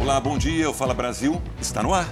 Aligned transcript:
Olá, 0.00 0.18
bom 0.18 0.38
dia. 0.38 0.68
O 0.70 0.72
Fala 0.72 0.94
Brasil 0.94 1.42
está 1.60 1.82
no 1.82 1.92
ar. 1.92 2.08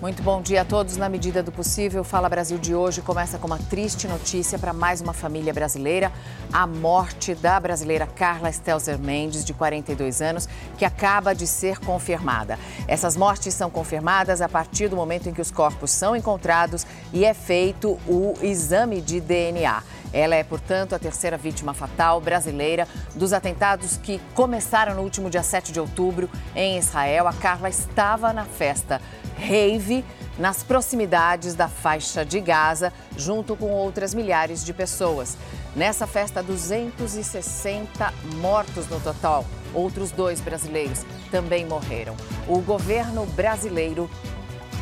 Muito 0.00 0.22
bom 0.22 0.40
dia 0.40 0.62
a 0.62 0.64
todos. 0.64 0.96
Na 0.96 1.08
medida 1.08 1.42
do 1.42 1.50
possível, 1.50 2.04
Fala 2.04 2.28
Brasil 2.28 2.56
de 2.56 2.72
hoje 2.72 3.02
começa 3.02 3.36
com 3.36 3.48
uma 3.48 3.58
triste 3.58 4.06
notícia 4.06 4.60
para 4.60 4.72
mais 4.72 5.00
uma 5.00 5.12
família 5.12 5.52
brasileira: 5.52 6.12
a 6.52 6.68
morte 6.68 7.34
da 7.34 7.58
brasileira 7.58 8.06
Carla 8.06 8.50
Stelzer 8.50 8.96
Mendes, 8.96 9.44
de 9.44 9.52
42 9.52 10.22
anos, 10.22 10.48
que 10.78 10.84
acaba 10.84 11.34
de 11.34 11.48
ser 11.48 11.80
confirmada. 11.80 12.60
Essas 12.86 13.16
mortes 13.16 13.54
são 13.54 13.68
confirmadas 13.68 14.40
a 14.40 14.48
partir 14.48 14.86
do 14.86 14.94
momento 14.94 15.28
em 15.28 15.32
que 15.32 15.40
os 15.40 15.50
corpos 15.50 15.90
são 15.90 16.14
encontrados 16.14 16.86
e 17.12 17.24
é 17.24 17.34
feito 17.34 17.98
o 18.06 18.34
exame 18.40 19.00
de 19.00 19.20
DNA. 19.20 19.82
Ela 20.12 20.34
é, 20.34 20.44
portanto, 20.44 20.94
a 20.94 20.98
terceira 20.98 21.36
vítima 21.36 21.72
fatal 21.72 22.20
brasileira 22.20 22.86
dos 23.14 23.32
atentados 23.32 23.96
que 23.96 24.20
começaram 24.34 24.94
no 24.94 25.02
último 25.02 25.30
dia 25.30 25.42
7 25.42 25.72
de 25.72 25.80
outubro 25.80 26.28
em 26.54 26.78
Israel. 26.78 27.26
A 27.26 27.32
Carla 27.32 27.68
estava 27.68 28.32
na 28.32 28.44
festa 28.44 29.00
rave 29.38 30.04
nas 30.38 30.62
proximidades 30.62 31.54
da 31.54 31.68
faixa 31.68 32.24
de 32.24 32.40
Gaza, 32.40 32.92
junto 33.16 33.56
com 33.56 33.70
outras 33.70 34.14
milhares 34.14 34.64
de 34.64 34.72
pessoas. 34.72 35.36
Nessa 35.74 36.06
festa, 36.06 36.42
260 36.42 38.12
mortos 38.36 38.88
no 38.88 39.00
total. 39.00 39.44
Outros 39.74 40.10
dois 40.10 40.40
brasileiros 40.40 41.04
também 41.30 41.64
morreram. 41.64 42.14
O 42.46 42.60
governo 42.60 43.24
brasileiro 43.26 44.10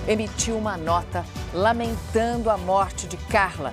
emitiu 0.08 0.56
uma 0.56 0.76
nota 0.76 1.24
lamentando 1.52 2.50
a 2.50 2.56
morte 2.56 3.06
de 3.06 3.16
Carla. 3.16 3.72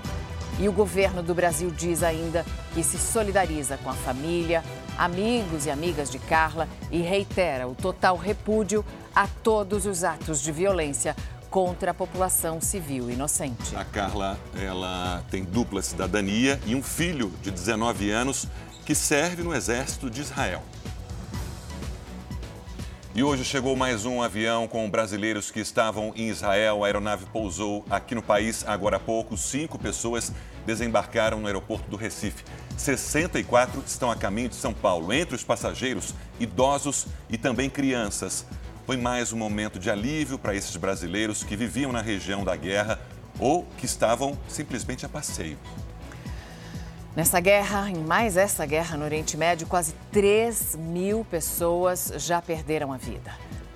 E 0.60 0.68
o 0.68 0.72
governo 0.72 1.22
do 1.22 1.36
Brasil 1.36 1.70
diz 1.70 2.02
ainda 2.02 2.44
que 2.74 2.84
se 2.84 2.98
solidariza 2.98 3.78
com 3.78 3.90
a 3.90 3.94
família, 3.94 4.64
amigos 4.98 5.68
e 5.68 5.70
amigas 5.70 6.10
de 6.10 6.18
Carla 6.18 6.68
e 6.92 7.00
reitera 7.00 7.68
o 7.68 7.76
total 7.76 8.18
repúdio 8.18 8.84
a 9.16 9.28
todos 9.28 9.86
os 9.86 10.04
atos 10.04 10.42
de 10.42 10.52
violência 10.52 11.16
contra 11.50 11.92
a 11.92 11.94
população 11.94 12.60
civil 12.60 13.10
inocente. 13.10 13.76
A 13.76 13.86
Carla, 13.86 14.38
ela 14.60 15.24
tem 15.30 15.44
dupla 15.44 15.82
cidadania 15.82 16.60
e 16.66 16.76
um 16.76 16.82
filho 16.82 17.32
de 17.42 17.52
19 17.52 18.10
anos 18.10 18.48
que 18.86 18.96
serve 18.96 19.44
no 19.44 19.54
exército 19.54 20.10
de 20.10 20.22
Israel. 20.22 20.64
E 23.18 23.24
hoje 23.24 23.44
chegou 23.44 23.76
mais 23.76 24.06
um 24.06 24.22
avião 24.22 24.68
com 24.68 24.88
brasileiros 24.88 25.50
que 25.50 25.60
estavam 25.60 26.14
em 26.16 26.30
Israel. 26.30 26.84
A 26.84 26.86
aeronave 26.86 27.26
pousou 27.26 27.84
aqui 27.90 28.14
no 28.14 28.22
país 28.22 28.64
agora 28.68 28.98
há 28.98 29.00
pouco. 29.00 29.36
Cinco 29.36 29.80
pessoas 29.80 30.32
desembarcaram 30.68 31.40
no 31.40 31.48
aeroporto 31.48 31.90
do 31.90 31.98
Recife. 31.98 32.44
64 32.78 33.84
estão 33.88 34.12
a 34.12 34.16
caminho 34.16 34.50
de 34.50 34.56
São 34.56 34.72
Paulo. 34.72 35.12
Entre 35.12 35.36
os 35.36 35.44
passageiros, 35.44 36.14
idosos 36.40 37.08
e 37.28 37.40
também 37.40 37.72
crianças. 37.72 38.46
Foi 38.86 38.98
mais 38.98 39.34
um 39.34 39.38
momento 39.38 39.80
de 39.80 39.90
alívio 39.90 40.38
para 40.38 40.54
esses 40.54 40.76
brasileiros 40.76 41.44
que 41.44 41.56
viviam 41.56 41.92
na 41.92 42.04
região 42.04 42.46
da 42.46 42.56
guerra 42.56 43.00
ou 43.40 43.66
que 43.80 43.88
estavam 43.88 44.38
simplesmente 44.48 45.08
a 45.08 45.10
passeio. 45.10 45.58
Nessa 47.18 47.40
guerra, 47.40 47.90
em 47.90 47.96
mais 47.96 48.38
essa 48.38 48.64
guerra 48.64 48.96
no 48.96 49.04
Oriente 49.04 49.36
Médio, 49.38 49.66
quase 49.66 49.96
3 50.12 50.76
mil 50.76 51.26
pessoas 51.26 52.14
já 52.18 52.40
perderam 52.44 52.94
a 52.94 52.98
vida. 52.98 53.32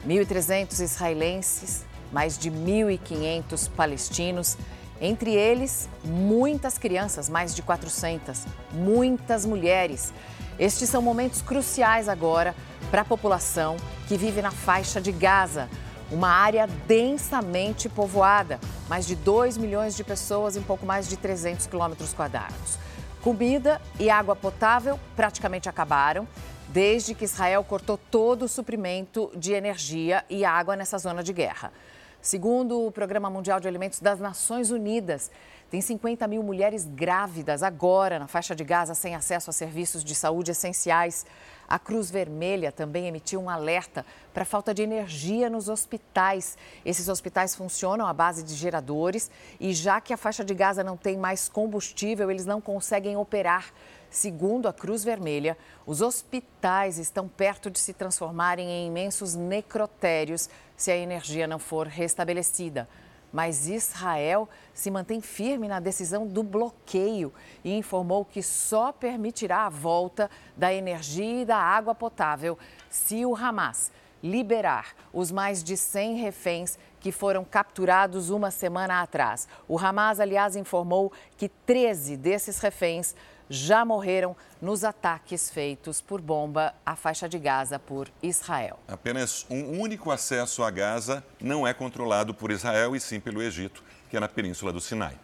1.300 0.08 0.80
israelenses, 0.80 1.84
mais 2.12 2.38
de 2.38 2.52
1.500 2.52 3.67
palestinos, 3.75 4.56
entre 5.02 5.34
eles 5.34 5.89
muitas 6.06 6.78
crianças, 6.78 7.30
mais 7.30 7.56
de 7.56 7.64
400, 7.64 8.45
muitas 8.73 9.44
mulheres. 9.44 10.14
Estes 10.59 10.88
são 10.88 11.02
momentos 11.02 11.42
cruciais 11.42 12.08
agora 12.08 12.53
para 12.92 13.02
a 13.02 13.06
população 13.06 13.75
que 14.08 14.17
vive 14.17 14.44
na 14.44 14.52
faixa 14.52 15.02
de 15.02 15.12
Gaza, 15.12 15.67
uma 16.12 16.30
área 16.30 16.67
densamente 16.88 17.89
povoada, 17.89 18.59
mais 18.88 19.08
de 19.08 19.16
2 19.16 19.58
milhões 19.58 19.95
de 19.95 20.03
pessoas 20.03 20.56
em 20.56 20.62
pouco 20.62 20.86
mais 20.86 21.09
de 21.09 21.17
300 21.17 21.66
quilômetros 21.66 22.13
quadrados. 22.13 22.78
Comida 23.24 23.80
e 24.00 24.09
água 24.09 24.36
potável 24.36 25.00
praticamente 25.16 25.70
acabaram 25.70 26.28
desde 26.70 27.14
que 27.14 27.26
Israel 27.26 27.64
cortou 27.64 27.96
todo 27.96 28.46
o 28.46 28.48
suprimento 28.48 29.32
de 29.36 29.54
energia 29.54 30.26
e 30.28 30.44
água 30.44 30.76
nessa 30.76 30.98
zona 30.98 31.22
de 31.22 31.31
guerra. 31.31 31.72
Segundo 32.20 32.84
o 32.84 32.92
Programa 32.92 33.30
Mundial 33.30 33.60
de 33.60 33.68
Alimentos 33.68 34.00
das 34.00 34.20
Nações 34.20 34.72
Unidas, 34.72 35.30
tem 35.70 35.81
50 35.81 36.28
mil 36.28 36.42
mulheres 36.42 36.84
grávidas 36.84 37.62
agora 37.62 38.18
na 38.18 38.28
faixa 38.28 38.56
de 38.56 38.64
Gaza 38.64 38.96
sem 38.96 39.14
acesso 39.14 39.52
a 39.52 39.54
serviços 39.54 40.04
de 40.04 40.16
saúde 40.16 40.50
essenciais. 40.50 41.24
A 41.72 41.80
Cruz 41.80 42.12
Vermelha 42.12 42.70
também 42.70 43.08
emitiu 43.08 43.40
um 43.40 43.50
alerta 43.50 44.06
para 44.34 44.44
falta 44.44 44.74
de 44.74 44.82
energia 44.82 45.50
nos 45.50 45.70
hospitais. 45.70 46.58
Esses 46.84 47.08
hospitais 47.08 47.56
funcionam 47.56 48.06
à 48.06 48.12
base 48.12 48.44
de 48.44 48.54
geradores 48.56 49.32
e, 49.58 49.74
já 49.74 50.02
que 50.02 50.12
a 50.12 50.18
faixa 50.18 50.44
de 50.44 50.54
Gaza 50.54 50.84
não 50.84 50.98
tem 50.98 51.16
mais 51.16 51.48
combustível, 51.48 52.30
eles 52.30 52.46
não 52.46 52.60
conseguem 52.60 53.16
operar. 53.16 53.72
Segundo 54.10 54.68
a 54.68 54.74
Cruz 54.74 55.06
Vermelha, 55.06 55.58
os 55.86 56.02
hospitais 56.02 56.98
estão 56.98 57.30
perto 57.30 57.72
de 57.72 57.80
se 57.80 57.94
transformarem 57.94 58.70
em 58.70 58.88
imensos 58.88 59.34
necrotérios 59.36 60.50
se 60.76 60.92
a 60.92 60.98
energia 60.98 61.48
não 61.48 61.58
for 61.58 61.88
restabelecida. 61.88 62.86
Mas 63.31 63.68
Israel 63.68 64.50
se 64.74 64.92
mantém 64.92 65.22
firme 65.22 65.68
na 65.68 65.80
decisão 65.80 66.28
do 66.28 66.44
bloqueio 66.44 67.34
e 67.64 67.74
informou 67.74 68.25
que 68.25 68.44
só 68.44 68.92
permitirá 68.92 69.66
a 69.66 69.69
volta 69.69 70.30
da 70.56 70.74
energia 70.74 71.42
e 71.42 71.46
da 71.46 71.58
água 71.58 71.96
potável 71.96 72.58
se 72.90 73.25
o 73.25 73.36
Hamas 73.36 73.92
liberar 74.24 74.94
os 75.12 75.31
mais 75.31 75.64
de 75.64 75.75
100 75.75 76.18
reféns 76.18 76.78
que 77.00 77.12
foram 77.12 77.44
capturados 77.44 78.30
uma 78.30 78.52
semana 78.52 79.02
atrás. 79.02 79.48
O 79.68 79.80
Hamas, 79.80 80.19
aliás, 80.19 80.56
informou 80.56 81.12
que 81.36 81.50
13 81.50 82.16
desses 82.16 82.59
reféns 82.59 83.16
já 83.51 83.84
morreram 83.84 84.34
nos 84.62 84.85
ataques 84.85 85.50
feitos 85.50 86.00
por 86.00 86.22
bomba 86.22 86.73
à 86.85 86.95
faixa 86.95 87.28
de 87.28 87.38
Gaza 87.38 87.78
por 87.78 88.07
Israel. 88.23 88.79
Apenas 88.88 89.45
um 89.50 89.78
único 89.78 90.09
acesso 90.09 90.63
a 90.63 90.72
Gaza 90.72 91.22
não 91.39 91.67
é 91.67 91.73
controlado 91.73 92.34
por 92.34 92.50
Israel 92.50 92.95
e 92.95 93.00
sim 93.00 93.19
pelo 93.19 93.44
Egito, 93.44 93.84
que 94.09 94.16
é 94.16 94.19
na 94.22 94.29
Península 94.29 94.72
do 94.72 94.79
Sinai. 94.79 95.19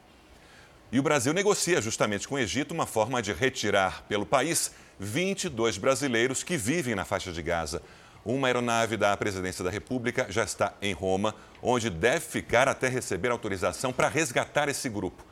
E 0.91 0.99
o 0.99 1.03
Brasil 1.03 1.33
negocia 1.33 1.81
justamente 1.81 2.27
com 2.27 2.35
o 2.35 2.39
Egito 2.39 2.73
uma 2.73 2.85
forma 2.85 3.21
de 3.21 3.31
retirar 3.31 4.03
pelo 4.09 4.25
país 4.25 4.73
22 4.99 5.77
brasileiros 5.77 6.43
que 6.43 6.57
vivem 6.57 6.95
na 6.95 7.05
faixa 7.05 7.31
de 7.31 7.41
Gaza. 7.41 7.81
Uma 8.25 8.47
aeronave 8.47 8.97
da 8.97 9.15
Presidência 9.15 9.63
da 9.63 9.69
República 9.69 10.27
já 10.29 10.43
está 10.43 10.73
em 10.81 10.93
Roma, 10.93 11.33
onde 11.61 11.89
deve 11.89 12.19
ficar 12.19 12.67
até 12.67 12.89
receber 12.89 13.31
autorização 13.31 13.93
para 13.93 14.09
resgatar 14.09 14.67
esse 14.67 14.89
grupo. 14.89 15.26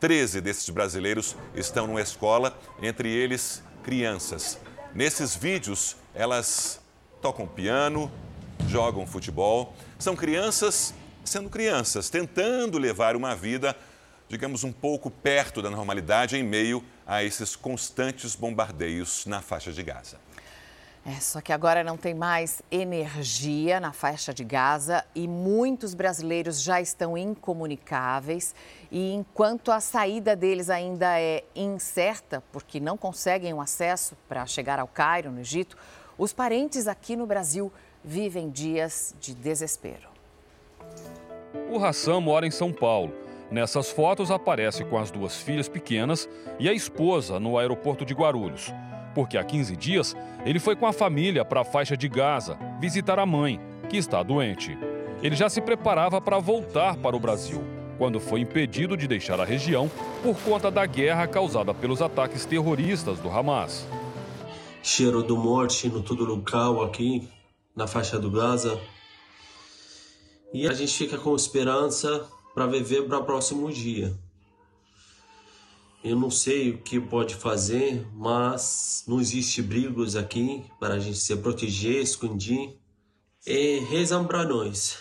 13 0.00 0.40
desses 0.40 0.68
brasileiros 0.70 1.36
estão 1.54 1.86
numa 1.86 2.00
escola, 2.00 2.58
entre 2.82 3.08
eles 3.08 3.62
crianças. 3.82 4.58
Nesses 4.94 5.34
vídeos, 5.34 5.96
elas 6.14 6.80
tocam 7.20 7.46
piano, 7.46 8.10
jogam 8.68 9.06
futebol. 9.06 9.74
São 9.98 10.14
crianças 10.16 10.94
sendo 11.24 11.50
crianças, 11.50 12.08
tentando 12.08 12.78
levar 12.78 13.16
uma 13.16 13.34
vida, 13.34 13.76
digamos, 14.28 14.64
um 14.64 14.72
pouco 14.72 15.10
perto 15.10 15.60
da 15.60 15.70
normalidade 15.70 16.36
em 16.36 16.42
meio 16.42 16.84
a 17.06 17.22
esses 17.22 17.56
constantes 17.56 18.34
bombardeios 18.34 19.26
na 19.26 19.40
faixa 19.40 19.72
de 19.72 19.82
Gaza. 19.82 20.18
É, 21.06 21.20
só 21.20 21.40
que 21.40 21.52
agora 21.52 21.84
não 21.84 21.96
tem 21.96 22.14
mais 22.14 22.60
energia 22.68 23.78
na 23.78 23.92
faixa 23.92 24.34
de 24.34 24.42
Gaza 24.42 25.04
e 25.14 25.28
muitos 25.28 25.94
brasileiros 25.94 26.60
já 26.60 26.80
estão 26.80 27.16
incomunicáveis. 27.16 28.52
E 28.90 29.12
enquanto 29.12 29.70
a 29.70 29.78
saída 29.78 30.34
deles 30.34 30.68
ainda 30.68 31.20
é 31.20 31.44
incerta, 31.54 32.42
porque 32.50 32.80
não 32.80 32.96
conseguem 32.96 33.54
o 33.54 33.60
acesso 33.60 34.16
para 34.28 34.44
chegar 34.46 34.80
ao 34.80 34.88
Cairo, 34.88 35.30
no 35.30 35.38
Egito, 35.38 35.78
os 36.18 36.32
parentes 36.32 36.88
aqui 36.88 37.14
no 37.14 37.24
Brasil 37.24 37.72
vivem 38.02 38.50
dias 38.50 39.14
de 39.20 39.32
desespero. 39.32 40.08
O 41.70 41.84
Hassan 41.84 42.20
mora 42.20 42.48
em 42.48 42.50
São 42.50 42.72
Paulo. 42.72 43.14
Nessas 43.48 43.90
fotos 43.90 44.32
aparece 44.32 44.84
com 44.84 44.98
as 44.98 45.12
duas 45.12 45.36
filhas 45.36 45.68
pequenas 45.68 46.28
e 46.58 46.68
a 46.68 46.72
esposa 46.72 47.38
no 47.38 47.56
aeroporto 47.56 48.04
de 48.04 48.12
Guarulhos 48.12 48.74
porque 49.16 49.38
há 49.38 49.42
15 49.42 49.74
dias 49.78 50.14
ele 50.44 50.60
foi 50.60 50.76
com 50.76 50.86
a 50.86 50.92
família 50.92 51.42
para 51.42 51.62
a 51.62 51.64
faixa 51.64 51.96
de 51.96 52.06
Gaza 52.06 52.58
visitar 52.78 53.18
a 53.18 53.24
mãe, 53.24 53.58
que 53.88 53.96
está 53.96 54.22
doente. 54.22 54.76
Ele 55.22 55.34
já 55.34 55.48
se 55.48 55.62
preparava 55.62 56.20
para 56.20 56.38
voltar 56.38 56.98
para 56.98 57.16
o 57.16 57.18
Brasil, 57.18 57.64
quando 57.96 58.20
foi 58.20 58.40
impedido 58.40 58.94
de 58.94 59.08
deixar 59.08 59.40
a 59.40 59.44
região 59.44 59.90
por 60.22 60.36
conta 60.40 60.70
da 60.70 60.84
guerra 60.84 61.26
causada 61.26 61.72
pelos 61.72 62.02
ataques 62.02 62.44
terroristas 62.44 63.18
do 63.18 63.30
Hamas. 63.30 63.86
Cheiro 64.82 65.22
do 65.22 65.34
morte 65.34 65.88
no 65.88 66.02
todo 66.02 66.22
local 66.22 66.84
aqui 66.84 67.26
na 67.74 67.86
faixa 67.86 68.18
do 68.18 68.30
Gaza. 68.30 68.78
E 70.52 70.68
a 70.68 70.74
gente 70.74 70.92
fica 70.92 71.16
com 71.16 71.34
esperança 71.34 72.28
para 72.54 72.66
viver 72.66 73.08
para 73.08 73.18
o 73.18 73.24
próximo 73.24 73.72
dia. 73.72 74.14
Eu 76.08 76.14
não 76.14 76.30
sei 76.30 76.70
o 76.70 76.78
que 76.78 77.00
pode 77.00 77.34
fazer, 77.34 78.06
mas 78.14 79.02
não 79.08 79.20
existe 79.20 79.60
brigos 79.60 80.14
aqui 80.14 80.64
para 80.78 80.94
a 80.94 80.98
gente 81.00 81.18
se 81.18 81.34
proteger, 81.34 82.00
esconder. 82.00 82.78
E 83.44 83.80
rezam 83.90 84.24
para 84.24 84.44
nós. 84.44 84.98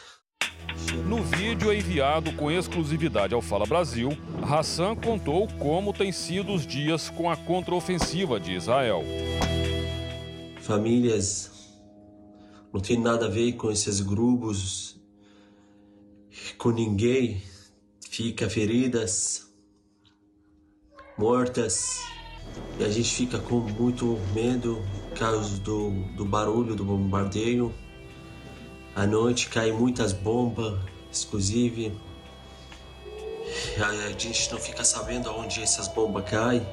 No 1.07 1.21
vídeo 1.21 1.71
enviado 1.71 2.33
com 2.33 2.49
exclusividade 2.49 3.35
ao 3.35 3.41
Fala 3.43 3.67
Brasil, 3.67 4.09
Hassan 4.41 4.95
contou 4.95 5.47
como 5.59 5.93
têm 5.93 6.11
sido 6.11 6.51
os 6.51 6.65
dias 6.65 7.07
com 7.11 7.29
a 7.29 7.37
contraofensiva 7.37 8.39
de 8.39 8.53
Israel. 8.53 9.03
Famílias 10.59 11.51
não 12.73 12.81
tem 12.81 12.99
nada 12.99 13.27
a 13.27 13.29
ver 13.29 13.53
com 13.53 13.69
esses 13.69 14.01
grupos, 14.01 14.99
com 16.57 16.71
ninguém, 16.71 17.43
fica 18.09 18.49
feridas, 18.49 19.44
mortas, 21.17 22.03
e 22.79 22.83
a 22.83 22.89
gente 22.89 23.09
fica 23.09 23.39
com 23.39 23.59
muito 23.59 24.19
medo 24.33 24.81
por 25.09 25.19
causa 25.19 25.57
do, 25.59 25.91
do 26.15 26.25
barulho 26.25 26.75
do 26.75 26.83
bombardeio. 26.83 27.73
À 28.95 29.05
noite 29.05 29.49
caem 29.49 29.73
muitas 29.73 30.13
bombas, 30.13 30.79
exclusive. 31.11 31.93
A 33.77 34.11
gente 34.17 34.51
não 34.51 34.59
fica 34.59 34.83
sabendo 34.83 35.29
aonde 35.29 35.61
essas 35.61 35.87
bombas 35.87 36.29
caem. 36.29 36.65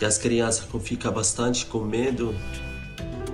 E 0.00 0.04
as 0.04 0.18
crianças 0.18 0.66
ficam 0.82 1.12
bastante 1.12 1.66
com 1.66 1.78
medo. 1.80 2.34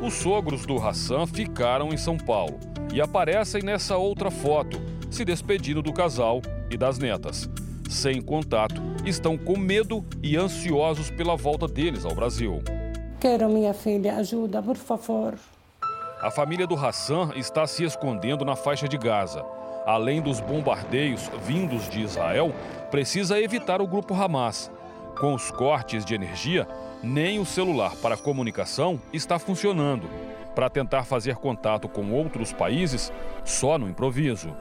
Os 0.02 0.14
sogros 0.14 0.66
do 0.66 0.76
Hassan 0.76 1.26
ficaram 1.26 1.92
em 1.92 1.96
São 1.96 2.16
Paulo 2.16 2.58
e 2.92 3.00
aparecem 3.00 3.62
nessa 3.62 3.96
outra 3.96 4.30
foto, 4.30 4.80
se 5.10 5.24
despedindo 5.24 5.82
do 5.82 5.92
casal 5.92 6.42
e 6.70 6.76
das 6.76 6.98
netas. 6.98 7.48
Sem 7.88 8.20
contato, 8.20 8.82
estão 9.06 9.38
com 9.38 9.56
medo 9.56 10.04
e 10.22 10.36
ansiosos 10.36 11.10
pela 11.10 11.34
volta 11.34 11.66
deles 11.66 12.04
ao 12.04 12.14
Brasil. 12.14 12.62
Quero 13.18 13.48
minha 13.48 13.72
filha, 13.72 14.16
ajuda, 14.16 14.62
por 14.62 14.76
favor. 14.76 15.34
A 16.20 16.30
família 16.30 16.66
do 16.66 16.74
Hassan 16.74 17.32
está 17.34 17.66
se 17.66 17.84
escondendo 17.84 18.44
na 18.44 18.54
faixa 18.54 18.86
de 18.86 18.98
Gaza. 18.98 19.42
Além 19.86 20.20
dos 20.20 20.38
bombardeios 20.38 21.30
vindos 21.46 21.88
de 21.88 22.02
Israel, 22.02 22.52
precisa 22.90 23.40
evitar 23.40 23.80
o 23.80 23.86
grupo 23.86 24.14
Hamas. 24.14 24.70
Com 25.18 25.32
os 25.32 25.50
cortes 25.50 26.04
de 26.04 26.14
energia, 26.14 26.68
nem 27.02 27.38
o 27.38 27.46
celular 27.46 27.96
para 27.96 28.18
comunicação 28.18 29.00
está 29.14 29.38
funcionando. 29.38 30.10
Para 30.54 30.68
tentar 30.68 31.04
fazer 31.04 31.36
contato 31.36 31.88
com 31.88 32.12
outros 32.12 32.52
países, 32.52 33.10
só 33.44 33.78
no 33.78 33.88
improviso. 33.88 34.54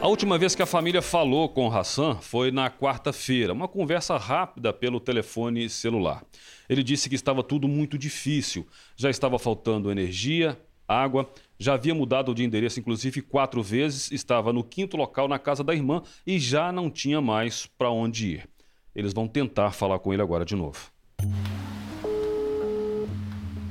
A 0.00 0.06
última 0.06 0.38
vez 0.38 0.54
que 0.54 0.62
a 0.62 0.66
família 0.66 1.02
falou 1.02 1.48
com 1.48 1.68
Hassan 1.68 2.18
foi 2.20 2.52
na 2.52 2.70
quarta-feira, 2.70 3.52
uma 3.52 3.66
conversa 3.66 4.16
rápida 4.16 4.72
pelo 4.72 5.00
telefone 5.00 5.68
celular. 5.68 6.24
Ele 6.68 6.84
disse 6.84 7.08
que 7.08 7.16
estava 7.16 7.42
tudo 7.42 7.66
muito 7.66 7.98
difícil, 7.98 8.64
já 8.96 9.10
estava 9.10 9.40
faltando 9.40 9.90
energia, 9.90 10.56
água, 10.86 11.28
já 11.58 11.74
havia 11.74 11.96
mudado 11.96 12.32
de 12.32 12.44
endereço 12.44 12.78
inclusive 12.78 13.20
quatro 13.20 13.60
vezes, 13.60 14.12
estava 14.12 14.52
no 14.52 14.62
quinto 14.62 14.96
local 14.96 15.26
na 15.26 15.38
casa 15.38 15.64
da 15.64 15.74
irmã 15.74 16.00
e 16.24 16.38
já 16.38 16.70
não 16.70 16.88
tinha 16.88 17.20
mais 17.20 17.66
para 17.66 17.90
onde 17.90 18.34
ir. 18.34 18.48
Eles 18.94 19.12
vão 19.12 19.26
tentar 19.26 19.72
falar 19.72 19.98
com 19.98 20.12
ele 20.12 20.22
agora 20.22 20.44
de 20.44 20.54
novo. 20.54 20.92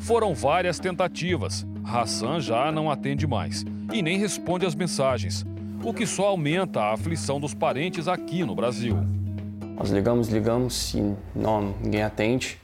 Foram 0.02 0.36
várias 0.36 0.78
tentativas. 0.78 1.66
Hassan 1.86 2.42
já 2.42 2.70
não 2.70 2.92
atende 2.92 3.26
mais 3.26 3.64
e 3.94 4.02
nem 4.02 4.18
responde 4.18 4.66
às 4.66 4.76
mensagens, 4.76 5.46
o 5.84 5.94
que 5.94 6.06
só 6.06 6.28
aumenta 6.28 6.82
a 6.82 6.94
aflição 6.94 7.40
dos 7.40 7.54
parentes 7.54 8.08
aqui 8.08 8.44
no 8.44 8.56
Brasil. 8.56 8.98
Nós 9.76 9.90
ligamos, 9.90 10.28
ligamos 10.30 10.94
e 10.94 11.16
não, 11.36 11.76
ninguém 11.82 12.04
atende. 12.04 12.60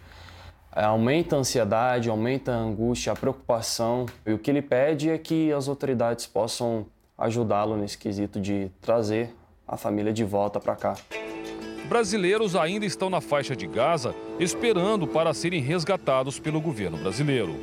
É, 0.76 0.84
aumenta 0.84 1.36
a 1.36 1.40
ansiedade, 1.40 2.10
aumenta 2.10 2.52
a 2.52 2.58
angústia, 2.58 3.14
a 3.14 3.16
preocupação. 3.16 4.08
E 4.26 4.34
o 4.34 4.40
que 4.40 4.50
ele 4.50 4.62
pede 4.62 5.10
é 5.10 5.18
que 5.18 5.52
as 5.52 5.68
autoridades 5.68 6.26
possam 6.26 6.88
ajudá-lo 7.18 7.78
nesse 7.78 7.98
quesito 7.98 8.42
de 8.42 8.72
trazer 8.82 9.34
a 9.68 9.78
família 9.78 10.12
de 10.12 10.24
volta 10.24 10.60
para 10.60 10.76
cá. 10.76 10.96
Brasileiros 11.88 12.56
ainda 12.56 12.86
estão 12.86 13.10
na 13.10 13.22
faixa 13.22 13.56
de 13.56 13.68
Gaza 13.68 14.16
esperando 14.40 15.06
para 15.06 15.34
serem 15.34 15.62
resgatados 15.62 16.40
pelo 16.40 16.60
governo 16.60 16.98
brasileiro. 16.98 17.56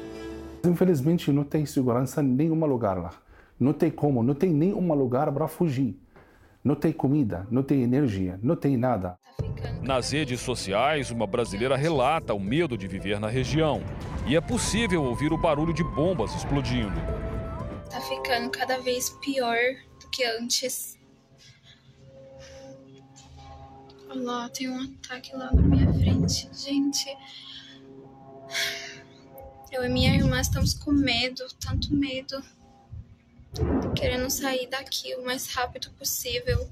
Infelizmente, 0.65 1.33
não 1.33 1.43
tem 1.43 1.67
segurança 1.67 2.23
em 2.23 2.27
nenhum 2.27 2.65
lugar 2.67 2.97
lá. 2.99 3.11
Não 3.61 3.75
tem 3.75 3.91
como, 3.91 4.23
não 4.23 4.35
tem 4.35 4.51
nenhum 4.51 4.91
lugar 4.95 5.31
para 5.31 5.47
fugir. 5.47 6.01
Não 6.65 6.75
tem 6.75 6.93
comida, 6.93 7.47
não 7.51 7.63
tem 7.63 7.83
energia, 7.83 8.41
não 8.43 8.57
tem 8.57 8.75
nada. 8.75 9.19
Nas 9.83 10.13
redes 10.13 10.41
sociais, 10.41 11.11
uma 11.11 11.27
brasileira 11.27 11.77
relata 11.77 12.33
o 12.33 12.41
medo 12.41 12.77
de 12.77 12.89
viver 12.89 13.21
na 13.21 13.29
região. 13.29 13.83
E 14.27 14.35
é 14.35 14.41
possível 14.41 15.05
ouvir 15.05 15.31
o 15.31 15.37
barulho 15.37 15.75
de 15.75 15.85
bombas 15.85 16.35
explodindo. 16.35 16.99
Tá 17.91 18.01
ficando 18.01 18.49
cada 18.51 18.79
vez 18.81 19.11
pior 19.23 19.59
do 20.01 20.09
que 20.09 20.25
antes. 20.25 20.99
Olha 24.09 24.23
lá, 24.23 24.49
tem 24.49 24.71
um 24.71 24.81
ataque 24.81 25.37
lá 25.37 25.53
na 25.53 25.63
minha 25.63 25.93
frente. 25.93 26.49
Gente. 26.53 27.07
Eu 29.71 29.85
e 29.85 29.89
minha 29.89 30.15
irmã 30.15 30.41
estamos 30.41 30.73
com 30.75 30.93
medo, 30.93 31.45
tanto 31.61 31.95
medo. 31.95 32.43
Querendo 33.97 34.31
sair 34.31 34.69
daqui 34.69 35.15
o 35.17 35.25
mais 35.25 35.53
rápido 35.53 35.91
possível. 35.99 36.69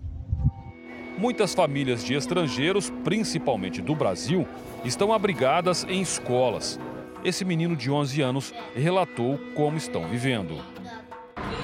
Muitas 1.17 1.53
famílias 1.53 2.05
de 2.05 2.15
estrangeiros, 2.15 2.91
principalmente 3.03 3.83
do 3.83 3.95
Brasil, 3.95 4.47
estão 4.85 5.13
abrigadas 5.13 5.85
em 5.85 6.01
escolas. 6.01 6.79
Esse 7.25 7.45
menino 7.45 7.75
de 7.75 7.91
11 7.91 8.23
anos 8.23 8.55
relatou 8.77 9.39
como 9.57 9.77
estão 9.77 10.09
vivendo. 10.09 10.63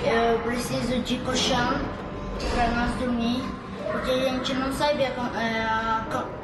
Eu 0.05 0.41
preciso 0.43 1.01
de 1.03 1.19
colchão 1.19 1.81
para 2.53 2.69
nós 2.73 2.91
dormir, 2.99 3.41
porque 3.93 4.11
a 4.11 4.31
gente 4.31 4.55
não 4.55 4.73
sabe 4.73 5.05
é, 5.05 5.13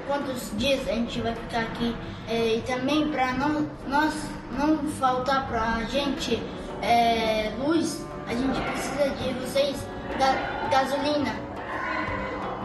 quantos 0.06 0.56
dias 0.56 0.86
a 0.88 0.92
gente 0.92 1.20
vai 1.20 1.34
ficar 1.34 1.62
aqui. 1.62 1.96
É, 2.28 2.58
e 2.58 2.62
também 2.62 3.08
para 3.10 3.32
nós, 3.32 3.66
nós 3.88 4.14
não 4.56 4.78
faltar 4.92 5.48
para 5.48 5.74
a 5.74 5.84
gente 5.84 6.40
é, 6.80 7.52
luz, 7.58 8.06
a 8.30 8.34
gente 8.34 8.60
precisa 8.60 9.10
de 9.10 9.32
vocês 9.40 9.76
ga 10.16 10.68
gasolina 10.68 11.34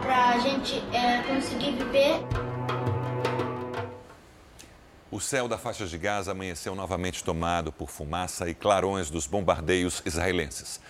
para 0.00 0.28
a 0.28 0.38
gente 0.38 0.76
é, 0.94 1.22
conseguir 1.24 1.72
viver. 1.72 2.20
O 5.10 5.20
céu 5.20 5.48
da 5.48 5.58
faixa 5.58 5.84
de 5.84 5.98
Gaza 5.98 6.30
amanheceu 6.30 6.76
novamente 6.76 7.24
tomado 7.24 7.72
por 7.72 7.90
fumaça 7.90 8.48
e 8.48 8.54
clarões 8.54 9.10
dos 9.10 9.26
bombardeios 9.26 10.02
israelenses. 10.06 10.80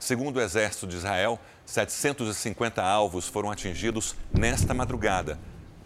Segundo 0.00 0.38
o 0.38 0.40
exército 0.40 0.88
de 0.88 0.96
Israel, 0.96 1.38
750 1.64 2.82
alvos 2.82 3.28
foram 3.28 3.52
atingidos 3.52 4.16
nesta 4.36 4.74
madrugada. 4.74 5.38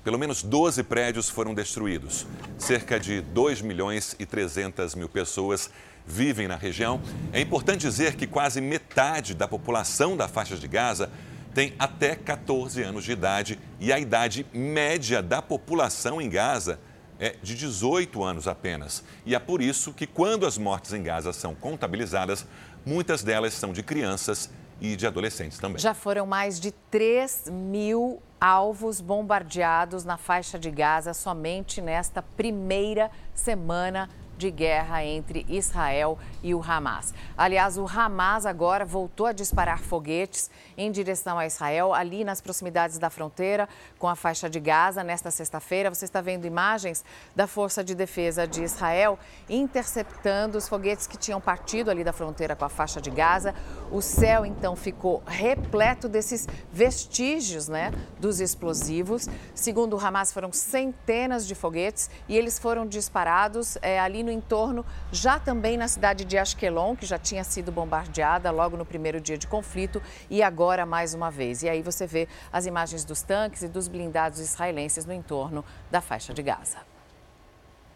Pelo 0.02 0.18
menos 0.18 0.42
12 0.42 0.84
prédios 0.84 1.28
foram 1.28 1.52
destruídos. 1.52 2.26
Cerca 2.56 2.98
de 2.98 3.20
2 3.20 3.60
milhões 3.60 4.16
e 4.18 4.24
300 4.24 4.94
mil 4.94 5.08
pessoas 5.08 5.70
vivem 6.08 6.48
na 6.48 6.56
região. 6.56 7.00
É 7.32 7.40
importante 7.40 7.82
dizer 7.82 8.16
que 8.16 8.26
quase 8.26 8.60
metade 8.60 9.34
da 9.34 9.46
população 9.46 10.16
da 10.16 10.26
faixa 10.26 10.56
de 10.56 10.66
Gaza 10.66 11.10
tem 11.54 11.74
até 11.78 12.14
14 12.14 12.82
anos 12.82 13.04
de 13.04 13.12
idade 13.12 13.58
e 13.78 13.92
a 13.92 13.98
idade 13.98 14.46
média 14.52 15.22
da 15.22 15.42
população 15.42 16.20
em 16.20 16.28
Gaza 16.28 16.80
é 17.20 17.34
de 17.42 17.54
18 17.54 18.22
anos 18.22 18.46
apenas. 18.46 19.04
E 19.26 19.34
é 19.34 19.38
por 19.38 19.60
isso 19.60 19.92
que, 19.92 20.06
quando 20.06 20.46
as 20.46 20.56
mortes 20.56 20.92
em 20.92 21.02
Gaza 21.02 21.32
são 21.32 21.54
contabilizadas, 21.54 22.46
muitas 22.86 23.22
delas 23.22 23.54
são 23.54 23.72
de 23.72 23.82
crianças 23.82 24.50
e 24.80 24.94
de 24.94 25.06
adolescentes 25.06 25.58
também. 25.58 25.78
Já 25.78 25.94
foram 25.94 26.26
mais 26.26 26.60
de 26.60 26.70
3 26.90 27.50
mil 27.50 28.22
alvos 28.40 29.00
bombardeados 29.00 30.04
na 30.04 30.16
faixa 30.16 30.58
de 30.58 30.70
Gaza 30.70 31.12
somente 31.12 31.80
nesta 31.80 32.22
primeira 32.22 33.10
semana 33.34 34.08
de 34.38 34.50
guerra 34.50 35.04
entre 35.04 35.44
Israel 35.48 36.16
e 36.42 36.54
o 36.54 36.62
Hamas. 36.62 37.12
Aliás, 37.36 37.76
o 37.76 37.86
Hamas 37.86 38.46
agora 38.46 38.84
voltou 38.84 39.26
a 39.26 39.32
disparar 39.32 39.80
foguetes 39.80 40.48
em 40.76 40.90
direção 40.92 41.38
a 41.38 41.44
Israel, 41.44 41.92
ali 41.92 42.24
nas 42.24 42.40
proximidades 42.40 42.98
da 42.98 43.10
fronteira 43.10 43.68
com 43.98 44.06
a 44.08 44.14
faixa 44.14 44.48
de 44.48 44.60
Gaza. 44.60 45.02
Nesta 45.02 45.30
sexta-feira, 45.30 45.92
você 45.92 46.04
está 46.04 46.20
vendo 46.20 46.46
imagens 46.46 47.04
da 47.34 47.48
Força 47.48 47.82
de 47.82 47.94
Defesa 47.94 48.46
de 48.46 48.62
Israel 48.62 49.18
interceptando 49.50 50.56
os 50.56 50.68
foguetes 50.68 51.06
que 51.06 51.18
tinham 51.18 51.40
partido 51.40 51.90
ali 51.90 52.04
da 52.04 52.12
fronteira 52.12 52.54
com 52.54 52.64
a 52.64 52.68
faixa 52.68 53.00
de 53.00 53.10
Gaza. 53.10 53.54
O 53.90 54.00
céu 54.00 54.46
então 54.46 54.76
ficou 54.76 55.22
repleto 55.26 56.08
desses 56.08 56.46
vestígios, 56.72 57.66
né, 57.66 57.90
dos 58.20 58.40
explosivos. 58.40 59.28
Segundo 59.52 59.96
o 59.96 60.00
Hamas, 60.00 60.32
foram 60.32 60.52
centenas 60.52 61.44
de 61.44 61.56
foguetes 61.56 62.08
e 62.28 62.36
eles 62.36 62.56
foram 62.56 62.86
disparados 62.86 63.76
é, 63.82 63.98
ali 63.98 64.22
no 64.22 64.27
entorno, 64.30 64.84
já 65.10 65.38
também 65.38 65.76
na 65.76 65.88
cidade 65.88 66.24
de 66.24 66.36
Ashkelon, 66.36 66.96
que 66.96 67.06
já 67.06 67.18
tinha 67.18 67.44
sido 67.44 67.72
bombardeada 67.72 68.50
logo 68.50 68.76
no 68.76 68.84
primeiro 68.84 69.20
dia 69.20 69.38
de 69.38 69.46
conflito 69.46 70.02
e 70.28 70.42
agora 70.42 70.84
mais 70.86 71.14
uma 71.14 71.30
vez. 71.30 71.62
E 71.62 71.68
aí 71.68 71.82
você 71.82 72.06
vê 72.06 72.28
as 72.52 72.66
imagens 72.66 73.04
dos 73.04 73.22
tanques 73.22 73.62
e 73.62 73.68
dos 73.68 73.88
blindados 73.88 74.40
israelenses 74.40 75.04
no 75.04 75.12
entorno 75.12 75.64
da 75.90 76.00
faixa 76.00 76.32
de 76.32 76.42
Gaza. 76.42 76.78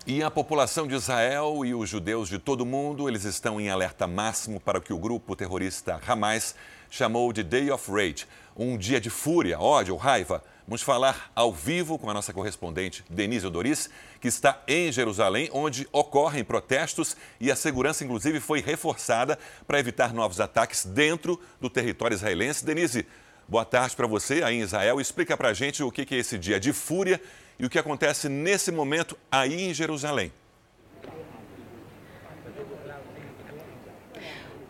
E 0.05 0.21
a 0.21 0.31
população 0.31 0.89
de 0.89 0.97
Israel 0.97 1.65
e 1.65 1.73
os 1.73 1.89
judeus 1.89 2.29
de 2.29 2.37
todo 2.37 2.63
o 2.63 2.67
mundo, 2.67 3.09
eles 3.09 3.23
estão 3.25 3.61
em 3.61 3.71
alerta 3.71 4.05
máximo 4.05 4.59
para 4.59 4.79
o 4.79 4.83
que 4.83 4.93
o 4.93 4.99
grupo 4.99 5.37
terrorista 5.37 6.01
Hamas 6.05 6.57
chamou 6.91 7.33
de 7.33 7.45
Day 7.45 7.71
of 7.71 7.89
Rage, 7.89 8.27
um 8.57 8.77
dia 8.77 9.01
de 9.01 9.09
fúria, 9.09 9.61
ódio, 9.61 9.95
raiva. 9.95 10.43
Vamos 10.67 10.83
falar 10.83 11.33
ao 11.35 11.53
vivo 11.53 11.99
com 11.99 12.09
a 12.09 12.15
nossa 12.15 12.33
correspondente 12.33 13.05
Denise 13.11 13.45
Odoris, 13.45 13.91
que 14.21 14.29
está 14.29 14.63
em 14.69 14.93
Jerusalém, 14.93 15.51
onde 15.53 15.89
ocorrem 15.91 16.45
protestos 16.45 17.17
e 17.41 17.51
a 17.51 17.57
segurança, 17.57 18.05
inclusive, 18.05 18.39
foi 18.39 18.61
reforçada 18.61 19.37
para 19.67 19.81
evitar 19.81 20.15
novos 20.15 20.41
ataques 20.41 20.85
dentro 20.85 21.41
do 21.61 21.69
território 21.69 22.15
israelense. 22.15 22.65
Denise, 22.65 23.05
boa 23.49 23.65
tarde 23.65 23.97
para 23.97 24.07
você 24.07 24.45
aí 24.45 24.59
em 24.59 24.61
Israel. 24.61 25.01
Explica 25.01 25.37
para 25.37 25.49
a 25.49 25.55
gente 25.55 25.83
o 25.83 25.91
que 25.91 26.15
é 26.15 26.19
esse 26.19 26.39
dia 26.39 26.61
de 26.61 26.73
fúria 26.73 27.21
e 27.59 27.67
o 27.67 27.71
que 27.71 27.79
acontece 27.79 28.29
nesse 28.29 28.71
momento 28.71 29.19
aí 29.33 29.65
em 29.65 29.75
Jerusalém. 29.75 30.33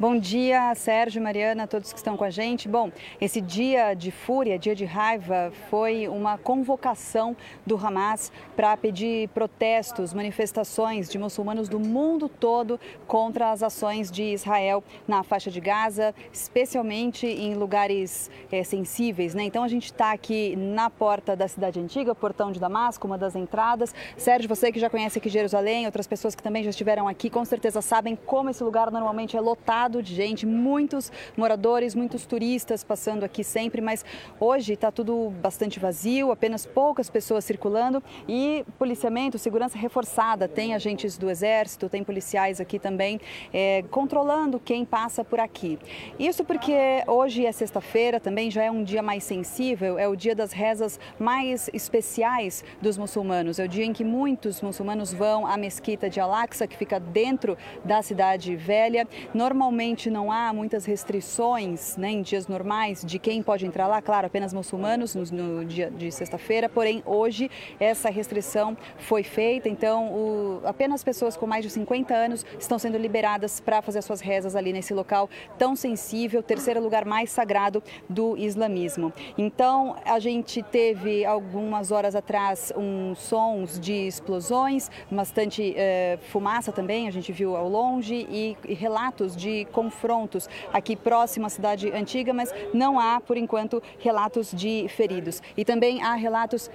Bom 0.03 0.19
dia, 0.19 0.75
Sérgio, 0.75 1.23
Mariana, 1.23 1.69
todos 1.69 1.93
que 1.93 1.97
estão 1.97 2.17
com 2.17 2.25
a 2.25 2.29
gente. 2.29 2.69
Bom, 2.69 2.91
esse 3.21 3.41
dia 3.41 3.95
de 3.95 4.11
fúria, 4.11 4.59
dia 4.59 4.75
de 4.75 4.85
raiva, 4.85 5.53
foi 5.71 6.09
uma 6.09 6.37
convocação 6.37 7.37
do 7.65 7.77
Hamas 7.77 8.33
para 8.57 8.77
pedir 8.77 9.29
protestos, 9.29 10.13
manifestações 10.13 11.09
de 11.09 11.21
muçulmanos 11.21 11.69
do 11.69 11.79
mundo 11.79 12.29
todo 12.29 12.81
contra 13.07 13.53
as 13.53 13.63
ações 13.63 14.11
de 14.11 14.25
Israel 14.25 14.83
na 15.07 15.23
faixa 15.23 15.53
de 15.53 15.61
Gaza, 15.61 16.13
especialmente 16.33 17.25
em 17.25 17.55
lugares 17.55 18.29
é, 18.51 18.65
sensíveis. 18.65 19.37
Né? 19.37 19.45
Então 19.45 19.63
a 19.63 19.69
gente 19.69 19.85
está 19.85 20.11
aqui 20.11 20.57
na 20.57 20.91
porta 20.91 21.37
da 21.37 21.47
cidade 21.47 21.79
antiga, 21.79 22.13
portão 22.13 22.51
de 22.51 22.59
Damasco, 22.59 23.07
uma 23.07 23.17
das 23.17 23.37
entradas. 23.37 23.95
Sérgio, 24.17 24.49
você 24.49 24.73
que 24.73 24.81
já 24.81 24.91
conhece 24.91 25.19
aqui 25.21 25.29
Jerusalém, 25.29 25.87
outras 25.87 26.09
pessoas 26.09 26.35
que 26.35 26.43
também 26.43 26.65
já 26.65 26.71
estiveram 26.71 27.07
aqui, 27.07 27.31
com 27.31 27.45
certeza 27.45 27.81
sabem 27.81 28.17
como 28.17 28.51
esse 28.51 28.65
lugar 28.65 28.91
normalmente 28.91 29.37
é 29.37 29.41
lotado 29.41 29.92
lotado 29.93 30.03
de 30.03 30.15
gente, 30.15 30.47
muitos 30.47 31.13
moradores, 31.37 31.95
muitos 31.95 32.25
turistas 32.25 32.83
passando 32.83 33.25
aqui 33.25 33.45
sempre, 33.45 33.83
mas 33.83 34.05
hoje 34.41 34.73
está 34.73 34.91
tudo 34.91 35.31
bastante 35.43 35.79
vazio, 35.79 36.33
apenas 36.33 36.65
poucas 36.65 37.11
pessoas 37.11 37.45
circulando 37.45 38.03
e 38.27 38.65
policiamento, 38.79 39.39
segurança 39.39 39.77
reforçada. 39.77 40.49
Tem 40.49 40.75
agentes 40.75 41.19
do 41.19 41.29
Exército, 41.31 41.89
tem 41.89 42.03
policiais 42.03 42.61
aqui 42.61 42.79
também 42.79 43.21
é, 43.53 43.85
controlando 43.91 44.59
quem 44.59 44.85
passa 44.85 45.23
por 45.23 45.39
aqui. 45.39 45.79
Isso 46.19 46.45
porque 46.45 46.73
hoje 47.07 47.45
é 47.45 47.53
sexta-feira, 47.53 48.19
também 48.19 48.51
já 48.51 48.63
é 48.63 48.71
um 48.71 48.83
dia 48.83 49.03
mais 49.03 49.25
sensível, 49.25 49.99
é 49.99 50.09
o 50.09 50.17
dia 50.17 50.35
das 50.35 50.53
rezas 50.53 50.99
mais 51.19 51.69
especiais 51.75 52.65
dos 52.81 52.97
muçulmanos. 52.97 53.59
É 53.59 53.65
o 53.65 53.69
dia 53.69 53.85
em 53.85 53.93
que 53.93 54.05
muitos 54.05 54.63
muçulmanos 54.63 55.13
vão 55.13 55.47
à 55.47 55.57
mesquita 55.57 56.09
de 56.09 56.19
Al-Aqsa, 56.21 56.67
que 56.67 56.77
fica 56.77 56.99
dentro 56.99 57.59
da 57.85 58.01
cidade 58.01 58.57
velha. 58.57 59.07
Normalmente 59.35 59.82
Não 60.13 60.31
há 60.31 60.53
muitas 60.53 60.85
restrições 60.85 61.97
né, 61.97 62.11
em 62.13 62.23
dias 62.23 62.47
normais 62.47 63.05
de 63.05 63.19
quem 63.19 63.43
pode 63.43 63.67
entrar 63.67 63.89
lá, 63.89 64.01
claro, 64.01 64.29
apenas 64.29 64.53
muçulmanos 64.53 65.13
no, 65.13 65.25
no 65.25 65.65
dia 65.65 65.91
de 65.91 66.11
sexta-feira, 66.13 66.69
porém 66.69 67.03
hoje 67.05 67.51
essa 67.81 68.09
restrição 68.09 68.77
foi 68.97 69.25
feita, 69.25 69.69
então 69.69 70.07
o, 70.13 70.63
apenas 70.65 71.03
pessoas 71.03 71.37
com 71.37 71.49
mais 71.49 71.65
de 71.65 71.71
50 71.71 72.15
anos 72.15 72.47
estão 72.61 72.79
sendo 72.79 72.97
liberadas 72.97 73.59
para 73.59 73.83
fazer 73.83 74.03
suas 74.03 74.21
rezas 74.21 74.55
ali 74.55 74.73
nesse 74.73 74.95
local 74.95 75.29
tão 75.59 75.75
sensível, 75.75 76.45
terceiro 76.45 76.81
lugar 76.81 77.05
mais 77.05 77.31
sagrado 77.31 77.83
do 78.09 78.37
islamismo. 78.37 79.13
Então 79.37 79.97
a 80.05 80.21
gente 80.21 80.63
teve 80.63 81.25
algumas 81.25 81.91
horas 81.91 82.15
atrás 82.15 82.73
uns 82.77 83.19
sons 83.19 83.81
de 83.81 84.07
explosões, 84.07 84.89
bastante 85.11 85.75
eh, 85.77 86.19
fumaça 86.31 86.71
também, 86.71 87.09
a 87.09 87.11
gente 87.11 87.33
viu 87.33 87.57
ao 87.57 87.69
longe 87.69 88.27
e, 88.31 88.57
e 88.69 88.75
relatos 88.75 89.37
de 89.37 89.62
confrontos 89.65 90.49
aqui 90.73 90.97
próximo 90.97 91.47
à 91.47 91.49
cidade 91.49 91.91
antiga, 91.91 92.33
mas 92.33 92.53
não 92.73 92.99
há, 92.99 93.21
por 93.21 93.37
enquanto, 93.37 93.83
relatos 93.99 94.53
de 94.53 94.87
feridos. 94.89 95.43
E 95.57 95.65
também 95.65 96.03
há 96.03 96.15
relatos, 96.15 96.71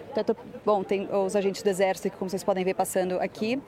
bom, 0.65 0.84
tem 0.84 1.08
os 1.12 1.36
agentes 1.36 1.62
do 1.63 1.70
exército, 1.70 2.17
como 2.17 2.29
vocês 2.29 2.44
podem 2.44 2.63
ver 2.63 2.74
passando 2.74 3.20
aqui, 3.20 3.62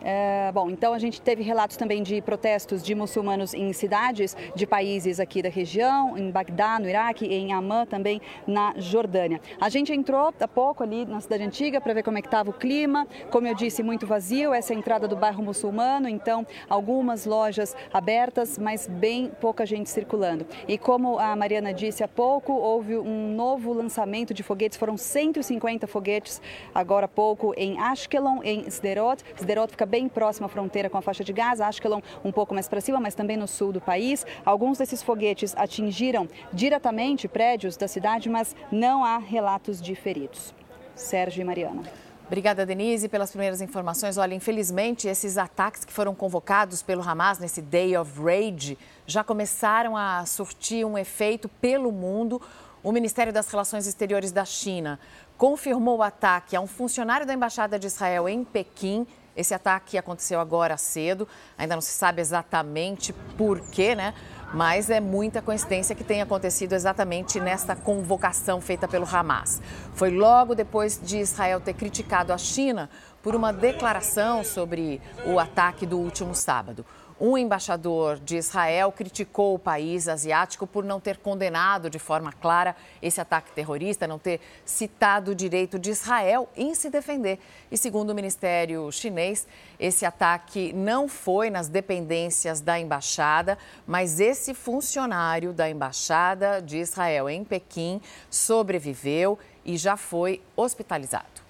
é, 0.00 0.50
bom, 0.52 0.70
então 0.70 0.92
a 0.92 0.98
gente 0.98 1.20
teve 1.20 1.42
relatos 1.42 1.76
também 1.76 2.02
de 2.02 2.20
protestos 2.20 2.82
de 2.82 2.94
muçulmanos 2.94 3.54
em 3.54 3.72
cidades 3.72 4.36
de 4.54 4.66
países 4.66 5.20
aqui 5.20 5.42
da 5.42 5.48
região, 5.48 6.18
em 6.18 6.30
Bagdá, 6.30 6.78
no 6.78 6.88
Iraque, 6.88 7.26
em 7.26 7.52
Amman 7.52 7.86
também 7.86 8.20
na 8.46 8.74
Jordânia. 8.76 9.40
A 9.60 9.68
gente 9.68 9.92
entrou 9.92 10.32
há 10.40 10.48
pouco 10.48 10.82
ali 10.82 11.04
na 11.04 11.20
cidade 11.20 11.44
antiga 11.44 11.80
para 11.80 11.94
ver 11.94 12.02
como 12.02 12.18
é 12.18 12.20
que 12.20 12.26
estava 12.26 12.50
o 12.50 12.52
clima. 12.52 13.06
Como 13.30 13.46
eu 13.46 13.54
disse, 13.54 13.82
muito 13.82 14.06
vazio, 14.06 14.52
essa 14.52 14.72
é 14.72 14.76
a 14.76 14.78
entrada 14.78 15.06
do 15.06 15.16
bairro 15.16 15.42
muçulmano, 15.42 16.08
então 16.08 16.46
algumas 16.68 17.24
lojas 17.24 17.76
abertas, 17.92 18.58
mas 18.58 18.88
bem 18.88 19.30
pouca 19.40 19.64
gente 19.64 19.88
circulando. 19.88 20.46
E 20.66 20.76
como 20.76 21.18
a 21.18 21.36
Mariana 21.36 21.72
disse 21.72 22.02
há 22.02 22.08
pouco, 22.08 22.52
houve 22.52 22.96
um 22.96 23.34
novo 23.34 23.72
lançamento 23.72 24.34
de 24.34 24.42
foguetes, 24.42 24.76
foram 24.76 24.96
150 24.96 25.86
foguetes 25.86 26.40
agora 26.74 27.06
há 27.06 27.08
pouco 27.08 27.54
em 27.56 27.78
Ashkelon, 27.78 28.40
em 28.42 28.66
Sderot. 28.68 29.22
Sderot 29.36 29.70
fica 29.70 29.86
bem 29.92 30.08
próximo 30.08 30.46
à 30.46 30.48
fronteira 30.48 30.88
com 30.88 30.96
a 30.96 31.02
faixa 31.02 31.22
de 31.22 31.34
Gaza, 31.34 31.66
Ashkelon 31.66 32.00
um 32.24 32.32
pouco 32.32 32.54
mais 32.54 32.66
para 32.66 32.80
cima, 32.80 32.98
mas 32.98 33.14
também 33.14 33.36
no 33.36 33.46
sul 33.46 33.72
do 33.72 33.80
país. 33.80 34.24
Alguns 34.42 34.78
desses 34.78 35.02
foguetes 35.02 35.54
atingiram 35.54 36.26
diretamente 36.50 37.28
prédios 37.28 37.76
da 37.76 37.86
cidade, 37.86 38.30
mas 38.30 38.56
não 38.70 39.04
há 39.04 39.18
relatos 39.18 39.82
de 39.82 39.94
feridos. 39.94 40.54
Sérgio 40.94 41.42
e 41.42 41.44
Mariana. 41.44 41.82
Obrigada, 42.26 42.64
Denise, 42.64 43.06
pelas 43.06 43.30
primeiras 43.30 43.60
informações. 43.60 44.16
Olha, 44.16 44.34
infelizmente, 44.34 45.06
esses 45.06 45.36
ataques 45.36 45.84
que 45.84 45.92
foram 45.92 46.14
convocados 46.14 46.80
pelo 46.80 47.06
Hamas 47.06 47.38
nesse 47.38 47.60
Day 47.60 47.94
of 47.94 48.18
Rage 48.18 48.78
já 49.06 49.22
começaram 49.22 49.94
a 49.94 50.24
surtir 50.24 50.86
um 50.86 50.96
efeito 50.96 51.50
pelo 51.50 51.92
mundo. 51.92 52.40
O 52.82 52.92
Ministério 52.92 53.30
das 53.30 53.46
Relações 53.50 53.86
Exteriores 53.86 54.32
da 54.32 54.46
China 54.46 54.98
confirmou 55.36 55.98
o 55.98 56.02
ataque 56.02 56.56
a 56.56 56.60
um 56.62 56.66
funcionário 56.66 57.26
da 57.26 57.34
Embaixada 57.34 57.78
de 57.78 57.86
Israel 57.86 58.26
em 58.26 58.42
Pequim 58.42 59.06
esse 59.36 59.54
ataque 59.54 59.96
aconteceu 59.96 60.40
agora 60.40 60.76
cedo, 60.76 61.26
ainda 61.56 61.74
não 61.74 61.80
se 61.80 61.92
sabe 61.92 62.20
exatamente 62.20 63.12
por 63.36 63.60
quê, 63.60 63.94
né? 63.94 64.14
Mas 64.52 64.90
é 64.90 65.00
muita 65.00 65.40
coincidência 65.40 65.94
que 65.94 66.04
tenha 66.04 66.24
acontecido 66.24 66.74
exatamente 66.74 67.40
nesta 67.40 67.74
convocação 67.74 68.60
feita 68.60 68.86
pelo 68.86 69.06
Hamas. 69.06 69.62
Foi 69.94 70.10
logo 70.10 70.54
depois 70.54 71.00
de 71.02 71.18
Israel 71.18 71.58
ter 71.58 71.72
criticado 71.72 72.32
a 72.32 72.38
China 72.38 72.90
por 73.22 73.34
uma 73.34 73.52
declaração 73.52 74.44
sobre 74.44 75.00
o 75.24 75.38
ataque 75.38 75.86
do 75.86 75.98
último 75.98 76.34
sábado. 76.34 76.84
Um 77.24 77.38
embaixador 77.38 78.18
de 78.18 78.36
Israel 78.36 78.90
criticou 78.90 79.54
o 79.54 79.58
país 79.58 80.08
asiático 80.08 80.66
por 80.66 80.82
não 80.82 80.98
ter 80.98 81.18
condenado 81.18 81.88
de 81.88 82.00
forma 82.00 82.32
clara 82.32 82.74
esse 83.00 83.20
ataque 83.20 83.52
terrorista, 83.52 84.08
não 84.08 84.18
ter 84.18 84.40
citado 84.64 85.30
o 85.30 85.34
direito 85.34 85.78
de 85.78 85.90
Israel 85.90 86.48
em 86.56 86.74
se 86.74 86.90
defender. 86.90 87.38
E 87.70 87.78
segundo 87.78 88.10
o 88.10 88.14
Ministério 88.14 88.90
chinês, 88.90 89.46
esse 89.78 90.04
ataque 90.04 90.72
não 90.72 91.06
foi 91.06 91.48
nas 91.48 91.68
dependências 91.68 92.60
da 92.60 92.80
embaixada, 92.80 93.56
mas 93.86 94.18
esse 94.18 94.52
funcionário 94.52 95.52
da 95.52 95.70
embaixada 95.70 96.60
de 96.60 96.78
Israel 96.78 97.30
em 97.30 97.44
Pequim 97.44 98.00
sobreviveu 98.28 99.38
e 99.64 99.76
já 99.76 99.96
foi 99.96 100.42
hospitalizado. 100.56 101.41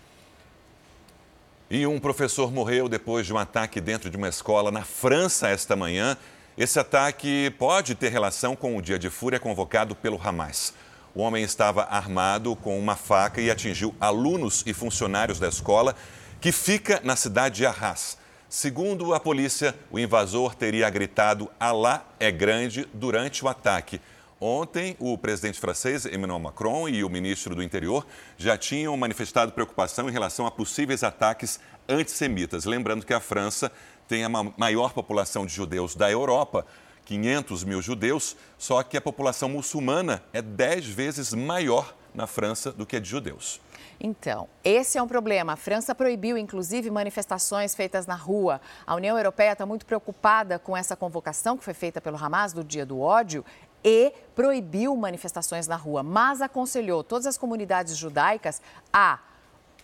E 1.75 1.87
um 1.87 1.99
professor 1.99 2.53
morreu 2.53 2.87
depois 2.87 3.25
de 3.25 3.33
um 3.33 3.39
ataque 3.39 3.81
dentro 3.81 4.11
de 4.11 4.17
uma 4.19 4.29
escola 4.29 4.71
na 4.71 4.83
França 4.83 5.49
esta 5.49 5.75
manhã. 5.75 6.19
Esse 6.55 6.79
ataque 6.79 7.49
pode 7.59 7.95
ter 7.95 8.11
relação 8.11 8.55
com 8.55 8.77
o 8.77 8.83
dia 8.83 8.99
de 8.99 9.09
fúria 9.09 9.41
convocado 9.41 9.97
pelo 9.97 10.21
Hamas. 10.23 10.75
O 11.15 11.23
homem 11.23 11.43
estava 11.43 11.85
armado 11.85 12.55
com 12.57 12.79
uma 12.79 12.95
faca 12.95 13.41
e 13.41 13.51
atingiu 13.51 13.95
alunos 13.99 14.63
e 14.67 14.75
funcionários 14.75 15.41
da 15.41 15.49
escola, 15.49 15.97
que 16.43 16.53
fica 16.53 17.01
na 17.03 17.17
cidade 17.17 17.55
de 17.55 17.65
Arras. 17.65 18.19
Segundo 18.51 19.15
a 19.15 19.19
polícia, 19.19 19.75
o 19.91 19.99
invasor 19.99 20.55
teria 20.55 20.91
gritado 20.91 21.51
Alá 21.59 22.05
é 22.21 22.31
grande 22.31 22.87
durante 22.93 23.43
o 23.43 23.49
ataque. 23.49 23.99
Ontem, 24.45 24.97
o 24.99 25.17
presidente 25.17 25.61
francês 25.61 26.05
Emmanuel 26.05 26.41
Macron 26.41 26.89
e 26.89 27.05
o 27.05 27.09
ministro 27.09 27.55
do 27.55 27.63
Interior 27.63 28.05
já 28.37 28.59
tinham 28.59 28.97
manifestado 28.97 29.53
preocupação 29.53 30.09
em 30.09 30.13
relação 30.13 30.47
a 30.47 30.51
possíveis 30.51 31.05
ataques 31.05 31.61
antissemitas. 31.89 32.65
Lembrando 32.65 33.07
que 33.07 33.15
a 33.15 33.21
França 33.21 33.71
tem 34.09 34.25
a 34.25 34.29
maior 34.29 34.93
população 34.95 35.47
de 35.47 35.55
judeus 35.55 35.95
da 35.95 36.11
Europa, 36.11 36.67
500 37.05 37.63
mil 37.63 37.81
judeus, 37.81 38.37
só 38.59 38.83
que 38.83 38.97
a 38.97 39.01
população 39.01 39.49
muçulmana 39.49 40.21
é 40.33 40.43
10 40.43 40.87
vezes 40.87 41.33
maior 41.33 41.95
na 42.13 42.27
França 42.27 42.73
do 42.73 42.85
que 42.85 42.97
a 42.97 43.01
de 43.01 43.09
judeus. 43.09 43.61
Então, 44.01 44.49
esse 44.65 44.99
é 44.99 45.03
um 45.03 45.07
problema. 45.07 45.53
A 45.53 45.57
França 45.57 45.95
proibiu, 45.95 46.37
inclusive, 46.37 46.91
manifestações 46.91 47.73
feitas 47.73 48.05
na 48.05 48.17
rua. 48.17 48.61
A 48.85 48.97
União 48.97 49.17
Europeia 49.17 49.53
está 49.53 49.65
muito 49.65 49.87
preocupada 49.87 50.59
com 50.59 50.77
essa 50.77 50.97
convocação 50.97 51.57
que 51.57 51.63
foi 51.63 51.75
feita 51.75 52.01
pelo 52.01 52.17
Hamas 52.17 52.53
do 52.53 52.65
Dia 52.65 52.85
do 52.85 52.99
Ódio 53.01 53.45
e 53.85 54.13
proibiu 54.35 54.97
manifestações 54.97 55.67
na 55.67 55.77
rua, 55.77 56.03
mas 56.03 56.41
aconselhou 56.41 57.03
todas 57.03 57.27
as 57.27 57.37
comunidades 57.37 57.97
judaicas 57.97 58.63
a, 58.93 59.19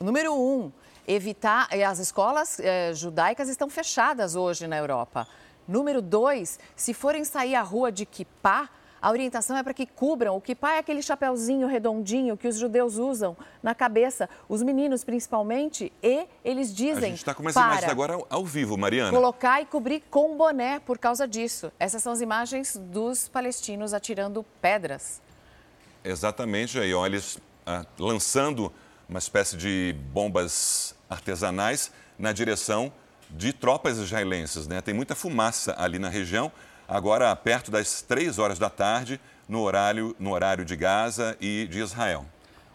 número 0.01 0.35
um, 0.35 0.71
evitar. 1.07 1.69
As 1.87 1.99
escolas 1.99 2.61
eh, 2.61 2.93
judaicas 2.95 3.49
estão 3.49 3.69
fechadas 3.69 4.37
hoje 4.37 4.67
na 4.67 4.77
Europa. 4.77 5.27
Número 5.67 6.01
dois, 6.01 6.59
se 6.77 6.95
forem 6.95 7.25
sair 7.25 7.55
à 7.55 7.63
rua 7.63 7.91
de 7.91 8.07
kippah, 8.07 8.71
a 9.01 9.11
orientação 9.11 9.57
é 9.57 9.63
para 9.63 9.73
que 9.73 9.87
cubram. 9.87 10.37
O 10.37 10.41
kippah 10.41 10.75
é 10.75 10.79
aquele 10.79 11.03
chapéuzinho 11.03 11.67
redondinho 11.67 12.37
que 12.37 12.49
os 12.49 12.57
judeus 12.57 12.97
usam 12.97 13.37
na 13.63 13.75
cabeça, 13.75 14.29
os 14.49 14.63
meninos 14.63 15.05
principalmente, 15.05 15.93
e 16.03 16.27
eles 16.45 16.75
dizem. 16.75 17.05
A 17.05 17.09
gente 17.09 17.19
está 17.19 17.35
com 17.35 17.43
umas 17.43 17.55
imagens 17.55 17.91
agora 17.91 18.19
ao 18.29 18.45
vivo, 18.45 18.77
Mariana. 18.77 19.11
Colocar 19.11 19.61
e 19.61 19.67
cobrir 19.67 20.03
com 20.11 20.37
boné 20.37 20.81
por 20.81 20.99
causa 20.99 21.27
disso. 21.27 21.73
Essas 21.79 22.03
são 22.03 22.13
as 22.13 22.21
imagens 22.21 22.77
dos 22.77 23.29
palestinos 23.29 23.95
atirando 23.95 24.45
pedras. 24.61 25.21
Exatamente, 26.05 26.79
aí, 26.79 26.95
olha, 26.95 27.11
eles 27.11 27.39
ah, 27.67 27.85
lançando 27.99 28.73
uma 29.09 29.19
espécie 29.19 29.57
de 29.57 29.95
bombas 30.13 30.95
artesanais 31.09 31.91
na 32.19 32.33
direção 32.33 32.93
de 33.31 33.53
tropas 33.53 33.99
israelenses. 33.99 34.67
Né? 34.67 34.81
Tem 34.81 34.95
muita 34.95 35.15
fumaça 35.15 35.75
ali 35.79 35.99
na 35.99 36.09
região 36.09 36.51
agora 36.89 37.35
perto 37.37 37.71
das 37.71 38.01
três 38.01 38.39
horas 38.39 38.59
da 38.59 38.71
tarde, 38.71 39.21
no 39.47 39.61
horário, 39.61 40.17
no 40.19 40.33
horário 40.33 40.65
de 40.65 40.75
Gaza 40.75 41.37
e 41.41 41.69
de 41.71 41.79
Israel. 41.79 42.25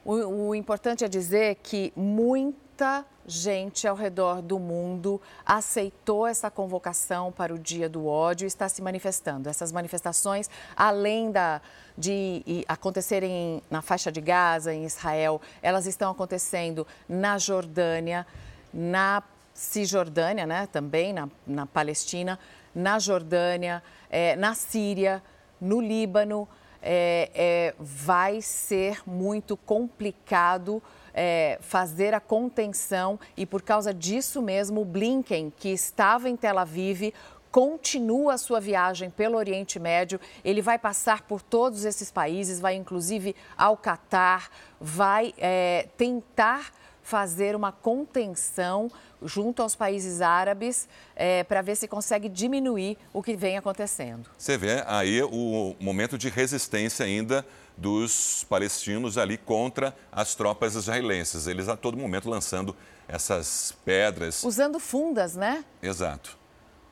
O, 0.05 0.50
o 0.50 0.55
importante 0.55 1.03
é 1.03 1.08
dizer 1.08 1.55
que 1.63 1.91
muita 1.96 3.05
gente 3.25 3.88
ao 3.88 3.96
redor 3.96 4.41
do 4.41 4.60
mundo 4.60 5.22
aceitou 5.46 6.27
essa 6.27 6.51
convocação 6.51 7.32
para 7.32 7.53
o 7.53 7.60
Dia 7.60 7.88
do 7.88 8.05
Ódio 8.05 8.46
e 8.46 8.48
está 8.48 8.67
se 8.67 8.82
manifestando. 8.82 9.50
Essas 9.50 9.72
manifestações, 9.72 10.50
além 10.75 11.32
da, 11.32 11.62
de 11.98 12.65
acontecerem 12.67 13.62
na 13.70 13.82
faixa 13.82 14.12
de 14.12 14.20
Gaza, 14.20 14.74
em 14.74 14.84
Israel, 14.86 15.41
elas 15.62 15.86
estão 15.86 16.12
acontecendo 16.12 16.86
na 17.08 17.38
Jordânia, 17.38 18.27
na 18.74 19.24
Cisjordânia, 19.53 20.46
né, 20.46 20.67
também 20.72 21.13
na, 21.13 21.29
na 21.46 21.65
Palestina, 21.65 22.39
na 22.74 23.00
Jordânia, 23.00 23.84
é, 24.10 24.36
na 24.36 24.53
Síria, 24.53 25.22
no 25.60 25.82
Líbano. 25.82 26.48
É, 26.86 27.32
é, 27.34 27.75
vai 27.80 28.42
ser 28.42 29.01
muito 29.08 29.56
complicado 29.56 30.84
é, 31.13 31.58
fazer 31.62 32.13
a 32.13 32.20
contenção 32.20 33.18
e 33.38 33.46
por 33.46 33.62
causa 33.62 33.94
disso 33.94 34.42
mesmo 34.42 34.82
o 34.82 34.86
Blinken, 34.86 35.53
que 35.56 35.70
estava 35.70 36.30
em 36.30 36.36
Tel 36.36 36.60
Aviv, 36.60 37.13
continua 37.53 38.34
a 38.34 38.38
sua 38.38 38.60
viagem 38.60 39.12
pelo 39.12 39.38
Oriente 39.38 39.80
Médio. 39.80 40.20
Ele 40.44 40.60
vai 40.60 40.80
passar 40.80 41.22
por 41.22 41.39
todos 41.39 41.86
esses 41.86 42.12
países, 42.12 42.60
vai 42.60 42.74
inclusive 42.74 43.36
ao 43.56 43.77
Catar, 43.77 44.50
vai 44.82 45.36
é, 45.38 45.88
tentar 45.96 46.72
fazer 47.13 47.55
uma 47.55 47.72
contenção 47.72 48.89
junto 49.22 49.62
aos 49.62 49.75
países 49.75 50.20
árabes 50.20 50.89
é, 51.15 51.43
para 51.43 51.62
ver 51.62 51.75
se 51.75 51.88
consegue 51.88 52.27
diminuir 52.27 52.98
o 53.13 53.22
que 53.22 53.36
vem 53.36 53.55
acontecendo. 53.55 54.27
Você 54.36 54.58
vê 54.58 54.84
aí 54.88 55.22
o 55.22 55.75
momento 55.79 56.17
de 56.17 56.27
resistência 56.27 57.05
ainda 57.05 57.46
dos 57.77 58.43
palestinos 58.50 59.15
ali 59.20 59.38
contra 59.38 59.96
as 60.12 60.34
tropas 60.34 60.74
israelenses. 60.74 61.46
Eles 61.46 61.70
a 61.70 61.77
todo 61.77 61.96
momento 61.96 62.27
lançando 62.27 62.75
essas 63.08 63.77
pedras. 63.86 64.43
Usando 64.43 64.79
fundas, 64.79 65.36
né? 65.36 65.63
Exato. 65.84 66.36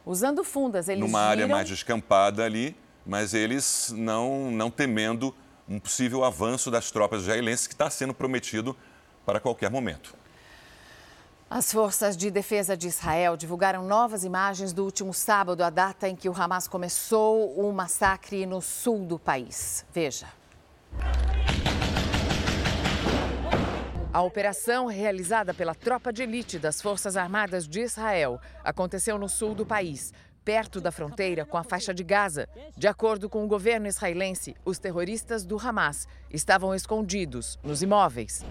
Usando 0.05 0.43
fundas. 0.43 0.87
Eles 0.87 1.01
Numa 1.01 1.21
área 1.21 1.47
mais 1.47 1.67
descampada 1.67 2.45
ali, 2.45 2.75
mas 3.03 3.33
eles 3.33 3.91
não, 3.97 4.51
não 4.51 4.69
temendo 4.69 5.33
um 5.67 5.79
possível 5.79 6.23
avanço 6.23 6.69
das 6.69 6.91
tropas 6.91 7.23
israelenses 7.23 7.65
que 7.65 7.73
está 7.73 7.89
sendo 7.89 8.13
prometido 8.13 8.77
para 9.25 9.39
qualquer 9.39 9.69
momento. 9.69 10.15
As 11.49 11.69
forças 11.69 12.15
de 12.15 12.31
defesa 12.31 12.77
de 12.77 12.87
Israel 12.87 13.35
divulgaram 13.35 13.83
novas 13.83 14.23
imagens 14.23 14.71
do 14.71 14.85
último 14.85 15.13
sábado, 15.13 15.61
a 15.61 15.69
data 15.69 16.07
em 16.07 16.15
que 16.15 16.29
o 16.29 16.33
Hamas 16.33 16.65
começou 16.65 17.59
o 17.59 17.73
massacre 17.73 18.45
no 18.45 18.61
sul 18.61 19.05
do 19.05 19.19
país. 19.19 19.85
Veja. 19.93 20.27
A 24.13 24.21
operação, 24.21 24.87
realizada 24.87 25.53
pela 25.53 25.75
tropa 25.75 26.11
de 26.11 26.23
elite 26.23 26.57
das 26.57 26.81
Forças 26.81 27.17
Armadas 27.17 27.67
de 27.67 27.81
Israel, 27.81 28.39
aconteceu 28.63 29.17
no 29.17 29.27
sul 29.27 29.53
do 29.53 29.65
país, 29.65 30.13
perto 30.45 30.81
da 30.81 30.91
fronteira 30.91 31.45
com 31.45 31.57
a 31.57 31.63
faixa 31.63 31.93
de 31.93 32.03
Gaza. 32.03 32.47
De 32.77 32.87
acordo 32.87 33.29
com 33.29 33.43
o 33.43 33.47
governo 33.47 33.87
israelense, 33.87 34.55
os 34.63 34.79
terroristas 34.79 35.45
do 35.45 35.57
Hamas 35.57 36.07
estavam 36.29 36.73
escondidos 36.73 37.59
nos 37.63 37.81
imóveis. 37.81 38.43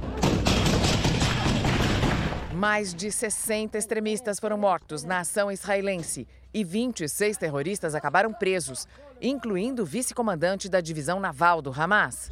Mais 2.52 2.92
de 2.92 3.10
60 3.12 3.78
extremistas 3.78 4.40
foram 4.40 4.58
mortos 4.58 5.04
na 5.04 5.20
ação 5.20 5.50
israelense 5.52 6.26
e 6.52 6.64
26 6.64 7.36
terroristas 7.36 7.94
acabaram 7.94 8.32
presos, 8.32 8.88
incluindo 9.22 9.82
o 9.82 9.86
vice-comandante 9.86 10.68
da 10.68 10.80
divisão 10.80 11.20
naval 11.20 11.62
do 11.62 11.70
Hamas. 11.70 12.30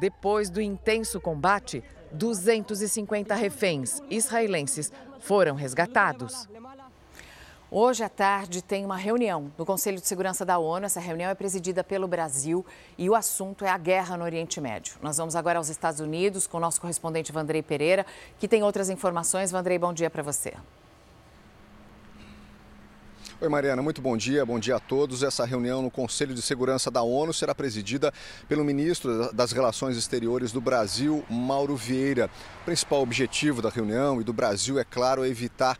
Depois 0.00 0.50
do 0.50 0.60
intenso 0.60 1.20
combate, 1.20 1.82
250 2.12 3.34
reféns 3.34 4.00
israelenses 4.10 4.92
foram 5.20 5.54
resgatados. 5.54 6.48
Hoje 7.76 8.04
à 8.04 8.08
tarde 8.08 8.62
tem 8.62 8.84
uma 8.84 8.96
reunião 8.96 9.50
do 9.58 9.66
Conselho 9.66 10.00
de 10.00 10.06
Segurança 10.06 10.44
da 10.44 10.58
ONU. 10.58 10.86
Essa 10.86 11.00
reunião 11.00 11.28
é 11.28 11.34
presidida 11.34 11.82
pelo 11.82 12.06
Brasil 12.06 12.64
e 12.96 13.10
o 13.10 13.16
assunto 13.16 13.64
é 13.64 13.68
a 13.68 13.76
guerra 13.76 14.16
no 14.16 14.22
Oriente 14.22 14.60
Médio. 14.60 14.94
Nós 15.02 15.16
vamos 15.16 15.34
agora 15.34 15.58
aos 15.58 15.68
Estados 15.68 15.98
Unidos 15.98 16.46
com 16.46 16.58
o 16.58 16.60
nosso 16.60 16.80
correspondente 16.80 17.32
Vandrei 17.32 17.64
Pereira, 17.64 18.06
que 18.38 18.46
tem 18.46 18.62
outras 18.62 18.90
informações. 18.90 19.50
Vandrei, 19.50 19.76
bom 19.76 19.92
dia 19.92 20.08
para 20.08 20.22
você. 20.22 20.54
Oi, 23.40 23.48
Mariana, 23.48 23.82
muito 23.82 24.00
bom 24.00 24.16
dia. 24.16 24.46
Bom 24.46 24.60
dia 24.60 24.76
a 24.76 24.80
todos. 24.80 25.24
Essa 25.24 25.44
reunião 25.44 25.82
no 25.82 25.90
Conselho 25.90 26.32
de 26.32 26.40
Segurança 26.40 26.92
da 26.92 27.02
ONU 27.02 27.34
será 27.34 27.52
presidida 27.56 28.12
pelo 28.48 28.62
ministro 28.64 29.32
das 29.34 29.50
Relações 29.50 29.96
Exteriores 29.96 30.52
do 30.52 30.60
Brasil, 30.60 31.24
Mauro 31.28 31.74
Vieira. 31.74 32.30
O 32.62 32.64
principal 32.66 33.02
objetivo 33.02 33.60
da 33.60 33.68
reunião 33.68 34.20
e 34.20 34.24
do 34.24 34.32
Brasil, 34.32 34.78
é 34.78 34.84
claro, 34.84 35.24
é 35.24 35.28
evitar 35.28 35.76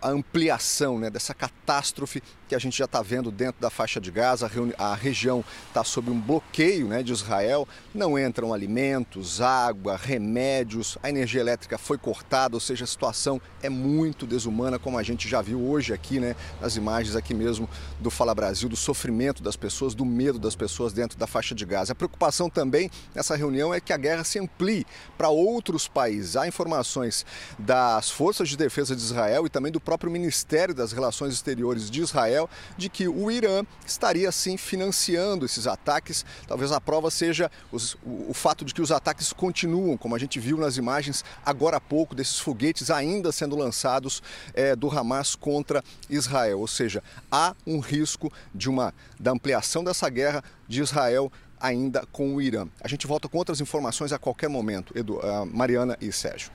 a 0.00 0.08
ampliação 0.08 0.98
né, 0.98 1.10
dessa 1.10 1.34
catástrofe 1.34 2.22
que 2.48 2.54
a 2.54 2.58
gente 2.58 2.76
já 2.76 2.84
está 2.84 3.02
vendo 3.02 3.30
dentro 3.30 3.60
da 3.60 3.70
faixa 3.70 4.00
de 4.00 4.10
Gaza. 4.10 4.50
A 4.78 4.94
região 4.94 5.44
está 5.68 5.82
sob 5.82 6.10
um 6.10 6.20
bloqueio 6.20 6.88
né, 6.88 7.02
de 7.02 7.12
Israel, 7.12 7.66
não 7.94 8.18
entram 8.18 8.52
alimentos, 8.52 9.40
água, 9.40 9.96
remédios, 9.96 10.98
a 11.02 11.08
energia 11.08 11.40
elétrica 11.40 11.78
foi 11.78 11.98
cortada, 11.98 12.54
ou 12.54 12.60
seja, 12.60 12.84
a 12.84 12.86
situação 12.86 13.40
é 13.62 13.68
muito 13.68 14.26
desumana, 14.26 14.78
como 14.78 14.98
a 14.98 15.02
gente 15.02 15.28
já 15.28 15.40
viu 15.40 15.60
hoje 15.60 15.92
aqui, 15.92 16.20
né, 16.20 16.36
nas 16.60 16.76
imagens 16.76 17.16
aqui 17.16 17.34
mesmo 17.34 17.68
do 18.00 18.10
Fala 18.10 18.34
Brasil, 18.34 18.68
do 18.68 18.76
sofrimento 18.76 19.42
das 19.42 19.56
pessoas, 19.56 19.94
do 19.94 20.04
medo 20.04 20.38
das 20.38 20.54
pessoas 20.54 20.92
dentro 20.92 21.18
da 21.18 21.26
faixa 21.26 21.54
de 21.54 21.64
Gaza. 21.64 21.92
A 21.92 21.96
preocupação 21.96 22.48
também 22.48 22.90
nessa 23.14 23.36
reunião 23.36 23.72
é 23.72 23.80
que 23.80 23.92
a 23.92 23.96
guerra 23.96 24.24
se 24.24 24.38
amplie 24.38 24.86
para 25.16 25.28
outros 25.28 25.88
países. 25.88 26.36
Há 26.36 26.46
informações 26.46 27.24
das 27.58 28.10
forças 28.10 28.48
de 28.48 28.56
defesa 28.56 28.94
de 28.94 29.02
Israel 29.02 29.46
e 29.46 29.48
também 29.48 29.63
do 29.70 29.80
próprio 29.80 30.10
Ministério 30.10 30.74
das 30.74 30.92
Relações 30.92 31.34
Exteriores 31.34 31.90
de 31.90 32.00
Israel 32.00 32.48
de 32.76 32.88
que 32.88 33.08
o 33.08 33.30
Irã 33.30 33.64
estaria 33.86 34.30
sim 34.32 34.56
financiando 34.56 35.44
esses 35.44 35.66
ataques. 35.66 36.24
Talvez 36.46 36.72
a 36.72 36.80
prova 36.80 37.10
seja 37.10 37.50
os, 37.70 37.94
o, 38.04 38.30
o 38.30 38.34
fato 38.34 38.64
de 38.64 38.74
que 38.74 38.82
os 38.82 38.90
ataques 38.90 39.32
continuam, 39.32 39.96
como 39.96 40.14
a 40.14 40.18
gente 40.18 40.38
viu 40.38 40.56
nas 40.56 40.76
imagens 40.76 41.24
agora 41.44 41.76
há 41.76 41.80
pouco, 41.80 42.14
desses 42.14 42.38
foguetes 42.38 42.90
ainda 42.90 43.32
sendo 43.32 43.56
lançados 43.56 44.22
é, 44.52 44.74
do 44.76 44.90
Hamas 44.90 45.34
contra 45.34 45.82
Israel. 46.08 46.60
Ou 46.60 46.68
seja, 46.68 47.02
há 47.30 47.54
um 47.66 47.80
risco 47.80 48.32
de 48.54 48.68
uma 48.68 48.94
da 49.18 49.32
ampliação 49.32 49.82
dessa 49.84 50.08
guerra 50.08 50.42
de 50.68 50.80
Israel 50.80 51.30
ainda 51.60 52.04
com 52.12 52.34
o 52.34 52.42
Irã. 52.42 52.68
A 52.80 52.88
gente 52.88 53.06
volta 53.06 53.28
com 53.28 53.38
outras 53.38 53.60
informações 53.60 54.12
a 54.12 54.18
qualquer 54.18 54.48
momento, 54.48 54.96
Edu, 54.96 55.18
uh, 55.18 55.46
Mariana 55.46 55.96
e 56.00 56.12
Sérgio. 56.12 56.50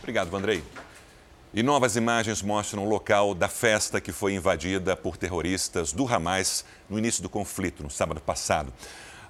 Obrigado, 0.00 0.30
Vandrei. 0.30 0.62
E 1.56 1.62
novas 1.62 1.94
imagens 1.94 2.42
mostram 2.42 2.84
o 2.84 2.88
local 2.88 3.32
da 3.32 3.46
festa 3.46 4.00
que 4.00 4.10
foi 4.10 4.34
invadida 4.34 4.96
por 4.96 5.16
terroristas 5.16 5.92
do 5.92 6.04
Hamas 6.12 6.64
no 6.90 6.98
início 6.98 7.22
do 7.22 7.28
conflito, 7.28 7.80
no 7.80 7.88
sábado 7.88 8.20
passado. 8.20 8.72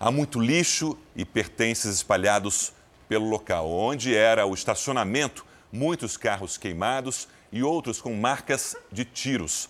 Há 0.01 0.11
muito 0.11 0.41
lixo 0.41 0.97
e 1.15 1.23
pertences 1.23 1.97
espalhados 1.97 2.73
pelo 3.11 3.29
local, 3.29 3.71
onde 3.71 4.17
era 4.17 4.47
o 4.47 4.55
estacionamento, 4.55 5.45
muitos 5.71 6.17
carros 6.17 6.57
queimados 6.57 7.29
e 7.53 7.63
outros 7.63 8.01
com 8.01 8.15
marcas 8.15 8.75
de 8.91 9.05
tiros. 9.05 9.69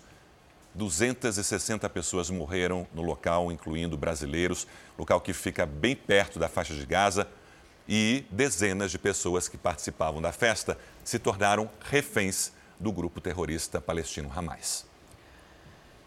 260 0.75 1.89
pessoas 1.89 2.29
morreram 2.29 2.87
no 2.93 3.01
local, 3.01 3.51
incluindo 3.51 3.97
brasileiros, 3.97 4.65
local 4.97 5.19
que 5.19 5.33
fica 5.33 5.65
bem 5.65 5.93
perto 5.93 6.39
da 6.39 6.47
faixa 6.47 6.73
de 6.73 6.85
Gaza, 6.85 7.27
e 7.87 8.25
dezenas 8.29 8.91
de 8.91 8.97
pessoas 8.97 9.47
que 9.47 9.57
participavam 9.57 10.21
da 10.21 10.31
festa 10.31 10.77
se 11.03 11.19
tornaram 11.19 11.69
reféns 11.81 12.51
do 12.79 12.91
grupo 12.91 13.21
terrorista 13.21 13.79
palestino 13.79 14.31
Hamas. 14.35 14.85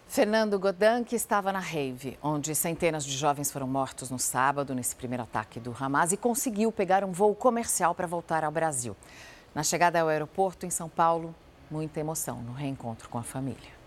Fernando 0.08 0.58
Godin, 0.58 1.04
que 1.04 1.14
estava 1.14 1.52
na 1.52 1.60
rave, 1.60 2.18
onde 2.22 2.54
centenas 2.54 3.04
de 3.04 3.16
jovens 3.16 3.52
foram 3.52 3.66
mortos 3.66 4.10
no 4.10 4.18
sábado, 4.18 4.74
nesse 4.74 4.96
primeiro 4.96 5.22
ataque 5.22 5.60
do 5.60 5.76
Hamas, 5.78 6.12
e 6.12 6.16
conseguiu 6.16 6.72
pegar 6.72 7.04
um 7.04 7.12
voo 7.12 7.34
comercial 7.34 7.94
para 7.94 8.06
voltar 8.06 8.42
ao 8.42 8.50
Brasil. 8.50 8.96
Na 9.54 9.62
chegada 9.62 10.00
ao 10.00 10.08
aeroporto 10.08 10.64
em 10.64 10.70
São 10.70 10.88
Paulo, 10.88 11.34
muita 11.70 12.00
emoção 12.00 12.40
no 12.40 12.54
reencontro 12.54 13.08
com 13.08 13.18
a 13.18 13.22
família. 13.22 13.77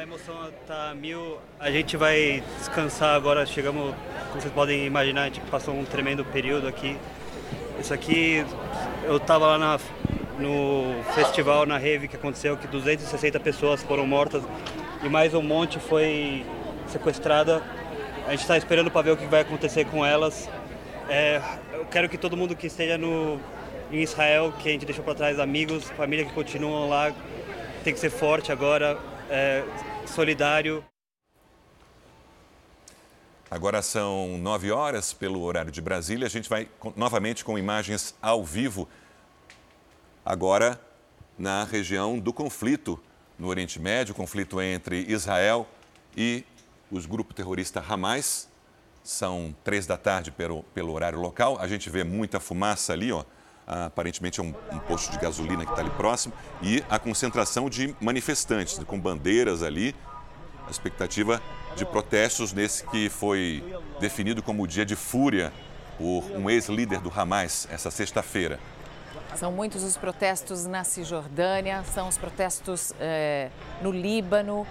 A 0.00 0.02
emoção 0.02 0.34
está 0.62 0.94
mil. 0.94 1.36
A 1.58 1.70
gente 1.70 1.94
vai 1.94 2.42
descansar 2.56 3.14
agora. 3.14 3.44
Chegamos, 3.44 3.94
como 4.30 4.40
vocês 4.40 4.54
podem 4.54 4.86
imaginar, 4.86 5.20
a 5.20 5.24
gente 5.26 5.42
passou 5.42 5.74
um 5.74 5.84
tremendo 5.84 6.24
período 6.24 6.66
aqui. 6.66 6.96
Isso 7.78 7.92
aqui, 7.92 8.42
eu 9.04 9.18
estava 9.18 9.46
lá 9.46 9.58
na, 9.58 9.78
no 10.38 11.04
festival, 11.12 11.66
na 11.66 11.76
Rave 11.76 12.08
que 12.08 12.16
aconteceu, 12.16 12.56
que 12.56 12.66
260 12.66 13.38
pessoas 13.40 13.82
foram 13.82 14.06
mortas 14.06 14.42
e 15.04 15.08
mais 15.10 15.34
um 15.34 15.42
monte 15.42 15.78
foi 15.78 16.46
sequestrada. 16.88 17.62
A 18.26 18.30
gente 18.30 18.40
está 18.40 18.56
esperando 18.56 18.90
para 18.90 19.02
ver 19.02 19.10
o 19.10 19.18
que 19.18 19.26
vai 19.26 19.42
acontecer 19.42 19.84
com 19.84 20.04
elas. 20.04 20.48
É, 21.10 21.42
eu 21.74 21.84
quero 21.84 22.08
que 22.08 22.16
todo 22.16 22.38
mundo 22.38 22.56
que 22.56 22.68
esteja 22.68 22.96
no, 22.96 23.38
em 23.92 24.00
Israel, 24.00 24.50
que 24.60 24.66
a 24.66 24.72
gente 24.72 24.86
deixou 24.86 25.04
para 25.04 25.14
trás, 25.14 25.38
amigos, 25.38 25.90
família 25.90 26.24
que 26.24 26.32
continuam 26.32 26.88
lá, 26.88 27.12
tem 27.84 27.92
que 27.92 28.00
ser 28.00 28.08
forte 28.08 28.50
agora 28.50 28.98
é, 29.30 29.62
solidário. 30.06 30.84
Agora 33.50 33.82
são 33.82 34.38
nove 34.38 34.70
horas 34.70 35.12
pelo 35.12 35.42
horário 35.42 35.72
de 35.72 35.80
Brasília. 35.80 36.26
A 36.26 36.30
gente 36.30 36.48
vai 36.48 36.68
novamente 36.96 37.44
com 37.44 37.58
imagens 37.58 38.14
ao 38.22 38.44
vivo, 38.44 38.88
agora 40.24 40.80
na 41.38 41.64
região 41.64 42.18
do 42.18 42.32
conflito 42.32 43.00
no 43.40 43.48
Oriente 43.48 43.80
Médio 43.80 44.14
conflito 44.14 44.60
entre 44.60 45.00
Israel 45.10 45.66
e 46.14 46.44
os 46.90 47.06
grupos 47.06 47.34
terroristas 47.34 47.82
Hamas. 47.90 48.48
São 49.02 49.56
três 49.64 49.86
da 49.86 49.96
tarde 49.96 50.30
pelo, 50.30 50.62
pelo 50.74 50.92
horário 50.92 51.18
local. 51.18 51.58
A 51.58 51.66
gente 51.66 51.88
vê 51.88 52.04
muita 52.04 52.38
fumaça 52.38 52.92
ali, 52.92 53.10
ó. 53.10 53.24
Aparentemente 53.70 54.40
é 54.40 54.42
um, 54.42 54.52
um, 54.72 54.78
posto 54.80 55.12
de 55.12 55.18
gasolina 55.18 55.64
que 55.64 55.70
está 55.70 55.80
ali 55.80 55.90
próximo, 55.90 56.34
e 56.60 56.82
a 56.90 56.98
concentração 56.98 57.70
de 57.70 57.94
manifestantes 58.00 58.76
com 58.84 58.98
bandeiras 58.98 59.62
ali, 59.62 59.94
a 60.66 60.70
expectativa 60.70 61.40
de 61.76 61.86
protestos 61.86 62.52
nesse 62.52 62.84
que 62.84 63.08
foi 63.08 63.62
definido 64.00 64.42
como 64.42 64.64
o 64.64 64.66
dia 64.66 64.84
de 64.84 64.96
fúria 64.96 65.52
por 65.96 66.24
um 66.32 66.50
ex-líder 66.50 67.00
do 67.00 67.12
Hamas 67.14 67.68
essa 67.70 67.92
sexta-feira. 67.92 68.58
São 69.36 69.52
muitos 69.52 69.84
os 69.84 69.96
protestos 69.96 70.66
na 70.66 70.82
Cisjordânia, 70.82 71.84
são 71.84 72.08
os 72.08 72.18
protestos 72.18 72.92
é, 72.98 73.50
no 73.80 73.92
Líbano, 73.92 74.66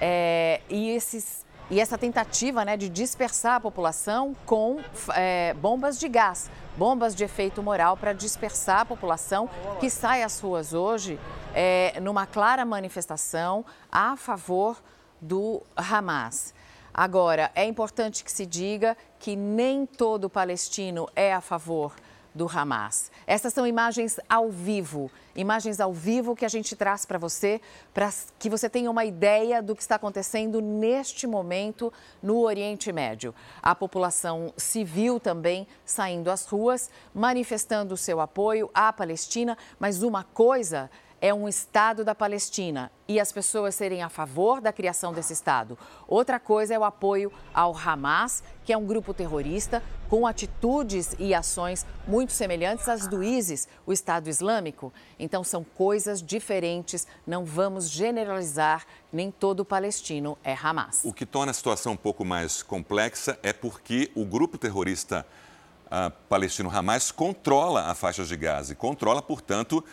é, 0.00 0.62
e 0.70 0.88
esses 0.88 1.44
e 1.70 1.78
essa 1.78 1.96
tentativa 1.96 2.64
né, 2.64 2.76
de 2.76 2.88
dispersar 2.88 3.54
a 3.54 3.60
população 3.60 4.34
com 4.44 4.80
é, 5.14 5.54
bombas 5.54 6.00
de 6.00 6.08
gás, 6.08 6.50
bombas 6.76 7.14
de 7.14 7.22
efeito 7.22 7.62
moral 7.62 7.96
para 7.96 8.12
dispersar 8.12 8.80
a 8.80 8.84
população 8.84 9.48
que 9.78 9.88
sai 9.88 10.24
às 10.24 10.40
ruas 10.40 10.74
hoje 10.74 11.18
é, 11.54 11.98
numa 12.00 12.26
clara 12.26 12.64
manifestação 12.64 13.64
a 13.90 14.16
favor 14.16 14.82
do 15.20 15.62
Hamas. 15.76 16.52
Agora, 16.92 17.52
é 17.54 17.64
importante 17.64 18.24
que 18.24 18.32
se 18.32 18.44
diga 18.44 18.96
que 19.20 19.36
nem 19.36 19.86
todo 19.86 20.28
palestino 20.28 21.08
é 21.14 21.32
a 21.32 21.40
favor 21.40 21.94
do 22.34 22.48
Hamas. 22.48 23.12
Essas 23.26 23.54
são 23.54 23.64
imagens 23.64 24.18
ao 24.28 24.50
vivo, 24.50 25.08
imagens 25.34 25.80
ao 25.80 25.92
vivo 25.92 26.34
que 26.34 26.44
a 26.44 26.48
gente 26.48 26.74
traz 26.76 27.04
para 27.04 27.18
você, 27.18 27.60
para 27.92 28.10
que 28.38 28.50
você 28.50 28.68
tenha 28.68 28.90
uma 28.90 29.04
ideia 29.04 29.62
do 29.62 29.74
que 29.74 29.82
está 29.82 29.96
acontecendo 29.96 30.60
neste 30.60 31.26
momento 31.26 31.92
no 32.22 32.40
Oriente 32.40 32.92
Médio. 32.92 33.34
A 33.62 33.74
população 33.74 34.52
civil 34.56 35.20
também 35.20 35.66
saindo 35.84 36.30
às 36.30 36.46
ruas, 36.46 36.90
manifestando 37.14 37.96
seu 37.96 38.20
apoio 38.20 38.70
à 38.74 38.92
Palestina, 38.92 39.56
mas 39.78 40.02
uma 40.02 40.24
coisa 40.24 40.90
é 41.20 41.34
um 41.34 41.48
Estado 41.48 42.04
da 42.04 42.14
Palestina 42.14 42.90
e 43.06 43.20
as 43.20 43.30
pessoas 43.30 43.74
serem 43.74 44.02
a 44.02 44.08
favor 44.08 44.60
da 44.60 44.72
criação 44.72 45.12
desse 45.12 45.32
Estado. 45.32 45.78
Outra 46.08 46.40
coisa 46.40 46.74
é 46.74 46.78
o 46.78 46.84
apoio 46.84 47.30
ao 47.52 47.76
Hamas, 47.76 48.42
que 48.64 48.72
é 48.72 48.76
um 48.76 48.86
grupo 48.86 49.12
terrorista 49.12 49.82
com 50.08 50.26
atitudes 50.26 51.14
e 51.18 51.34
ações 51.34 51.84
muito 52.06 52.32
semelhantes 52.32 52.88
às 52.88 53.06
do 53.06 53.22
ISIS, 53.22 53.68
o 53.86 53.92
Estado 53.92 54.28
Islâmico. 54.30 54.92
Então 55.18 55.44
são 55.44 55.62
coisas 55.62 56.22
diferentes, 56.22 57.06
não 57.26 57.44
vamos 57.44 57.90
generalizar, 57.90 58.86
nem 59.12 59.30
todo 59.30 59.64
palestino 59.64 60.38
é 60.42 60.54
Hamas. 60.54 61.02
O 61.04 61.12
que 61.12 61.26
torna 61.26 61.50
a 61.50 61.54
situação 61.54 61.92
um 61.92 61.96
pouco 61.96 62.24
mais 62.24 62.62
complexa 62.62 63.38
é 63.42 63.52
porque 63.52 64.10
o 64.14 64.24
grupo 64.24 64.56
terrorista 64.56 65.26
uh, 65.90 66.10
palestino 66.28 66.70
Hamas 66.70 67.10
controla 67.10 67.90
a 67.90 67.94
faixa 67.94 68.24
de 68.24 68.36
Gaza 68.36 68.72
e 68.72 68.76
controla, 68.76 69.20
portanto, 69.20 69.84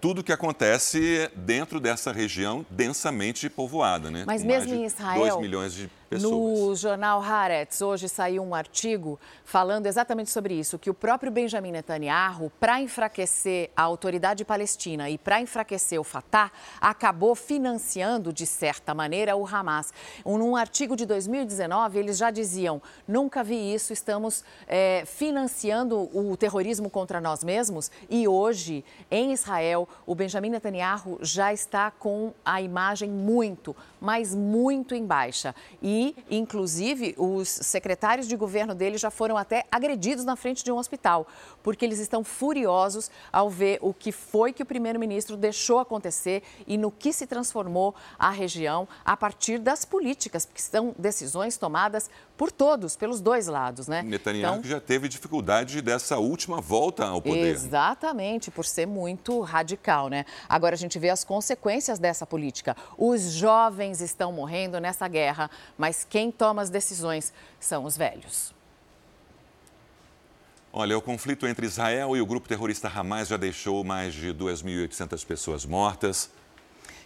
tudo 0.00 0.22
que 0.22 0.32
acontece 0.32 1.30
dentro 1.34 1.80
dessa 1.80 2.12
região 2.12 2.64
densamente 2.70 3.48
povoada. 3.48 4.10
Né? 4.10 4.24
Mas 4.26 4.42
Com 4.42 4.48
mesmo 4.48 4.74
em 4.74 4.84
Israel, 4.84 5.20
2 5.20 5.36
milhões 5.36 5.74
de 5.74 5.90
pessoas. 6.10 6.32
no 6.32 6.74
jornal 6.74 7.22
Haaretz, 7.22 7.80
hoje 7.80 8.08
saiu 8.08 8.42
um 8.42 8.52
artigo 8.52 9.18
falando 9.44 9.86
exatamente 9.86 10.30
sobre 10.30 10.54
isso, 10.54 10.78
que 10.78 10.90
o 10.90 10.94
próprio 10.94 11.30
Benjamin 11.30 11.70
Netanyahu, 11.70 12.50
para 12.58 12.80
enfraquecer 12.80 13.70
a 13.76 13.82
autoridade 13.82 14.44
palestina 14.44 15.08
e 15.08 15.16
para 15.16 15.40
enfraquecer 15.40 16.00
o 16.00 16.04
Fatah, 16.04 16.50
acabou 16.80 17.34
financiando, 17.34 18.32
de 18.32 18.46
certa 18.46 18.92
maneira, 18.92 19.36
o 19.36 19.46
Hamas. 19.46 19.92
Num 20.24 20.56
artigo 20.56 20.96
de 20.96 21.06
2019, 21.06 21.98
eles 21.98 22.18
já 22.18 22.30
diziam, 22.30 22.82
nunca 23.06 23.44
vi 23.44 23.72
isso, 23.72 23.92
estamos 23.92 24.44
é, 24.66 25.04
financiando 25.06 26.10
o 26.16 26.36
terrorismo 26.36 26.90
contra 26.90 27.20
nós 27.20 27.44
mesmos 27.44 27.90
e 28.08 28.26
hoje, 28.26 28.84
em 29.10 29.32
Israel, 29.32 29.59
o 30.06 30.14
Benjamin 30.14 30.50
Netanyahu 30.50 31.18
já 31.22 31.52
está 31.52 31.90
com 31.90 32.32
a 32.44 32.60
imagem 32.60 33.10
muito, 33.10 33.74
mas 34.00 34.34
muito 34.34 34.94
em 34.94 35.04
baixa. 35.04 35.54
E, 35.82 36.14
inclusive, 36.30 37.14
os 37.18 37.48
secretários 37.48 38.26
de 38.26 38.36
governo 38.36 38.74
dele 38.74 38.96
já 38.96 39.10
foram 39.10 39.36
até 39.36 39.64
agredidos 39.70 40.24
na 40.24 40.36
frente 40.36 40.64
de 40.64 40.72
um 40.72 40.78
hospital, 40.78 41.26
porque 41.62 41.84
eles 41.84 41.98
estão 41.98 42.24
furiosos 42.24 43.10
ao 43.32 43.50
ver 43.50 43.78
o 43.82 43.92
que 43.92 44.12
foi 44.12 44.52
que 44.52 44.62
o 44.62 44.66
primeiro-ministro 44.66 45.36
deixou 45.36 45.78
acontecer 45.78 46.42
e 46.66 46.78
no 46.78 46.90
que 46.90 47.12
se 47.12 47.26
transformou 47.26 47.94
a 48.18 48.30
região 48.30 48.88
a 49.04 49.16
partir 49.16 49.58
das 49.58 49.84
políticas, 49.84 50.46
porque 50.46 50.62
são 50.62 50.94
decisões 50.98 51.56
tomadas 51.56 52.08
por 52.36 52.50
todos, 52.50 52.96
pelos 52.96 53.20
dois 53.20 53.48
lados, 53.48 53.86
né? 53.86 54.00
Netanyahu 54.02 54.60
então, 54.60 54.70
já 54.70 54.80
teve 54.80 55.08
dificuldade 55.08 55.82
dessa 55.82 56.16
última 56.16 56.58
volta 56.58 57.04
ao 57.04 57.20
poder. 57.20 57.48
Exatamente, 57.48 58.50
por 58.50 58.64
ser 58.64 58.86
muito 58.86 59.40
radical, 59.40 60.08
né? 60.08 60.24
Agora 60.48 60.74
a 60.74 60.78
gente 60.78 60.98
vê 60.98 61.10
as 61.10 61.22
consequências 61.22 61.98
dessa 61.98 62.24
política. 62.24 62.74
Os 62.96 63.32
jovens 63.32 63.89
estão 63.98 64.30
morrendo 64.30 64.78
nessa 64.78 65.08
guerra, 65.08 65.50
mas 65.76 66.06
quem 66.08 66.30
toma 66.30 66.62
as 66.62 66.70
decisões 66.70 67.32
são 67.58 67.84
os 67.84 67.96
velhos. 67.96 68.54
Olha, 70.72 70.96
o 70.96 71.02
conflito 71.02 71.48
entre 71.48 71.66
Israel 71.66 72.16
e 72.16 72.20
o 72.20 72.26
grupo 72.26 72.48
terrorista 72.48 72.88
Hamas 72.88 73.26
já 73.26 73.36
deixou 73.36 73.82
mais 73.82 74.14
de 74.14 74.32
2.800 74.32 75.26
pessoas 75.26 75.66
mortas. 75.66 76.30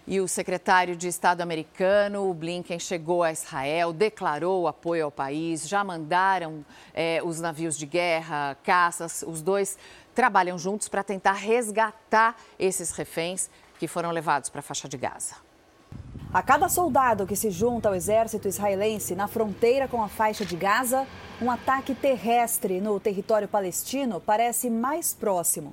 E 0.07 0.21
o 0.21 0.29
secretário 0.29 0.95
de 0.95 1.09
Estado 1.09 1.41
americano, 1.41 2.29
o 2.29 2.35
Blinken, 2.35 2.79
chegou 2.79 3.23
a 3.23 3.33
Israel, 3.33 3.91
declarou 3.91 4.69
apoio 4.69 5.07
ao 5.07 5.11
país, 5.11 5.67
já 5.67 5.83
mandaram 5.83 6.63
é, 6.93 7.23
os 7.25 7.41
navios 7.41 7.79
de 7.79 7.87
guerra, 7.87 8.55
caças, 8.63 9.25
os 9.27 9.41
dois 9.41 9.79
trabalham 10.15 10.59
juntos 10.59 10.89
para 10.89 11.03
tentar 11.03 11.33
resgatar 11.33 12.37
esses 12.59 12.91
reféns 12.91 13.49
que 13.79 13.89
foram 13.89 14.11
levados 14.11 14.51
para 14.51 14.61
a 14.61 14.63
faixa 14.63 14.87
de 14.87 14.99
Gaza. 14.99 15.37
A 16.35 16.43
cada 16.43 16.69
soldado 16.69 17.29
que 17.29 17.37
se 17.37 17.49
junta 17.49 17.89
ao 17.89 17.95
exército 17.95 18.49
israelense 18.49 19.15
na 19.15 19.29
fronteira 19.29 19.87
com 19.87 20.03
a 20.03 20.09
faixa 20.09 20.45
de 20.45 20.57
Gaza, 20.57 21.07
um 21.41 21.49
ataque 21.49 21.95
terrestre 21.95 22.81
no 22.81 22.99
território 22.99 23.47
palestino 23.47 24.21
parece 24.21 24.69
mais 24.69 25.15
próximo. 25.15 25.73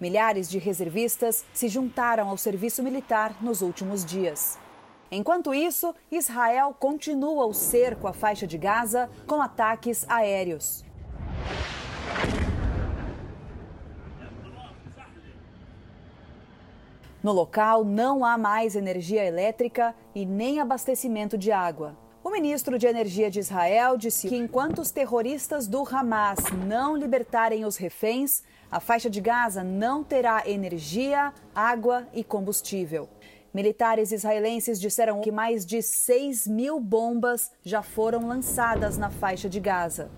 Milhares 0.00 0.48
de 0.48 0.58
reservistas 0.58 1.44
se 1.52 1.66
juntaram 1.66 2.28
ao 2.28 2.36
serviço 2.36 2.84
militar 2.84 3.34
nos 3.42 3.62
últimos 3.62 4.04
dias. 4.04 4.56
Enquanto 5.10 5.52
isso, 5.52 5.92
Israel 6.08 6.72
continua 6.78 7.44
o 7.44 7.52
cerco 7.52 8.06
à 8.06 8.12
faixa 8.12 8.46
de 8.46 8.56
Gaza 8.56 9.10
com 9.26 9.42
ataques 9.42 10.08
aéreos. 10.08 10.84
No 17.26 17.32
local 17.32 17.84
não 17.84 18.24
há 18.24 18.38
mais 18.38 18.76
energia 18.76 19.24
elétrica 19.24 19.96
e 20.14 20.24
nem 20.24 20.60
abastecimento 20.60 21.36
de 21.36 21.50
água. 21.50 21.98
O 22.22 22.30
ministro 22.30 22.78
de 22.78 22.86
Energia 22.86 23.28
de 23.28 23.40
Israel 23.40 23.96
disse 23.96 24.28
que 24.28 24.36
enquanto 24.36 24.78
os 24.78 24.92
terroristas 24.92 25.66
do 25.66 25.82
Hamas 25.82 26.38
não 26.68 26.96
libertarem 26.96 27.64
os 27.64 27.76
reféns, 27.76 28.44
a 28.70 28.78
faixa 28.78 29.10
de 29.10 29.20
Gaza 29.20 29.64
não 29.64 30.04
terá 30.04 30.48
energia, 30.48 31.32
água 31.52 32.06
e 32.14 32.22
combustível. 32.22 33.08
Militares 33.52 34.12
israelenses 34.12 34.80
disseram 34.80 35.20
que 35.20 35.32
mais 35.32 35.66
de 35.66 35.82
6 35.82 36.46
mil 36.46 36.78
bombas 36.78 37.50
já 37.64 37.82
foram 37.82 38.28
lançadas 38.28 38.96
na 38.96 39.10
faixa 39.10 39.48
de 39.48 39.58
Gaza. 39.58 40.12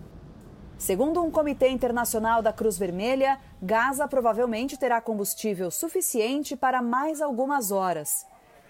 Segundo 0.78 1.20
um 1.24 1.30
comitê 1.30 1.70
internacional 1.70 2.40
da 2.40 2.52
Cruz 2.52 2.78
Vermelha, 2.78 3.40
Gaza 3.60 4.06
provavelmente 4.06 4.76
terá 4.76 5.00
combustível 5.00 5.68
suficiente 5.70 6.54
para 6.54 6.80
mais 6.80 7.20
algumas 7.20 7.72
horas. 7.72 8.24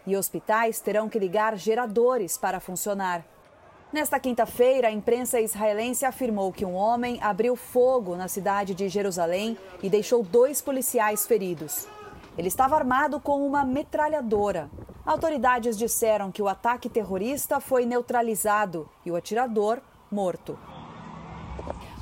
E 0.06 0.16
hospitais 0.16 0.80
terão 0.80 1.10
que 1.10 1.18
ligar 1.18 1.56
geradores 1.58 2.38
para 2.38 2.58
funcionar. 2.58 3.22
Nesta 3.92 4.18
quinta-feira, 4.18 4.88
a 4.88 4.90
imprensa 4.90 5.40
israelense 5.40 6.06
afirmou 6.06 6.50
que 6.52 6.64
um 6.64 6.74
homem 6.74 7.18
abriu 7.22 7.54
fogo 7.54 8.16
na 8.16 8.28
cidade 8.28 8.74
de 8.74 8.88
Jerusalém 8.88 9.58
e 9.82 9.90
deixou 9.90 10.22
dois 10.22 10.62
policiais 10.62 11.26
feridos. 11.26 11.86
Ele 12.36 12.48
estava 12.48 12.76
armado 12.76 13.20
com 13.20 13.46
uma 13.46 13.64
metralhadora. 13.64 14.70
Autoridades 15.04 15.76
disseram 15.76 16.32
que 16.32 16.42
o 16.42 16.48
ataque 16.48 16.88
terrorista 16.88 17.60
foi 17.60 17.84
neutralizado 17.84 18.88
e 19.04 19.10
o 19.10 19.16
atirador 19.16 19.80
morto. 20.10 20.58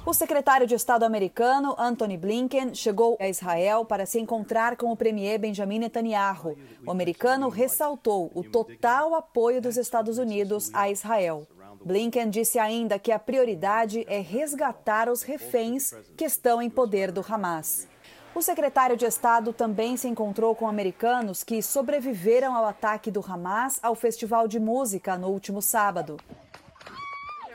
O 0.06 0.14
secretário 0.14 0.68
de 0.68 0.74
Estado 0.76 1.02
americano, 1.02 1.74
Anthony 1.76 2.16
Blinken, 2.16 2.72
chegou 2.72 3.16
a 3.18 3.28
Israel 3.28 3.84
para 3.84 4.06
se 4.06 4.20
encontrar 4.20 4.76
com 4.76 4.92
o 4.92 4.96
premier 4.96 5.36
Benjamin 5.36 5.80
Netanyahu. 5.80 6.56
O 6.86 6.92
americano 6.92 7.48
ressaltou 7.48 8.30
o 8.32 8.44
total 8.44 9.16
apoio 9.16 9.60
dos 9.60 9.76
Estados 9.76 10.16
Unidos 10.16 10.70
a 10.72 10.88
Israel. 10.88 11.44
Blinken 11.84 12.30
disse 12.30 12.56
ainda 12.56 13.00
que 13.00 13.10
a 13.10 13.18
prioridade 13.18 14.04
é 14.08 14.20
resgatar 14.20 15.08
os 15.08 15.22
reféns 15.22 15.92
que 16.16 16.24
estão 16.24 16.62
em 16.62 16.70
poder 16.70 17.10
do 17.10 17.24
Hamas. 17.28 17.88
O 18.32 18.40
secretário 18.40 18.96
de 18.96 19.06
Estado 19.06 19.52
também 19.52 19.96
se 19.96 20.06
encontrou 20.06 20.54
com 20.54 20.68
americanos 20.68 21.42
que 21.42 21.60
sobreviveram 21.60 22.54
ao 22.54 22.66
ataque 22.66 23.10
do 23.10 23.24
Hamas 23.26 23.80
ao 23.82 23.96
festival 23.96 24.46
de 24.46 24.60
música 24.60 25.18
no 25.18 25.28
último 25.28 25.60
sábado. 25.60 26.16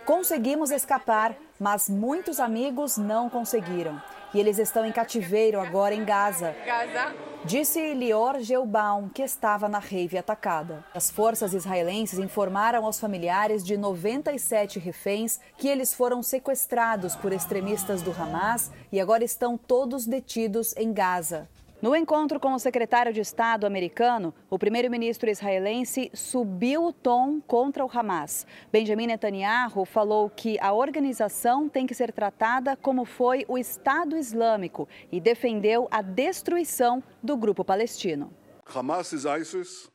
Conseguimos 0.06 0.72
escapar, 0.72 1.36
mas 1.60 1.88
muitos 1.88 2.40
amigos 2.40 2.98
não 2.98 3.30
conseguiram. 3.30 4.02
E 4.34 4.40
eles 4.40 4.58
estão 4.58 4.86
em 4.86 4.92
cativeiro 4.92 5.60
agora 5.60 5.94
em 5.94 6.04
Gaza. 6.04 6.56
Gaza. 6.66 7.14
Disse 7.44 7.94
Lior 7.94 8.40
Gelbaum, 8.40 9.10
que 9.10 9.22
estava 9.22 9.68
na 9.68 9.80
rave 9.80 10.18
atacada. 10.18 10.86
As 10.94 11.12
forças 11.12 11.54
israelenses 11.54 12.18
informaram 12.18 12.86
aos 12.86 13.00
familiares 13.00 13.64
de 13.64 13.76
97 13.78 14.80
reféns 14.80 15.40
que 15.58 15.68
eles 15.68 15.94
foram 15.94 16.24
sequestrados 16.24 17.16
por 17.16 17.34
extremistas 17.34 18.02
do 18.02 18.12
Hamas 18.12 18.72
e 18.92 19.00
agora 19.00 19.24
estão 19.24 19.58
todos 19.58 20.06
detidos 20.06 20.74
em 20.78 20.94
Gaza. 20.94 21.50
No 21.82 21.96
encontro 21.96 22.40
com 22.40 22.54
o 22.54 22.60
secretário 22.60 23.12
de 23.12 23.22
Estado 23.22 23.66
americano, 23.66 24.36
o 24.52 24.60
primeiro-ministro 24.60 25.32
israelense 25.32 26.12
subiu 26.14 26.86
o 26.86 26.94
tom 26.94 27.42
contra 27.42 27.84
o 27.84 27.90
Hamas. 27.92 28.46
Benjamin 28.72 29.08
Netanyahu 29.08 29.84
falou 29.84 30.30
que 30.30 30.60
a 30.60 30.74
organização 30.74 31.68
tem 31.68 31.88
que 31.88 31.96
ser 31.96 32.12
tratada 32.12 32.76
como 32.76 33.04
foi 33.04 33.46
o 33.48 33.58
Estado 33.58 34.16
Islâmico 34.16 34.88
e 35.12 35.20
defendeu 35.20 35.88
a 35.90 36.04
destruição 36.04 37.02
do 37.24 37.36
grupo 37.36 37.66
palestino. 37.66 38.32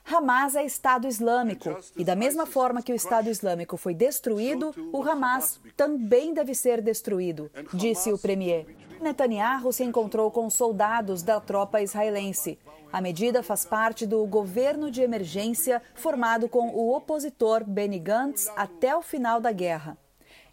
Hamas 0.04 0.54
é 0.54 0.64
Estado 0.64 1.06
Islâmico. 1.06 1.76
E 1.96 2.04
da 2.04 2.14
mesma 2.14 2.46
forma 2.46 2.82
que 2.82 2.92
o 2.92 2.94
Estado 2.94 3.28
Islâmico 3.28 3.76
foi 3.76 3.94
destruído, 3.94 4.74
o 4.92 5.02
Hamas 5.02 5.60
também 5.76 6.34
deve 6.34 6.54
ser 6.54 6.80
destruído, 6.80 7.50
disse 7.72 8.12
o 8.12 8.18
premier. 8.18 8.66
Netanyahu 9.00 9.72
se 9.72 9.84
encontrou 9.84 10.30
com 10.30 10.48
soldados 10.48 11.22
da 11.22 11.40
tropa 11.40 11.80
israelense. 11.80 12.58
A 12.92 13.00
medida 13.00 13.42
faz 13.42 13.64
parte 13.64 14.06
do 14.06 14.24
governo 14.26 14.90
de 14.90 15.02
emergência 15.02 15.82
formado 15.94 16.48
com 16.48 16.70
o 16.70 16.94
opositor 16.94 17.64
Benny 17.64 17.98
Gantz 17.98 18.50
até 18.56 18.96
o 18.96 19.02
final 19.02 19.40
da 19.40 19.52
guerra. 19.52 19.98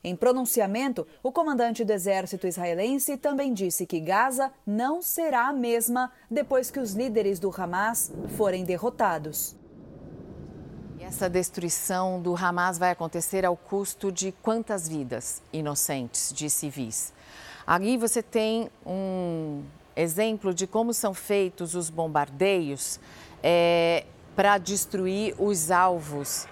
Em 0.03 0.17
pronunciamento, 0.17 1.07
o 1.23 1.31
comandante 1.31 1.85
do 1.85 1.91
exército 1.93 2.45
israelense 2.45 3.15
também 3.15 3.53
disse 3.53 3.85
que 3.85 4.01
Gaza 4.01 4.51
não 4.67 5.01
será 5.01 5.47
a 5.47 5.53
mesma 5.53 6.11
depois 6.29 6.69
que 6.69 6.79
os 6.79 6.91
líderes 6.91 7.39
do 7.39 7.49
Hamas 7.55 8.11
forem 8.35 8.65
derrotados. 8.65 9.55
Essa 10.99 11.29
destruição 11.29 12.21
do 12.21 12.35
Hamas 12.35 12.77
vai 12.77 12.91
acontecer 12.91 13.45
ao 13.45 13.55
custo 13.55 14.11
de 14.11 14.33
quantas 14.41 14.89
vidas 14.89 15.41
inocentes 15.53 16.33
de 16.33 16.49
civis? 16.49 17.13
Ali 17.65 17.97
você 17.97 18.21
tem 18.21 18.69
um 18.85 19.63
exemplo 19.95 20.53
de 20.53 20.67
como 20.67 20.93
são 20.93 21.13
feitos 21.13 21.75
os 21.75 21.89
bombardeios 21.89 22.99
é, 23.41 24.05
para 24.35 24.57
destruir 24.57 25.33
os 25.39 25.71
alvos 25.71 26.45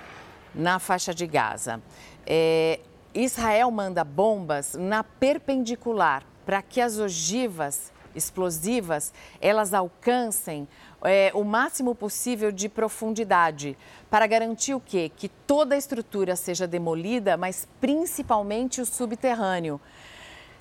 na 0.53 0.79
faixa 0.79 1.13
de 1.13 1.25
Gaza. 1.27 1.81
É, 2.25 2.79
Israel 3.13 3.69
manda 3.71 4.04
bombas 4.04 4.74
na 4.76 5.04
perpendicular 5.04 6.24
para 6.45 6.62
que 6.62 6.80
as 6.80 6.97
ogivas 6.97 7.91
explosivas 8.15 9.13
elas 9.39 9.74
alcancem 9.74 10.67
é, 11.04 11.32
o 11.34 11.43
máximo 11.43 11.95
possível 11.95 12.52
de 12.52 12.69
profundidade 12.69 13.78
para 14.10 14.28
garantir 14.28 14.74
o 14.74 14.80
quê? 14.80 15.12
Que 15.15 15.28
toda 15.28 15.76
a 15.76 15.78
estrutura 15.78 16.36
seja 16.36 16.67
demolida, 16.67 17.38
mas 17.38 17.67
principalmente 17.80 18.82
o 18.82 18.86
subterrâneo. 18.86 19.80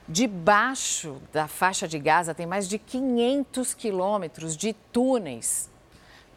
Debaixo 0.08 1.20
da 1.32 1.46
faixa 1.46 1.86
de 1.86 1.98
Gaza 1.98 2.34
tem 2.34 2.46
mais 2.46 2.68
de 2.68 2.78
500 2.78 3.74
quilômetros 3.74 4.56
de 4.56 4.72
túneis. 4.72 5.70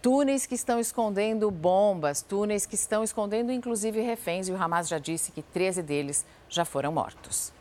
Túneis 0.04 0.46
que 0.46 0.54
estão 0.54 0.82
escondendo 0.82 1.50
bombas, 1.50 2.22
túneis 2.22 2.66
que 2.66 2.76
estão 2.76 3.06
escondendo 3.06 3.54
inclusive 3.54 4.02
reféns, 4.02 4.50
e 4.50 4.52
o 4.52 4.62
Hamas 4.62 4.90
já 4.90 5.00
disse 5.00 5.32
que 5.32 5.42
13 5.42 5.82
deles 5.82 6.26
já 6.50 6.66
foram 6.66 6.92
mortos. 6.92 7.54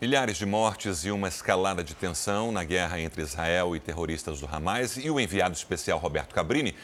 Milhares 0.00 0.36
de 0.36 0.46
mortes 0.46 1.04
e 1.04 1.10
uma 1.10 1.26
escalada 1.26 1.82
de 1.82 1.96
tensão 1.96 2.52
na 2.52 2.62
guerra 2.62 3.00
entre 3.00 3.22
Israel 3.22 3.74
e 3.74 3.80
terroristas 3.80 4.38
do 4.38 4.46
Hamas. 4.46 4.96
E 4.96 5.10
o 5.10 5.18
enviado 5.18 5.56
especial 5.56 5.98
Roberto 5.98 6.32
Cabrini 6.32 6.76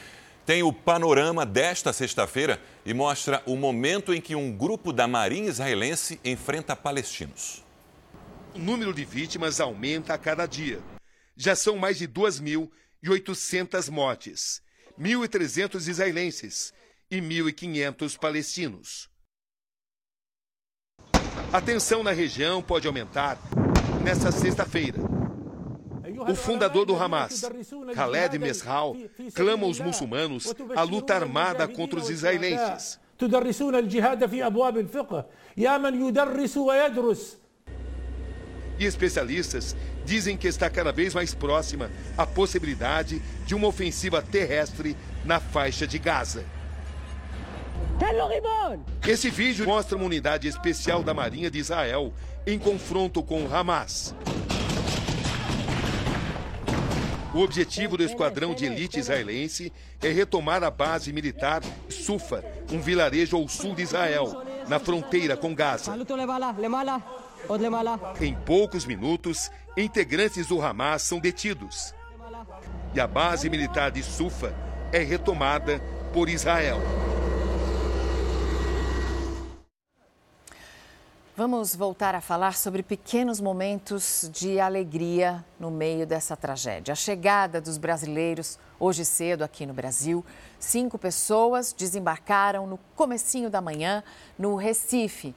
tem 0.45 0.65
o 0.65 0.73
panorama 0.73 1.47
desta 1.47 1.93
sexta-feira 1.93 2.61
e 2.85 2.93
mostra 2.93 3.45
o 3.47 3.55
momento 3.55 4.13
em 4.13 4.21
que 4.21 4.35
um 4.35 4.51
grupo 4.51 4.93
da 4.93 5.07
Marinha 5.07 5.51
israelense 5.51 6.19
enfrenta 6.25 6.75
palestinos. 6.75 7.65
O 8.57 8.59
número 8.59 8.93
de 8.93 9.05
vítimas 9.05 9.61
aumenta 9.61 10.15
a 10.15 10.19
cada 10.19 10.47
dia. 10.47 10.81
Já 11.37 11.55
são 11.55 11.77
mais 11.77 11.97
de 11.97 12.09
2.800 13.05 13.91
mortes, 13.91 14.63
1.300 14.99 15.89
israelenses 15.89 16.73
e 17.11 17.21
1.500 17.21 18.19
palestinos. 18.19 19.09
A 21.53 21.61
tensão 21.61 22.03
na 22.03 22.11
região 22.13 22.63
pode 22.63 22.87
aumentar 22.87 23.39
nesta 24.05 24.31
sexta-feira 24.31 24.99
o 26.29 26.35
fundador 26.35 26.85
do 26.85 26.97
Hamas, 26.97 27.43
Khaled 27.95 28.39
Mesral, 28.39 28.97
clama 29.35 29.65
aos 29.65 29.79
muçulmanos 29.79 30.53
a 30.75 30.83
luta 30.83 31.15
armada 31.15 31.69
contra 31.69 31.99
os 31.99 32.11
israelenses. 32.11 32.99
E 38.79 38.85
especialistas 38.85 39.75
dizem 40.05 40.37
que 40.37 40.47
está 40.47 40.71
cada 40.71 40.93
vez 40.93 41.15
mais 41.15 41.35
próxima 41.35 41.91
a 42.17 42.25
possibilidade 42.25 43.21
de 43.45 43.55
uma 43.55 43.67
ofensiva 43.67 44.23
terrestre 44.23 44.97
na 45.25 45.41
faixa 45.41 45.87
de 45.87 45.99
Gaza. 45.99 46.45
Esse 49.07 49.31
vídeo 49.31 49.67
mostra 49.67 49.97
uma 49.97 50.07
unidade 50.07 50.47
especial 50.47 51.03
da 51.03 51.13
Marinha 51.13 51.51
de 51.51 51.59
Israel 51.59 52.13
em 52.47 52.59
confronto 52.59 53.23
com 53.23 53.45
o 53.45 53.55
Hamas. 53.55 54.15
O 57.35 57.41
objetivo 57.41 57.97
do 57.97 58.03
esquadrão 58.03 58.55
de 58.55 58.65
elite 58.65 58.99
israelense 58.99 59.73
é 60.03 60.09
retomar 60.09 60.65
a 60.65 60.71
base 60.71 61.13
militar 61.13 61.63
Sufa, 61.89 62.43
um 62.73 62.81
vilarejo 62.81 63.37
ao 63.37 63.47
sul 63.49 63.75
de 63.75 63.83
Israel, 63.83 64.43
na 64.67 64.79
fronteira 64.79 65.37
com 65.37 65.55
Gaza. 65.55 65.93
Em 68.21 68.35
poucos 68.35 68.85
minutos, 68.85 69.51
integrantes 69.75 70.47
do 70.47 70.61
Hamas 70.61 71.03
são 71.03 71.19
detidos. 71.19 71.95
E 72.95 73.01
a 73.01 73.07
base 73.07 73.49
militar 73.49 73.91
de 73.91 74.03
Sufa 74.03 74.55
é 74.93 74.99
retomada 74.99 75.81
por 76.13 76.29
Israel. 76.29 76.79
Vamos 81.39 81.75
voltar 81.75 82.17
a 82.17 82.21
falar 82.21 82.57
sobre 82.57 82.83
pequenos 82.83 83.41
momentos 83.41 84.29
de 84.35 84.59
alegria 84.59 85.45
no 85.59 85.71
meio 85.71 86.05
dessa 86.05 86.37
tragédia. 86.37 86.93
A 86.93 86.97
chegada 86.97 87.61
dos 87.61 87.79
brasileiros 87.79 88.59
hoje 88.79 89.05
cedo 89.05 89.43
aqui 89.45 89.65
no 89.65 89.73
Brasil. 89.73 90.25
Cinco 90.59 90.99
pessoas 90.99 91.73
desembarcaram 91.73 92.67
no 92.67 92.77
comecinho 92.97 93.49
da 93.49 93.61
manhã 93.61 94.03
no 94.37 94.57
Recife, 94.57 95.33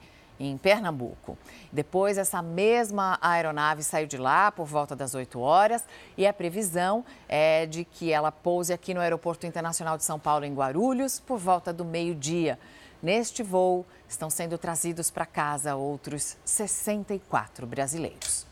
em 0.49 0.57
Pernambuco. 0.57 1.37
Depois, 1.71 2.17
essa 2.17 2.41
mesma 2.41 3.17
aeronave 3.21 3.83
saiu 3.83 4.07
de 4.07 4.17
lá 4.17 4.51
por 4.51 4.65
volta 4.65 4.95
das 4.95 5.13
8 5.13 5.39
horas 5.39 5.83
e 6.17 6.25
a 6.25 6.33
previsão 6.33 7.05
é 7.27 7.65
de 7.65 7.85
que 7.85 8.11
ela 8.11 8.31
pouse 8.31 8.73
aqui 8.73 8.93
no 8.93 9.01
Aeroporto 9.01 9.45
Internacional 9.45 9.97
de 9.97 10.03
São 10.03 10.19
Paulo, 10.19 10.45
em 10.45 10.53
Guarulhos, 10.53 11.19
por 11.19 11.37
volta 11.37 11.71
do 11.71 11.85
meio-dia. 11.85 12.57
Neste 13.01 13.41
voo, 13.41 13.85
estão 14.07 14.29
sendo 14.29 14.57
trazidos 14.57 15.09
para 15.09 15.25
casa 15.25 15.75
outros 15.75 16.37
64 16.45 17.65
brasileiros. 17.65 18.45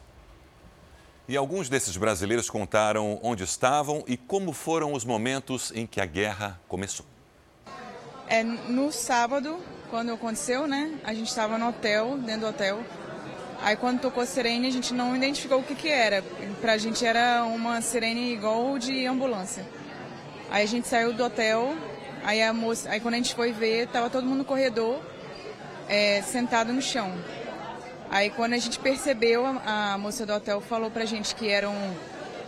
E 1.28 1.38
alguns 1.38 1.70
desses 1.70 1.96
brasileiros 1.96 2.50
contaram 2.50 3.20
onde 3.22 3.44
estavam 3.44 4.04
e 4.08 4.18
como 4.18 4.52
foram 4.52 4.94
os 4.94 5.06
momentos 5.06 5.72
em 5.76 5.86
que 5.86 6.02
a 6.02 6.06
guerra 6.06 6.60
começou. 6.68 7.06
É, 8.30 8.44
no 8.44 8.92
sábado, 8.92 9.60
quando 9.90 10.14
aconteceu, 10.14 10.68
né? 10.68 10.94
A 11.04 11.14
gente 11.14 11.28
estava 11.28 11.58
no 11.58 11.70
hotel, 11.70 12.18
dentro 12.18 12.42
do 12.42 12.48
hotel. 12.48 12.80
Aí 13.62 13.76
quando 13.76 14.00
tocou 14.00 14.24
a 14.24 14.26
sirene, 14.26 14.68
a 14.68 14.72
gente 14.72 14.94
não 14.94 15.16
identificou 15.16 15.60
o 15.60 15.64
que, 15.64 15.76
que 15.76 15.90
era. 15.90 16.24
Pra 16.62 16.78
gente 16.78 17.06
era 17.06 17.44
uma 17.44 17.82
sirene 17.82 18.32
igual 18.32 18.78
de 18.78 19.06
ambulância. 19.06 19.66
Aí 20.50 20.64
a 20.64 20.68
gente 20.68 20.88
saiu 20.88 21.12
do 21.12 21.24
hotel, 21.24 21.76
Aí, 22.24 22.44
a 22.44 22.54
moça, 22.54 22.90
aí 22.90 23.00
quando 23.00 23.14
a 23.14 23.18
gente 23.18 23.34
foi 23.34 23.52
ver, 23.52 23.88
tava 23.88 24.10
todo 24.10 24.26
mundo 24.26 24.40
no 24.40 24.46
corredor, 24.46 25.00
é, 25.88 26.22
sentado 26.22 26.74
no 26.74 26.82
chão. 26.82 27.12
Aí 28.12 28.30
quando 28.30 28.54
a 28.54 28.58
gente 28.58 28.78
percebeu, 28.80 29.46
a, 29.46 29.94
a 29.94 29.98
moça 29.98 30.26
do 30.26 30.34
hotel 30.34 30.60
falou 30.60 30.92
pra 30.92 31.06
gente 31.06 31.34
que 31.34 31.48
era 31.48 31.70
um, 31.70 31.96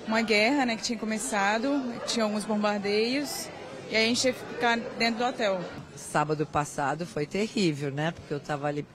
uma 0.08 0.22
guerra, 0.22 0.66
né, 0.66 0.76
que 0.76 0.84
tinha 0.84 1.00
começado, 1.00 1.82
tinha 2.06 2.26
alguns 2.26 2.44
bombardeios, 2.44 3.48
e 3.92 3.96
aí 3.96 4.06
a 4.06 4.08
gente 4.08 4.22
teve 4.22 4.40
que 4.40 4.54
ficar 4.54 4.78
dentro 4.98 5.20
do 5.20 5.26
hotel. 5.26 5.60
Sábado 5.96 6.46
passado 6.46 7.06
foi 7.06 7.26
terrível, 7.26 7.92
né, 7.92 8.12
porque 8.12 8.34
eu 8.34 8.40
tava 8.40 8.68
ali 8.68 8.86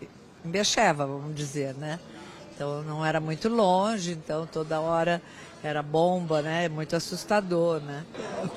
em 0.44 0.50
Becheva, 0.50 1.06
vamos 1.06 1.34
dizer, 1.34 1.74
né. 1.74 2.00
Então 2.54 2.82
não 2.82 3.04
era 3.04 3.20
muito 3.20 3.48
longe, 3.50 4.12
então 4.12 4.46
toda 4.46 4.80
hora 4.80 5.20
era 5.62 5.82
bomba, 5.82 6.40
né? 6.40 6.68
Muito 6.68 6.96
assustador, 6.96 7.80
né? 7.80 8.04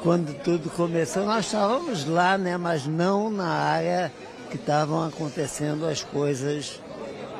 Quando 0.01 0.33
tudo 0.41 0.69
começou, 0.69 1.25
nós 1.25 1.45
estávamos 1.45 2.05
lá, 2.05 2.37
né? 2.37 2.55
Mas 2.55 2.85
não 2.85 3.29
na 3.29 3.49
área 3.49 4.11
que 4.49 4.55
estavam 4.55 5.05
acontecendo 5.05 5.85
as 5.85 6.01
coisas 6.01 6.79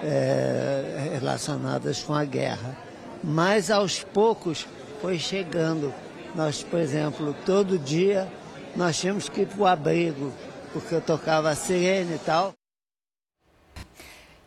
é, 0.04 1.12
relacionadas 1.14 2.04
com 2.04 2.14
a 2.14 2.26
guerra. 2.26 2.78
Mas 3.24 3.72
aos 3.72 4.04
poucos 4.04 4.68
foi 5.02 5.18
chegando. 5.18 5.94
Nós, 6.36 6.64
por 6.64 6.80
exemplo, 6.80 7.36
todo 7.46 7.78
dia 7.78 8.28
nós 8.76 9.00
tínhamos 9.00 9.28
que 9.28 9.42
ir 9.42 9.48
para 9.48 9.62
o 9.62 9.68
abrigo, 9.68 10.32
porque 10.72 10.96
eu 10.96 11.02
tocava 11.02 11.54
sirene 11.56 12.16
e 12.16 12.20
tal. 12.20 12.54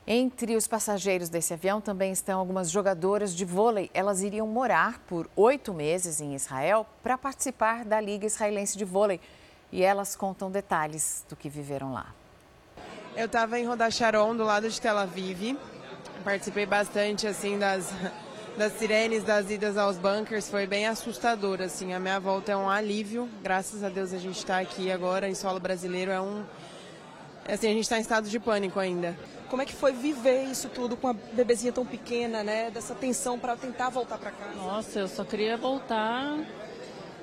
Entre 0.06 0.56
os 0.56 0.66
passageiros 0.66 1.28
desse 1.28 1.54
avião 1.54 1.80
também 1.80 2.11
estão 2.11 2.40
algumas 2.40 2.70
jogadoras 2.70 3.35
de 3.35 3.44
vôlei. 3.44 3.88
Elas 3.94 4.20
iriam 4.20 4.46
morar 4.48 4.98
por 5.06 5.30
oito 5.37 5.72
meses 5.72 6.20
em 6.20 6.35
Israel 6.35 6.85
para 7.02 7.16
participar 7.16 7.85
da 7.85 8.00
Liga 8.00 8.26
Israelense 8.26 8.76
de 8.76 8.85
Vôlei. 8.85 9.20
E 9.70 9.82
elas 9.82 10.16
contam 10.16 10.50
detalhes 10.50 11.24
do 11.28 11.37
que 11.37 11.48
viveram 11.48 11.92
lá. 11.92 12.12
Eu 13.16 13.26
estava 13.26 13.58
em 13.61 13.64
Roda 13.64 13.90
Sharon, 13.90 14.35
do 14.37 14.42
lado 14.42 14.68
de 14.68 14.80
Tel 14.80 14.98
Aviv. 14.98 15.56
Participei 16.24 16.66
bastante 16.66 17.26
assim 17.26 17.58
das, 17.58 17.92
das 18.56 18.72
sirenes, 18.74 19.24
das 19.24 19.50
idas 19.50 19.76
aos 19.76 19.96
bunkers. 19.96 20.48
Foi 20.48 20.66
bem 20.66 20.86
assustador. 20.86 21.60
Assim. 21.60 21.92
A 21.92 22.00
minha 22.00 22.20
volta 22.20 22.52
é 22.52 22.56
um 22.56 22.68
alívio. 22.68 23.28
Graças 23.42 23.82
a 23.82 23.88
Deus 23.88 24.12
a 24.12 24.18
gente 24.18 24.38
está 24.38 24.58
aqui 24.58 24.90
agora 24.90 25.28
em 25.28 25.34
solo 25.34 25.60
brasileiro. 25.60 26.10
É 26.10 26.20
um. 26.20 26.44
Assim, 27.48 27.66
a 27.66 27.72
gente 27.72 27.82
está 27.82 27.98
em 27.98 28.02
estado 28.02 28.28
de 28.28 28.38
pânico 28.38 28.78
ainda. 28.78 29.16
Como 29.48 29.60
é 29.60 29.66
que 29.66 29.74
foi 29.74 29.92
viver 29.92 30.44
isso 30.44 30.68
tudo 30.68 30.96
com 30.96 31.08
a 31.08 31.12
bebezinha 31.12 31.72
tão 31.72 31.84
pequena, 31.84 32.42
né? 32.42 32.70
Dessa 32.70 32.94
tensão 32.94 33.38
para 33.38 33.56
tentar 33.56 33.90
voltar 33.90 34.16
para 34.16 34.30
casa? 34.30 34.54
Nossa, 34.54 35.00
eu 35.00 35.08
só 35.08 35.24
queria 35.24 35.56
voltar 35.56 36.38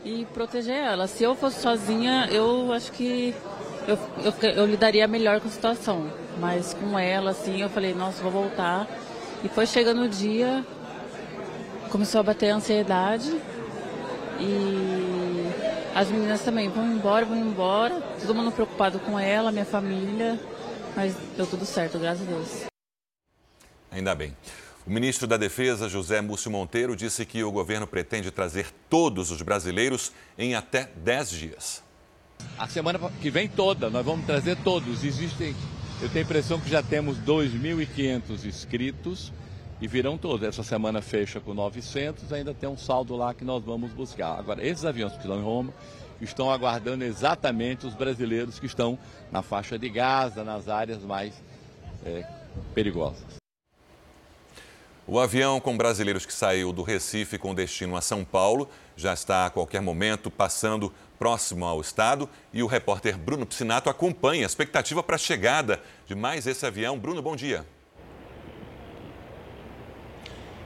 e 0.03 0.25
proteger 0.25 0.75
ela. 0.75 1.07
Se 1.07 1.23
eu 1.23 1.35
fosse 1.35 1.61
sozinha, 1.61 2.27
eu 2.31 2.71
acho 2.73 2.91
que 2.91 3.33
eu, 3.87 3.97
eu, 4.23 4.49
eu 4.51 4.65
lidaria 4.65 5.07
melhor 5.07 5.39
com 5.39 5.47
a 5.47 5.51
situação. 5.51 6.11
Mas 6.39 6.73
com 6.73 6.97
ela, 6.97 7.31
assim, 7.31 7.61
eu 7.61 7.69
falei, 7.69 7.93
nossa, 7.93 8.21
vou 8.21 8.31
voltar. 8.31 8.87
E 9.43 9.49
foi 9.49 9.65
chegando 9.65 10.03
o 10.03 10.07
dia, 10.07 10.65
começou 11.89 12.21
a 12.21 12.23
bater 12.23 12.52
a 12.52 12.56
ansiedade 12.56 13.30
e 14.39 15.30
as 15.93 16.10
meninas 16.10 16.41
também 16.41 16.69
vão 16.69 16.86
embora, 16.93 17.25
vão 17.25 17.38
embora, 17.38 18.02
todo 18.21 18.34
mundo 18.34 18.52
preocupado 18.52 18.99
com 18.99 19.19
ela, 19.19 19.52
minha 19.52 19.65
família. 19.65 20.39
Mas 20.95 21.15
deu 21.36 21.45
tudo 21.45 21.65
certo, 21.65 21.99
graças 21.99 22.28
a 22.28 22.32
Deus. 22.32 22.65
Ainda 23.91 24.13
bem. 24.15 24.36
O 24.86 24.89
ministro 24.91 25.28
da 25.28 25.38
Defesa, 25.38 25.89
José 25.89 26.21
Múcio 26.21 26.49
Monteiro, 26.49 26.95
disse 26.95 27.25
que 27.25 27.43
o 27.43 27.52
governo 27.52 27.86
pretende 27.86 28.32
trazer 28.32 28.67
todos 28.89 29.30
os 29.30 29.41
brasileiros 29.41 30.12
em 30.38 30.56
até 30.56 30.89
10 30.95 31.30
dias. 31.32 31.84
A 32.58 32.67
semana 32.67 32.99
que 33.21 33.30
vem 33.30 33.47
toda, 33.47 33.89
nós 33.89 34.06
vamos 34.06 34.25
trazer 34.25 34.56
todos. 34.58 35.04
Existem, 35.04 35.56
eu 36.02 36.10
tenho 36.10 36.23
a 36.23 36.25
impressão 36.25 36.60
que 36.60 36.69
já 36.69 36.82
temos 36.82 37.17
2.500 37.19 38.45
inscritos 38.45 39.34
e 39.81 39.87
virão 39.87 40.17
todos. 40.17 40.47
Essa 40.47 40.63
semana 40.63 41.01
fecha 41.01 41.39
com 41.39 41.53
900, 41.53 42.31
ainda 42.33 42.53
tem 42.53 42.69
um 42.69 42.77
saldo 42.77 43.15
lá 43.15 43.33
que 43.33 43.43
nós 43.43 43.63
vamos 43.63 43.91
buscar. 43.91 44.37
Agora, 44.37 44.65
esses 44.65 44.85
aviões 44.85 45.13
que 45.13 45.19
estão 45.19 45.39
em 45.39 45.43
Roma 45.43 45.73
estão 46.21 46.51
aguardando 46.51 47.03
exatamente 47.03 47.87
os 47.87 47.93
brasileiros 47.93 48.59
que 48.59 48.65
estão 48.65 48.97
na 49.31 49.41
faixa 49.41 49.79
de 49.79 49.89
Gaza, 49.89 50.43
nas 50.43 50.67
áreas 50.67 51.03
mais 51.03 51.33
é, 52.05 52.25
perigosas. 52.73 53.39
O 55.07 55.17
avião 55.17 55.59
com 55.59 55.75
brasileiros 55.75 56.23
que 56.23 56.33
saiu 56.33 56.71
do 56.71 56.83
Recife 56.83 57.39
com 57.39 57.55
destino 57.55 57.95
a 57.95 58.01
São 58.01 58.23
Paulo 58.23 58.69
já 58.95 59.11
está 59.11 59.47
a 59.47 59.49
qualquer 59.49 59.81
momento 59.81 60.29
passando 60.29 60.93
próximo 61.17 61.65
ao 61.65 61.81
estado 61.81 62.29
e 62.53 62.61
o 62.61 62.67
repórter 62.67 63.17
Bruno 63.17 63.45
Piscinato 63.45 63.89
acompanha 63.89 64.45
a 64.45 64.45
expectativa 64.45 65.01
para 65.01 65.15
a 65.15 65.19
chegada 65.19 65.81
de 66.05 66.13
mais 66.13 66.45
esse 66.45 66.63
avião. 66.63 66.99
Bruno, 66.99 67.23
bom 67.23 67.35
dia. 67.35 67.65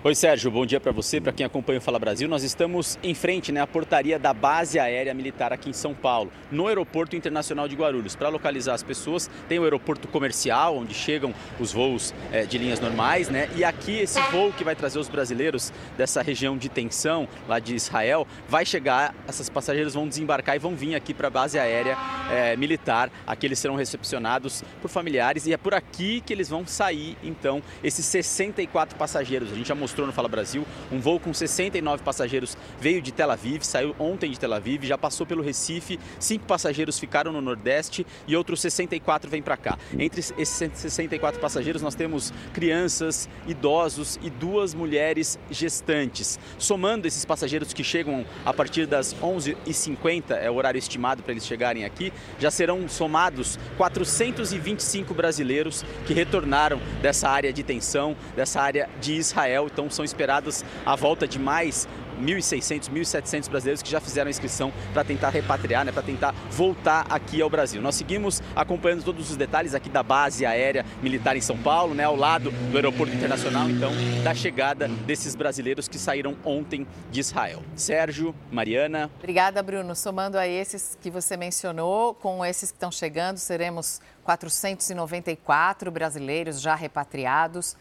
Oi, 0.05 0.13
Sérgio, 0.13 0.51
bom 0.51 0.65
dia 0.65 0.81
para 0.81 0.91
você, 0.91 1.21
para 1.21 1.31
quem 1.31 1.45
acompanha 1.45 1.79
o 1.79 1.81
Fala 1.81 1.97
Brasil. 1.97 2.27
Nós 2.27 2.43
estamos 2.43 2.99
em 3.01 3.15
frente 3.15 3.53
né, 3.53 3.61
à 3.61 3.65
portaria 3.65 4.19
da 4.19 4.33
Base 4.33 4.77
Aérea 4.77 5.13
Militar 5.13 5.53
aqui 5.53 5.69
em 5.69 5.73
São 5.73 5.93
Paulo, 5.93 6.29
no 6.51 6.67
Aeroporto 6.67 7.15
Internacional 7.15 7.69
de 7.69 7.75
Guarulhos. 7.77 8.13
Para 8.13 8.27
localizar 8.27 8.73
as 8.73 8.83
pessoas, 8.83 9.31
tem 9.47 9.59
o 9.59 9.63
aeroporto 9.63 10.05
comercial, 10.09 10.75
onde 10.75 10.93
chegam 10.93 11.33
os 11.57 11.71
voos 11.71 12.13
é, 12.33 12.43
de 12.43 12.57
linhas 12.57 12.81
normais, 12.81 13.29
né? 13.29 13.49
E 13.55 13.63
aqui 13.63 13.97
esse 13.97 14.19
voo 14.23 14.51
que 14.51 14.65
vai 14.65 14.75
trazer 14.75 14.99
os 14.99 15.07
brasileiros 15.07 15.71
dessa 15.97 16.21
região 16.21 16.57
de 16.57 16.67
tensão, 16.67 17.25
lá 17.47 17.57
de 17.57 17.73
Israel, 17.73 18.27
vai 18.49 18.65
chegar, 18.65 19.15
essas 19.25 19.47
passageiros 19.47 19.93
vão 19.93 20.05
desembarcar 20.05 20.57
e 20.57 20.59
vão 20.59 20.75
vir 20.75 20.95
aqui 20.95 21.13
para 21.13 21.27
a 21.29 21.31
Base 21.31 21.57
Aérea 21.57 21.97
é, 22.29 22.57
Militar. 22.57 23.09
Aqui 23.25 23.45
eles 23.45 23.57
serão 23.57 23.75
recepcionados 23.75 24.65
por 24.81 24.89
familiares 24.89 25.47
e 25.47 25.53
é 25.53 25.57
por 25.57 25.73
aqui 25.73 26.19
que 26.19 26.33
eles 26.33 26.49
vão 26.49 26.67
sair, 26.67 27.17
então, 27.23 27.63
esses 27.81 28.05
64 28.05 28.97
passageiros. 28.97 29.49
A 29.49 29.55
gente 29.55 29.69
já 29.69 29.75
mostrou 29.75 29.92
mostrou 29.93 30.07
no 30.07 30.13
Fala 30.13 30.27
Brasil. 30.27 30.65
Um 30.91 30.99
voo 30.99 31.19
com 31.19 31.31
69 31.31 32.01
passageiros 32.03 32.57
veio 32.79 32.99
de 32.99 33.11
Tel 33.11 33.29
Aviv, 33.29 33.63
saiu 33.63 33.95
ontem 33.99 34.31
de 34.31 34.39
Tel 34.39 34.51
Aviv, 34.51 34.85
já 34.85 34.97
passou 34.97 35.25
pelo 35.25 35.43
Recife. 35.43 35.99
Cinco 36.19 36.45
passageiros 36.45 36.99
ficaram 36.99 37.31
no 37.31 37.41
Nordeste 37.41 38.05
e 38.27 38.35
outros 38.35 38.59
64 38.61 39.29
vêm 39.29 39.43
para 39.43 39.55
cá. 39.55 39.77
Entre 39.97 40.19
esses 40.19 40.71
64 40.73 41.39
passageiros, 41.39 41.83
nós 41.83 41.93
temos 41.93 42.33
crianças, 42.53 43.29
idosos 43.47 44.19
e 44.23 44.31
duas 44.31 44.73
mulheres 44.73 45.37
gestantes. 45.51 46.39
Somando 46.57 47.07
esses 47.07 47.23
passageiros 47.23 47.71
que 47.71 47.83
chegam 47.83 48.25
a 48.43 48.51
partir 48.53 48.87
das 48.87 49.13
11h50, 49.15 50.31
é 50.31 50.49
o 50.49 50.55
horário 50.55 50.79
estimado 50.79 51.21
para 51.21 51.33
eles 51.33 51.45
chegarem 51.45 51.85
aqui, 51.85 52.11
já 52.39 52.49
serão 52.49 52.89
somados 52.89 53.59
425 53.77 55.13
brasileiros 55.13 55.85
que 56.07 56.13
retornaram 56.13 56.81
dessa 56.99 57.29
área 57.29 57.53
de 57.53 57.61
tensão, 57.61 58.15
dessa 58.35 58.59
área 58.59 58.89
de 58.99 59.13
Israel. 59.13 59.67
Então, 59.71 59.82
Então 59.83 59.89
são 59.89 60.05
esperadas 60.05 60.63
a 60.85 60.95
volta 60.95 61.27
de 61.27 61.37
mais 61.37 61.87
1.600, 62.21 62.89
1.700 62.89 63.49
brasileiros 63.49 63.81
que 63.81 63.89
já 63.89 63.99
fizeram 63.99 64.27
a 64.27 64.29
inscrição 64.29 64.71
para 64.93 65.03
tentar 65.03 65.29
repatriar, 65.29 65.83
né, 65.83 65.91
para 65.91 66.01
tentar 66.01 66.33
voltar 66.49 67.05
aqui 67.09 67.41
ao 67.41 67.49
Brasil. 67.49 67.81
Nós 67.81 67.95
seguimos 67.95 68.41
acompanhando 68.55 69.03
todos 69.03 69.29
os 69.29 69.35
detalhes 69.35 69.75
aqui 69.75 69.89
da 69.89 70.01
base 70.01 70.45
aérea 70.45 70.85
militar 71.01 71.35
em 71.35 71.41
São 71.41 71.57
Paulo, 71.57 71.93
né, 71.93 72.05
ao 72.05 72.15
lado 72.15 72.51
do 72.51 72.77
aeroporto 72.77 73.13
internacional, 73.13 73.69
então, 73.69 73.91
da 74.23 74.33
chegada 74.33 74.87
desses 74.87 75.35
brasileiros 75.35 75.87
que 75.89 75.97
saíram 75.97 76.37
ontem 76.45 76.87
de 77.11 77.19
Israel. 77.19 77.61
Sérgio, 77.75 78.33
Mariana. 78.51 79.11
Obrigada, 79.19 79.61
Bruno. 79.61 79.95
Somando 79.95 80.37
a 80.37 80.47
esses 80.47 80.97
que 81.01 81.09
você 81.09 81.35
mencionou, 81.35 82.13
com 82.13 82.45
esses 82.45 82.71
que 82.71 82.77
estão 82.77 82.91
chegando, 82.91 83.37
seremos 83.37 83.99
494 84.23 85.91
brasileiros 85.91 86.61
já 86.61 86.73
repatriados. 86.73 87.75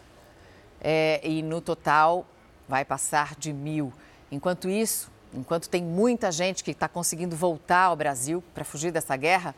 É, 0.83 1.21
e 1.23 1.43
no 1.43 1.61
total 1.61 2.27
vai 2.69 2.85
passar 2.85 3.35
de 3.37 3.53
mil. 3.53 3.93
Enquanto 4.31 4.69
isso, 4.69 5.11
enquanto 5.33 5.69
tem 5.69 5.83
muita 5.83 6.33
gente 6.33 6.65
que 6.65 6.73
está 6.73 6.89
conseguindo 6.89 7.37
voltar 7.37 7.85
ao 7.85 7.97
Brasil 7.97 8.43
para 8.53 8.65
fugir 8.65 8.91
dessa 8.91 9.17
guerra, 9.17 9.55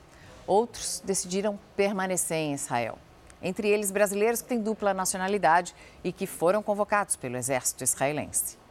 outros 0.46 1.02
decidiram 1.04 1.58
permanecer 1.76 2.36
em 2.36 2.52
Israel. 2.52 2.98
Entre 3.42 3.68
eles, 3.68 3.90
brasileiros 3.90 4.42
que 4.42 4.48
têm 4.48 4.60
dupla 4.60 4.94
nacionalidade 4.94 5.74
e 6.02 6.12
que 6.12 6.26
foram 6.26 6.62
convocados 6.62 7.16
pelo 7.16 7.36
exército 7.36 7.84
israelense. 7.84 8.63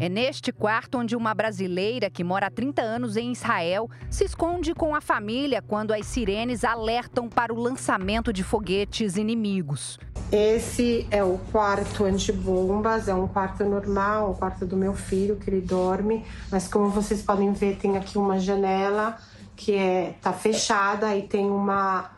É 0.00 0.08
neste 0.08 0.52
quarto 0.52 0.98
onde 0.98 1.16
uma 1.16 1.32
brasileira 1.34 2.10
que 2.10 2.24
mora 2.24 2.48
há 2.48 2.50
30 2.50 2.82
anos 2.82 3.16
em 3.16 3.32
Israel 3.32 3.88
se 4.10 4.24
esconde 4.24 4.74
com 4.74 4.94
a 4.94 5.00
família 5.00 5.62
quando 5.62 5.92
as 5.92 6.06
sirenes 6.06 6.64
alertam 6.64 7.28
para 7.28 7.52
o 7.52 7.58
lançamento 7.58 8.32
de 8.32 8.42
foguetes 8.42 9.16
inimigos. 9.16 9.98
Esse 10.32 11.06
é 11.10 11.22
o 11.22 11.38
quarto 11.52 12.04
antibombas, 12.04 13.08
é 13.08 13.14
um 13.14 13.28
quarto 13.28 13.64
normal, 13.64 14.32
o 14.32 14.34
quarto 14.34 14.66
do 14.66 14.76
meu 14.76 14.92
filho, 14.94 15.36
que 15.36 15.48
ele 15.48 15.60
dorme. 15.60 16.24
Mas 16.50 16.66
como 16.66 16.90
vocês 16.90 17.22
podem 17.22 17.52
ver, 17.52 17.76
tem 17.76 17.96
aqui 17.96 18.18
uma 18.18 18.38
janela 18.38 19.16
que 19.54 19.74
é 19.74 20.14
tá 20.20 20.32
fechada 20.32 21.16
e 21.16 21.22
tem 21.22 21.46
uma 21.46 22.10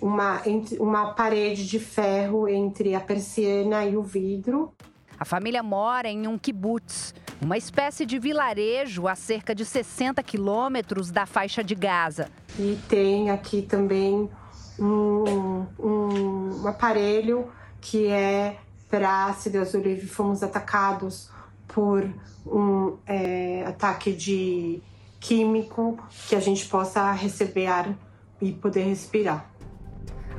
uma, 0.00 0.40
uma 0.78 1.12
parede 1.12 1.66
de 1.66 1.78
ferro 1.78 2.48
entre 2.48 2.94
a 2.94 3.00
persiana 3.00 3.84
e 3.84 3.96
o 3.96 4.02
vidro. 4.02 4.72
A 5.20 5.24
família 5.26 5.62
mora 5.62 6.08
em 6.08 6.26
um 6.26 6.38
kibbutz, 6.38 7.14
uma 7.42 7.58
espécie 7.58 8.06
de 8.06 8.18
vilarejo 8.18 9.06
a 9.06 9.14
cerca 9.14 9.54
de 9.54 9.66
60 9.66 10.22
quilômetros 10.22 11.10
da 11.10 11.26
faixa 11.26 11.62
de 11.62 11.74
Gaza. 11.74 12.30
E 12.58 12.78
tem 12.88 13.28
aqui 13.28 13.60
também 13.60 14.30
um, 14.78 15.66
um, 15.78 16.62
um 16.62 16.66
aparelho 16.66 17.52
que 17.82 18.06
é 18.06 18.56
para, 18.88 19.34
se 19.34 19.50
Deus 19.50 19.74
o 19.74 19.78
livre, 19.78 20.06
fomos 20.06 20.42
atacados 20.42 21.30
por 21.68 22.02
um 22.46 22.96
é, 23.06 23.62
ataque 23.66 24.12
de 24.14 24.80
químico, 25.20 25.98
que 26.30 26.34
a 26.34 26.40
gente 26.40 26.66
possa 26.66 27.12
receber 27.12 27.66
ar 27.66 27.94
e 28.40 28.52
poder 28.52 28.84
respirar. 28.84 29.49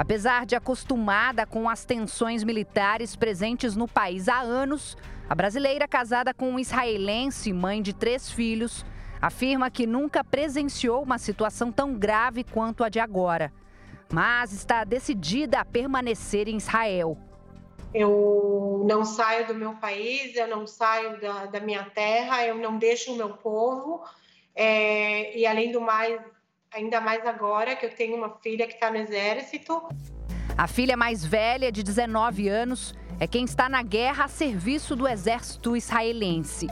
Apesar 0.01 0.47
de 0.47 0.55
acostumada 0.55 1.45
com 1.45 1.69
as 1.69 1.85
tensões 1.85 2.43
militares 2.43 3.15
presentes 3.15 3.75
no 3.75 3.87
país 3.87 4.27
há 4.27 4.39
anos, 4.39 4.97
a 5.29 5.35
brasileira 5.35 5.87
casada 5.87 6.33
com 6.33 6.49
um 6.49 6.57
israelense, 6.57 7.53
mãe 7.53 7.83
de 7.83 7.93
três 7.93 8.27
filhos, 8.27 8.83
afirma 9.21 9.69
que 9.69 9.85
nunca 9.85 10.23
presenciou 10.23 11.03
uma 11.03 11.19
situação 11.19 11.71
tão 11.71 11.93
grave 11.93 12.43
quanto 12.43 12.83
a 12.83 12.89
de 12.89 12.99
agora, 12.99 13.53
mas 14.11 14.51
está 14.51 14.83
decidida 14.83 15.59
a 15.59 15.65
permanecer 15.65 16.47
em 16.47 16.57
Israel. 16.57 17.15
Eu 17.93 18.83
não 18.87 19.05
saio 19.05 19.45
do 19.45 19.53
meu 19.53 19.75
país, 19.75 20.35
eu 20.35 20.47
não 20.47 20.65
saio 20.65 21.21
da, 21.21 21.45
da 21.45 21.59
minha 21.59 21.83
terra, 21.83 22.43
eu 22.43 22.55
não 22.55 22.79
deixo 22.79 23.13
o 23.13 23.17
meu 23.17 23.37
povo. 23.37 24.03
É, 24.55 25.37
e 25.37 25.45
além 25.45 25.71
do 25.71 25.79
mais, 25.79 26.19
ainda 26.71 27.01
mais 27.01 27.25
agora 27.25 27.75
que 27.75 27.85
eu 27.85 27.93
tenho 27.93 28.15
uma 28.15 28.29
filha 28.41 28.65
que 28.65 28.73
está 28.73 28.89
no 28.89 28.97
exército. 28.97 29.81
A 30.57 30.67
filha 30.67 30.95
mais 30.95 31.23
velha, 31.25 31.71
de 31.71 31.83
19 31.83 32.47
anos, 32.47 32.93
é 33.19 33.27
quem 33.27 33.45
está 33.45 33.69
na 33.69 33.83
guerra 33.83 34.25
a 34.25 34.27
serviço 34.27 34.95
do 34.95 35.07
exército 35.07 35.75
israelense. 35.75 36.67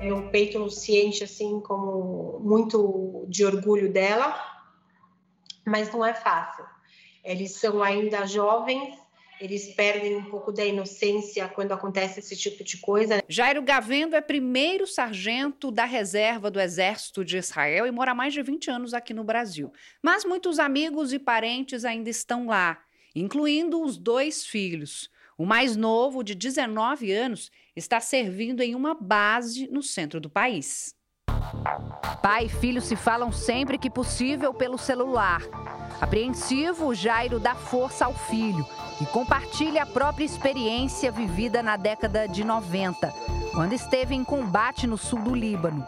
É 0.00 0.12
um 0.12 0.28
peito 0.28 0.68
ciente, 0.70 1.24
assim, 1.24 1.60
como 1.60 2.40
muito 2.40 3.24
de 3.28 3.44
orgulho 3.44 3.92
dela, 3.92 4.34
mas 5.66 5.92
não 5.92 6.04
é 6.04 6.14
fácil. 6.14 6.64
Eles 7.24 7.52
são 7.52 7.82
ainda 7.82 8.26
jovens, 8.26 8.96
eles 9.40 9.74
perdem 9.74 10.16
um 10.16 10.24
pouco 10.24 10.52
da 10.52 10.64
inocência 10.64 11.48
quando 11.48 11.72
acontece 11.72 12.20
esse 12.20 12.36
tipo 12.36 12.64
de 12.64 12.78
coisa. 12.78 13.22
Jairo 13.28 13.62
Gavendo 13.62 14.16
é 14.16 14.20
primeiro 14.20 14.86
sargento 14.86 15.70
da 15.70 15.84
reserva 15.84 16.50
do 16.50 16.60
Exército 16.60 17.24
de 17.24 17.38
Israel 17.38 17.86
e 17.86 17.90
mora 17.90 18.12
há 18.12 18.14
mais 18.14 18.32
de 18.34 18.42
20 18.42 18.70
anos 18.70 18.94
aqui 18.94 19.14
no 19.14 19.24
Brasil. 19.24 19.72
Mas 20.02 20.24
muitos 20.24 20.58
amigos 20.58 21.12
e 21.12 21.18
parentes 21.18 21.84
ainda 21.84 22.10
estão 22.10 22.46
lá, 22.46 22.82
incluindo 23.14 23.82
os 23.82 23.96
dois 23.96 24.44
filhos. 24.44 25.10
O 25.36 25.46
mais 25.46 25.76
novo, 25.76 26.24
de 26.24 26.34
19 26.34 27.12
anos, 27.12 27.50
está 27.76 28.00
servindo 28.00 28.60
em 28.60 28.74
uma 28.74 28.94
base 28.94 29.68
no 29.70 29.82
centro 29.82 30.20
do 30.20 30.28
país. 30.28 30.96
Pai 32.20 32.46
e 32.46 32.48
filho 32.48 32.80
se 32.80 32.96
falam 32.96 33.30
sempre 33.30 33.78
que 33.78 33.88
possível 33.88 34.52
pelo 34.52 34.76
celular. 34.76 35.40
Apreensivo, 36.00 36.94
Jairo 36.94 37.40
dá 37.40 37.56
força 37.56 38.04
ao 38.04 38.14
filho 38.14 38.64
e 39.00 39.06
compartilha 39.06 39.82
a 39.82 39.86
própria 39.86 40.24
experiência 40.24 41.10
vivida 41.10 41.60
na 41.62 41.76
década 41.76 42.28
de 42.28 42.44
90, 42.44 43.12
quando 43.52 43.72
esteve 43.72 44.14
em 44.14 44.22
combate 44.22 44.86
no 44.86 44.96
sul 44.96 45.20
do 45.20 45.34
Líbano. 45.34 45.84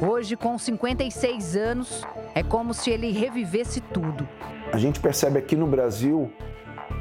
Hoje, 0.00 0.34
com 0.34 0.56
56 0.56 1.56
anos, 1.56 2.02
é 2.34 2.42
como 2.42 2.72
se 2.72 2.90
ele 2.90 3.10
revivesse 3.10 3.82
tudo. 3.82 4.26
A 4.72 4.78
gente 4.78 4.98
percebe 4.98 5.38
aqui 5.38 5.54
no 5.54 5.66
Brasil 5.66 6.32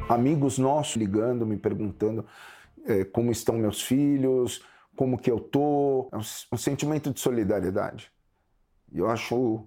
amigos 0.10 0.58
nossos 0.58 0.98
ligando, 0.98 1.46
me 1.46 1.56
perguntando 1.56 2.26
é, 2.86 3.06
como 3.06 3.32
estão 3.32 3.56
meus 3.56 3.82
filhos, 3.82 4.62
como 4.98 5.18
que 5.18 5.32
eu 5.32 5.40
tô, 5.40 6.10
é 6.12 6.18
um, 6.18 6.22
um 6.52 6.58
sentimento 6.58 7.14
de 7.14 7.22
solidariedade. 7.22 8.12
E 8.92 8.98
eu 8.98 9.10
acho 9.10 9.66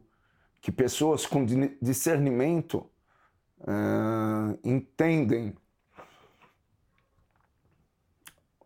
que 0.63 0.71
pessoas 0.71 1.27
com 1.27 1.45
discernimento 1.83 2.89
uh, 3.59 4.57
entendem 4.65 5.53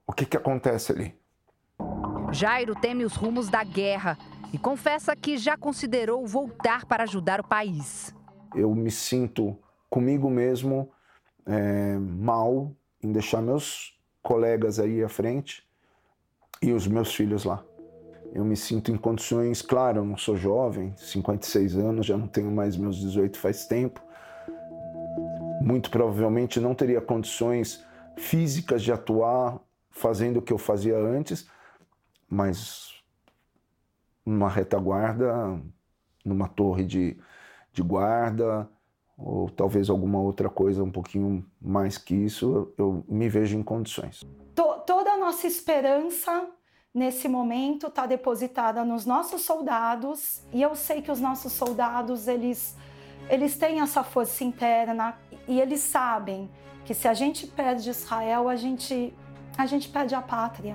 o 0.07 0.13
que, 0.13 0.27
que 0.27 0.37
acontece 0.37 0.93
ali. 0.93 1.19
Jairo 2.31 2.75
teme 2.75 3.03
os 3.05 3.17
rumos 3.17 3.49
da 3.49 3.65
guerra 3.65 4.19
e 4.53 4.59
confessa 4.59 5.17
que 5.17 5.39
já 5.39 5.57
considerou 5.57 6.27
voltar 6.27 6.85
para 6.85 7.05
ajudar 7.05 7.41
o 7.41 7.49
país. 7.49 8.15
Eu 8.55 8.75
me 8.75 8.91
sinto 8.91 9.59
comigo 9.89 10.29
mesmo 10.29 10.93
é, 11.47 11.97
mal 11.99 12.77
em 13.03 13.11
deixar 13.11 13.41
meus 13.41 13.99
colegas 14.23 14.79
aí 14.79 15.03
à 15.03 15.09
frente 15.09 15.67
e 16.61 16.73
os 16.73 16.87
meus 16.87 17.15
filhos 17.15 17.45
lá. 17.45 17.65
Eu 18.33 18.45
me 18.45 18.57
sinto 18.57 18.91
em 18.91 18.97
condições, 18.97 19.63
claro, 19.63 19.99
eu 19.99 20.05
não 20.05 20.17
sou 20.17 20.37
jovem, 20.37 20.95
56 20.97 21.77
anos, 21.77 22.07
já 22.07 22.17
não 22.17 22.27
tenho 22.27 22.51
mais 22.51 22.77
meus 22.77 22.97
18 22.97 23.39
faz 23.39 23.67
tempo. 23.67 24.01
Muito 25.61 25.91
provavelmente 25.91 26.61
não 26.61 26.75
teria 26.75 27.01
condições 27.01 27.85
físicas 28.17 28.83
de 28.83 28.93
atuar 28.93 29.59
fazendo 29.91 30.39
o 30.39 30.43
que 30.43 30.53
eu 30.53 30.59
fazia 30.59 30.97
antes, 30.99 31.49
mas 32.29 33.03
numa 34.25 34.49
retaguarda, 34.49 35.61
numa 36.25 36.49
torre 36.49 36.85
de, 36.85 37.17
de 37.73 37.83
guarda, 37.83 38.69
ou 39.17 39.49
talvez 39.49 39.89
alguma 39.89 40.21
outra 40.21 40.51
coisa 40.51 40.83
um 40.83 40.91
pouquinho 40.91 41.45
mais 41.61 41.97
que 41.97 42.15
isso, 42.15 42.73
eu 42.77 43.05
me 43.09 43.29
vejo 43.29 43.57
em 43.57 43.63
condições. 43.63 44.23
Toda 44.55 45.13
a 45.13 45.19
nossa 45.19 45.47
esperança 45.47 46.49
nesse 46.97 47.29
momento 47.29 47.89
está 47.89 48.07
depositada 48.07 48.83
nos 48.83 49.05
nossos 49.05 49.43
soldados 49.43 50.41
e 50.51 50.63
eu 50.63 50.75
sei 50.75 51.03
que 51.03 51.13
os 51.13 51.21
nossos 51.21 51.53
soldados 51.53 52.27
eles 52.27 52.75
eles 53.29 53.55
têm 53.55 53.81
essa 53.83 54.03
força 54.03 54.43
interna 54.43 55.15
e 55.47 55.61
eles 55.61 55.81
sabem 55.81 56.51
que 56.87 56.95
se 56.95 57.07
a 57.07 57.13
gente 57.13 57.47
perde 57.47 57.91
Israel 57.91 58.49
a 58.49 58.57
gente 58.57 59.13
a 59.59 59.67
gente 59.67 59.91
perde 59.91 60.15
a 60.15 60.23
pátria. 60.23 60.75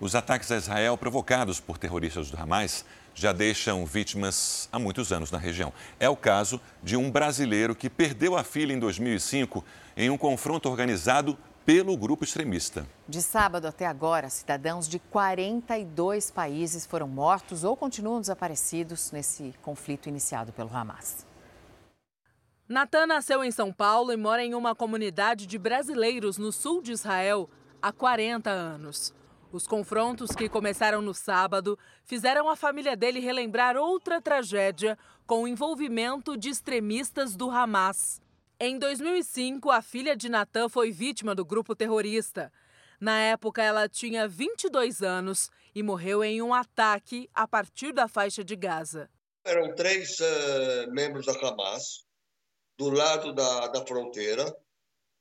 Os 0.00 0.14
ataques 0.14 0.50
a 0.50 0.56
Israel 0.56 0.96
provocados 0.96 1.60
por 1.60 1.76
terroristas 1.76 2.30
do 2.30 2.40
Hamas 2.40 2.86
já 3.14 3.30
deixam 3.30 3.84
vítimas 3.84 4.70
há 4.72 4.78
muitos 4.78 5.12
anos 5.12 5.30
na 5.30 5.36
região. 5.36 5.70
É 6.00 6.08
o 6.08 6.16
caso 6.16 6.58
de 6.82 6.96
um 6.96 7.10
brasileiro 7.10 7.74
que 7.74 7.90
perdeu 7.90 8.38
a 8.38 8.42
filha 8.42 8.72
em 8.72 8.78
2005 8.78 9.62
em 9.94 10.08
um 10.08 10.16
confronto 10.16 10.66
organizado 10.66 11.36
pelo 11.64 11.96
grupo 11.96 12.24
extremista. 12.24 12.86
De 13.08 13.22
sábado 13.22 13.66
até 13.66 13.86
agora, 13.86 14.28
cidadãos 14.28 14.88
de 14.88 14.98
42 14.98 16.30
países 16.30 16.84
foram 16.84 17.06
mortos 17.06 17.62
ou 17.62 17.76
continuam 17.76 18.20
desaparecidos 18.20 19.12
nesse 19.12 19.54
conflito 19.62 20.08
iniciado 20.08 20.52
pelo 20.52 20.74
Hamas. 20.74 21.26
Natan 22.68 23.06
nasceu 23.06 23.44
em 23.44 23.50
São 23.50 23.72
Paulo 23.72 24.12
e 24.12 24.16
mora 24.16 24.42
em 24.42 24.54
uma 24.54 24.74
comunidade 24.74 25.46
de 25.46 25.58
brasileiros 25.58 26.38
no 26.38 26.50
sul 26.50 26.82
de 26.82 26.92
Israel 26.92 27.48
há 27.80 27.92
40 27.92 28.50
anos. 28.50 29.14
Os 29.52 29.66
confrontos 29.66 30.30
que 30.30 30.48
começaram 30.48 31.02
no 31.02 31.12
sábado 31.12 31.78
fizeram 32.04 32.48
a 32.48 32.56
família 32.56 32.96
dele 32.96 33.20
relembrar 33.20 33.76
outra 33.76 34.20
tragédia 34.20 34.98
com 35.26 35.42
o 35.42 35.48
envolvimento 35.48 36.36
de 36.36 36.48
extremistas 36.48 37.36
do 37.36 37.50
Hamas. 37.50 38.20
Em 38.64 38.78
2005, 38.78 39.72
a 39.72 39.82
filha 39.82 40.14
de 40.14 40.28
Natan 40.28 40.68
foi 40.68 40.92
vítima 40.92 41.34
do 41.34 41.44
grupo 41.44 41.74
terrorista. 41.74 42.52
Na 43.00 43.18
época, 43.18 43.60
ela 43.60 43.88
tinha 43.88 44.28
22 44.28 45.02
anos 45.02 45.50
e 45.74 45.82
morreu 45.82 46.22
em 46.22 46.40
um 46.40 46.54
ataque 46.54 47.28
a 47.34 47.48
partir 47.48 47.92
da 47.92 48.06
faixa 48.06 48.44
de 48.44 48.54
Gaza. 48.54 49.10
Eram 49.44 49.74
três 49.74 50.16
uh, 50.20 50.92
membros 50.92 51.26
da 51.26 51.32
Hamas 51.32 52.06
do 52.78 52.88
lado 52.88 53.32
da, 53.32 53.66
da 53.66 53.84
fronteira 53.84 54.56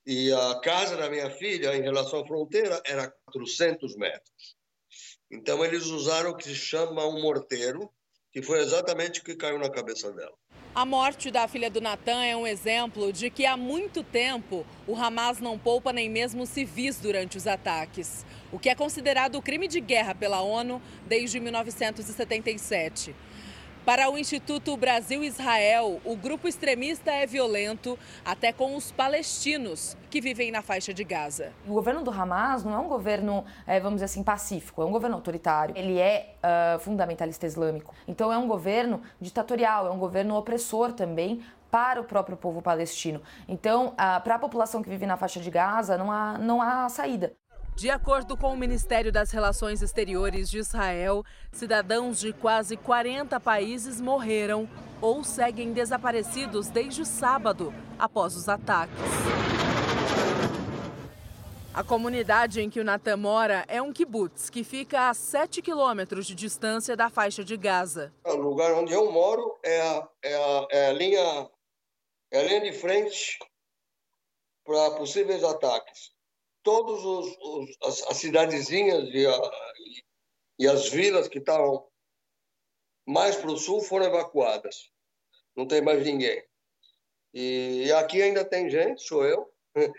e 0.05 0.31
a 0.31 0.59
casa 0.59 0.95
da 0.95 1.09
minha 1.09 1.31
filha, 1.31 1.75
em 1.75 1.81
relação 1.81 2.19
à 2.19 2.27
fronteira, 2.27 2.79
era 2.85 3.09
400 3.25 3.95
metros. 3.95 4.55
Então, 5.31 5.65
eles 5.65 5.87
usaram 5.87 6.29
o 6.29 6.37
que 6.37 6.43
se 6.43 6.53
chama 6.53 7.07
um 7.07 7.19
morteiro, 7.19 7.91
que 8.31 8.43
foi 8.43 8.59
exatamente 8.59 9.19
o 9.19 9.23
que 9.23 9.35
caiu 9.35 9.57
na 9.57 9.71
cabeça 9.71 10.11
dela. 10.11 10.37
A 10.73 10.85
morte 10.85 11.29
da 11.29 11.49
filha 11.49 11.69
do 11.69 11.81
Natan 11.81 12.23
é 12.23 12.33
um 12.33 12.47
exemplo 12.47 13.11
de 13.11 13.29
que 13.29 13.45
há 13.45 13.57
muito 13.57 14.03
tempo 14.03 14.65
o 14.87 14.95
Hamas 14.95 15.41
não 15.41 15.59
poupa 15.59 15.91
nem 15.91 16.09
mesmo 16.09 16.45
civis 16.45 16.97
durante 16.97 17.35
os 17.35 17.45
ataques, 17.45 18.25
o 18.53 18.57
que 18.57 18.69
é 18.69 18.75
considerado 18.75 19.41
crime 19.41 19.67
de 19.67 19.81
guerra 19.81 20.15
pela 20.15 20.39
ONU 20.39 20.81
desde 21.05 21.41
1977. 21.41 23.13
Para 23.83 24.11
o 24.11 24.17
Instituto 24.17 24.77
Brasil-Israel, 24.77 25.99
o 26.05 26.15
grupo 26.15 26.47
extremista 26.47 27.09
é 27.09 27.25
violento 27.25 27.97
até 28.23 28.53
com 28.53 28.75
os 28.75 28.91
palestinos 28.91 29.97
que 30.07 30.21
vivem 30.21 30.51
na 30.51 30.61
faixa 30.61 30.93
de 30.93 31.03
Gaza. 31.03 31.51
O 31.67 31.73
governo 31.73 32.03
do 32.03 32.11
Hamas 32.11 32.63
não 32.63 32.75
é 32.75 32.77
um 32.77 32.87
governo, 32.87 33.43
é, 33.65 33.79
vamos 33.79 33.95
dizer 33.95 34.05
assim, 34.05 34.21
pacífico, 34.21 34.83
é 34.83 34.85
um 34.85 34.91
governo 34.91 35.15
autoritário. 35.15 35.75
Ele 35.75 35.97
é 35.97 36.35
uh, 36.75 36.79
fundamentalista 36.79 37.47
islâmico. 37.47 37.95
Então 38.07 38.31
é 38.31 38.37
um 38.37 38.47
governo 38.47 39.01
ditatorial, 39.19 39.87
é 39.87 39.89
um 39.89 39.97
governo 39.97 40.35
opressor 40.35 40.93
também 40.93 41.43
para 41.71 41.99
o 41.99 42.03
próprio 42.03 42.37
povo 42.37 42.61
palestino. 42.61 43.19
Então, 43.47 43.87
uh, 43.87 44.21
para 44.21 44.35
a 44.35 44.39
população 44.39 44.83
que 44.83 44.89
vive 44.89 45.07
na 45.07 45.17
faixa 45.17 45.39
de 45.39 45.49
Gaza, 45.49 45.97
não 45.97 46.11
há, 46.11 46.37
não 46.37 46.61
há 46.61 46.87
saída. 46.87 47.33
De 47.81 47.89
acordo 47.89 48.37
com 48.37 48.53
o 48.53 48.55
Ministério 48.55 49.11
das 49.11 49.31
Relações 49.31 49.81
Exteriores 49.81 50.51
de 50.51 50.59
Israel, 50.59 51.25
cidadãos 51.51 52.19
de 52.19 52.31
quase 52.31 52.77
40 52.77 53.39
países 53.39 53.99
morreram 53.99 54.69
ou 55.01 55.23
seguem 55.23 55.73
desaparecidos 55.73 56.69
desde 56.69 57.03
sábado, 57.03 57.73
após 57.97 58.35
os 58.35 58.47
ataques. 58.47 58.93
A 61.73 61.83
comunidade 61.83 62.61
em 62.61 62.69
que 62.69 62.79
o 62.79 62.83
Natan 62.83 63.17
mora 63.17 63.65
é 63.67 63.81
um 63.81 63.91
kibbutz 63.91 64.51
que 64.51 64.63
fica 64.63 65.09
a 65.09 65.13
7 65.15 65.59
quilômetros 65.63 66.27
de 66.27 66.35
distância 66.35 66.95
da 66.95 67.09
faixa 67.09 67.43
de 67.43 67.57
Gaza. 67.57 68.13
O 68.23 68.35
lugar 68.35 68.73
onde 68.73 68.93
eu 68.93 69.11
moro 69.11 69.59
é 69.63 69.81
a, 69.81 70.07
é 70.21 70.35
a, 70.35 70.67
é 70.69 70.87
a 70.89 70.93
linha, 70.93 71.49
é 72.29 72.41
a 72.41 72.43
linha 72.43 72.61
de 72.61 72.73
frente 72.73 73.39
para 74.63 74.91
possíveis 74.91 75.43
ataques 75.43 76.11
todas 76.63 77.37
as, 77.83 78.03
as 78.09 78.17
cidadezinhas 78.17 79.09
e, 79.13 79.25
a, 79.25 79.51
e, 80.59 80.67
as 80.67 80.89
vilas 80.89 81.27
que 81.27 81.39
estavam 81.39 81.87
mais 83.05 83.35
para 83.35 83.51
o 83.51 83.57
sul 83.57 83.81
foram 83.81 84.05
evacuadas. 84.05 84.91
Não 85.55 85.67
tem 85.67 85.81
mais 85.81 86.03
ninguém. 86.05 86.43
E, 87.33 87.85
e 87.85 87.91
aqui 87.93 88.21
ainda 88.21 88.43
tem 88.45 88.69
gente, 88.69 89.01
sou 89.01 89.25
eu, 89.25 89.51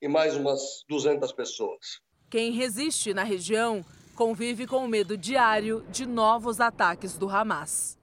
e 0.00 0.08
mais 0.08 0.36
umas 0.36 0.84
200 0.88 1.32
pessoas. 1.32 2.00
Quem 2.30 2.52
resiste 2.52 3.14
na 3.14 3.22
região 3.22 3.84
convive 4.14 4.66
com 4.66 4.78
o 4.78 4.88
medo 4.88 5.16
diário 5.16 5.84
de 5.90 6.06
novos 6.06 6.60
ataques 6.60 7.16
do 7.16 7.28
Hamas. 7.28 7.98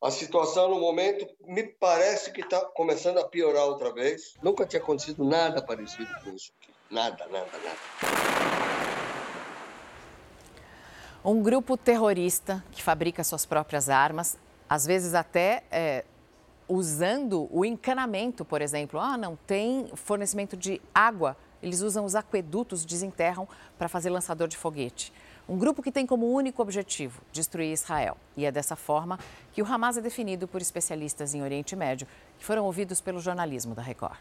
A 0.00 0.10
situação 0.10 0.70
no 0.70 0.80
momento 0.80 1.26
me 1.40 1.64
parece 1.64 2.32
que 2.32 2.40
está 2.40 2.64
começando 2.66 3.18
a 3.18 3.28
piorar 3.28 3.66
outra 3.66 3.92
vez. 3.92 4.34
Nunca 4.42 4.64
tinha 4.64 4.80
acontecido 4.80 5.24
nada 5.24 5.60
parecido 5.60 6.08
com 6.22 6.30
isso. 6.30 6.52
Nada, 6.90 7.26
nada, 7.26 7.50
nada. 7.52 7.76
Um 11.22 11.42
grupo 11.42 11.76
terrorista 11.76 12.64
que 12.72 12.82
fabrica 12.82 13.22
suas 13.22 13.44
próprias 13.44 13.90
armas, 13.90 14.38
às 14.68 14.86
vezes 14.86 15.14
até 15.14 15.64
é, 15.70 16.04
usando 16.66 17.48
o 17.50 17.64
encanamento, 17.64 18.44
por 18.44 18.62
exemplo. 18.62 18.98
Ah, 18.98 19.18
não 19.18 19.36
tem 19.36 19.90
fornecimento 19.94 20.56
de 20.56 20.80
água, 20.94 21.36
eles 21.62 21.82
usam 21.82 22.04
os 22.04 22.14
aquedutos, 22.14 22.84
desenterram 22.84 23.46
para 23.76 23.88
fazer 23.88 24.08
lançador 24.08 24.48
de 24.48 24.56
foguete. 24.56 25.12
Um 25.46 25.58
grupo 25.58 25.82
que 25.82 25.92
tem 25.92 26.06
como 26.06 26.30
único 26.30 26.62
objetivo 26.62 27.20
destruir 27.32 27.72
Israel. 27.72 28.16
E 28.36 28.46
é 28.46 28.52
dessa 28.52 28.76
forma 28.76 29.18
que 29.52 29.60
o 29.60 29.66
Hamas 29.66 29.96
é 29.98 30.00
definido 30.00 30.46
por 30.48 30.62
especialistas 30.62 31.34
em 31.34 31.42
Oriente 31.42 31.74
Médio, 31.74 32.06
que 32.38 32.44
foram 32.44 32.64
ouvidos 32.64 33.00
pelo 33.00 33.18
jornalismo 33.18 33.74
da 33.74 33.82
Record. 33.82 34.18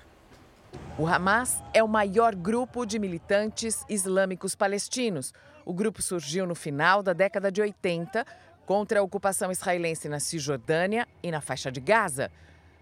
O 0.99 1.05
Hamas 1.05 1.61
é 1.75 1.83
o 1.83 1.87
maior 1.87 2.33
grupo 2.33 2.83
de 2.83 2.97
militantes 2.97 3.85
islâmicos 3.87 4.55
palestinos. 4.55 5.31
O 5.63 5.71
grupo 5.71 6.01
surgiu 6.01 6.47
no 6.47 6.55
final 6.55 7.03
da 7.03 7.13
década 7.13 7.51
de 7.51 7.61
80 7.61 8.25
contra 8.65 8.99
a 8.99 9.03
ocupação 9.03 9.51
israelense 9.51 10.09
na 10.09 10.19
Cisjordânia 10.19 11.07
e 11.21 11.29
na 11.29 11.39
faixa 11.39 11.71
de 11.71 11.79
Gaza. 11.79 12.31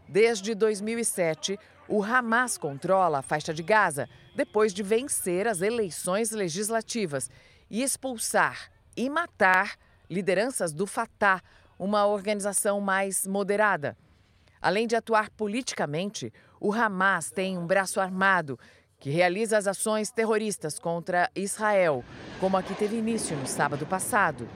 Desde 0.07 0.55
2007, 0.55 1.59
o 1.89 2.01
Hamas 2.01 2.57
controla 2.57 3.20
a 3.20 3.22
faixa 3.22 3.53
de 3.53 3.61
Gaza 3.61 4.07
depois 4.34 4.74
de 4.74 4.82
vencer 4.82 5.45
as 5.45 5.61
eleições 5.61 6.32
legislativas 6.32 7.30
e 7.70 7.84
expulsar 7.84 8.72
e 8.95 9.09
matar 9.09 9.76
lideranças 10.09 10.72
do 10.72 10.88
Fatah, 10.88 11.41
uma 11.78 12.05
organização 12.05 12.80
mais 12.80 13.28
moderada. 13.28 13.97
Além 14.62 14.88
de 14.88 14.95
atuar 14.95 15.30
politicamente, 15.30 16.32
o 16.60 16.74
Hamas 16.74 17.32
tem 17.32 17.58
um 17.58 17.68
braço 17.68 17.99
armado 17.99 18.58
que 18.99 19.10
realiza 19.10 19.58
as 19.58 19.68
ações 19.68 20.12
terroristas 20.12 20.80
contra 20.80 21.30
Israel, 21.36 22.03
como 22.39 22.58
a 22.58 22.64
que 22.64 22.74
teve 22.74 22.97
início 22.97 23.38
no 23.38 23.45
sábado 23.45 23.86
passado. 23.86 24.47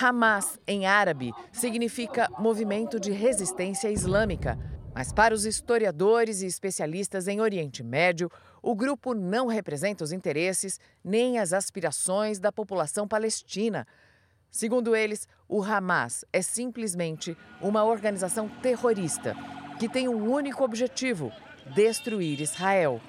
Hamas, 0.00 0.58
em 0.66 0.86
árabe, 0.86 1.32
significa 1.52 2.28
Movimento 2.38 3.00
de 3.00 3.10
Resistência 3.10 3.90
Islâmica. 3.90 4.58
Mas 4.94 5.12
para 5.12 5.34
os 5.34 5.44
historiadores 5.44 6.42
e 6.42 6.46
especialistas 6.46 7.28
em 7.28 7.40
Oriente 7.40 7.82
Médio, 7.84 8.30
o 8.62 8.74
grupo 8.74 9.14
não 9.14 9.46
representa 9.46 10.02
os 10.02 10.12
interesses 10.12 10.80
nem 11.04 11.38
as 11.38 11.52
aspirações 11.52 12.38
da 12.38 12.50
população 12.50 13.06
palestina. 13.06 13.86
Segundo 14.50 14.96
eles, 14.96 15.28
o 15.48 15.62
Hamas 15.62 16.24
é 16.32 16.42
simplesmente 16.42 17.36
uma 17.60 17.84
organização 17.84 18.48
terrorista 18.62 19.36
que 19.78 19.88
tem 19.88 20.08
um 20.08 20.30
único 20.30 20.64
objetivo: 20.64 21.30
destruir 21.74 22.40
Israel. 22.40 23.00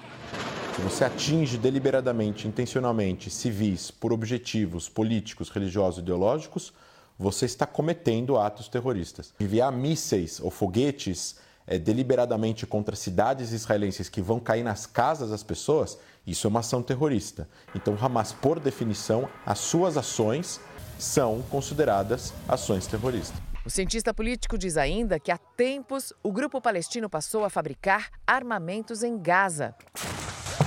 Se 0.76 0.82
você 0.82 1.04
atinge 1.04 1.58
deliberadamente, 1.58 2.46
intencionalmente 2.46 3.30
civis 3.30 3.90
por 3.90 4.12
objetivos 4.12 4.88
políticos, 4.88 5.50
religiosos, 5.50 6.00
ideológicos, 6.00 6.72
você 7.18 7.44
está 7.44 7.66
cometendo 7.66 8.38
atos 8.38 8.68
terroristas. 8.68 9.34
Enviar 9.38 9.72
mísseis 9.72 10.40
ou 10.40 10.50
foguetes 10.50 11.36
é, 11.66 11.78
deliberadamente 11.78 12.66
contra 12.66 12.96
cidades 12.96 13.52
israelenses 13.52 14.08
que 14.08 14.22
vão 14.22 14.40
cair 14.40 14.62
nas 14.62 14.86
casas 14.86 15.30
das 15.30 15.42
pessoas, 15.42 15.98
isso 16.26 16.46
é 16.46 16.48
uma 16.48 16.60
ação 16.60 16.82
terrorista. 16.82 17.48
Então, 17.74 17.96
Hamas, 18.00 18.32
por 18.32 18.58
definição, 18.58 19.28
as 19.44 19.58
suas 19.58 19.96
ações 19.96 20.60
são 21.00 21.42
consideradas 21.50 22.32
ações 22.48 22.86
terroristas. 22.86 23.40
O 23.64 23.70
cientista 23.70 24.14
político 24.14 24.56
diz 24.56 24.76
ainda 24.76 25.18
que 25.18 25.30
há 25.30 25.38
tempos 25.38 26.12
o 26.22 26.32
grupo 26.32 26.60
palestino 26.60 27.10
passou 27.10 27.44
a 27.44 27.50
fabricar 27.50 28.10
armamentos 28.26 29.02
em 29.02 29.18
Gaza. 29.18 29.74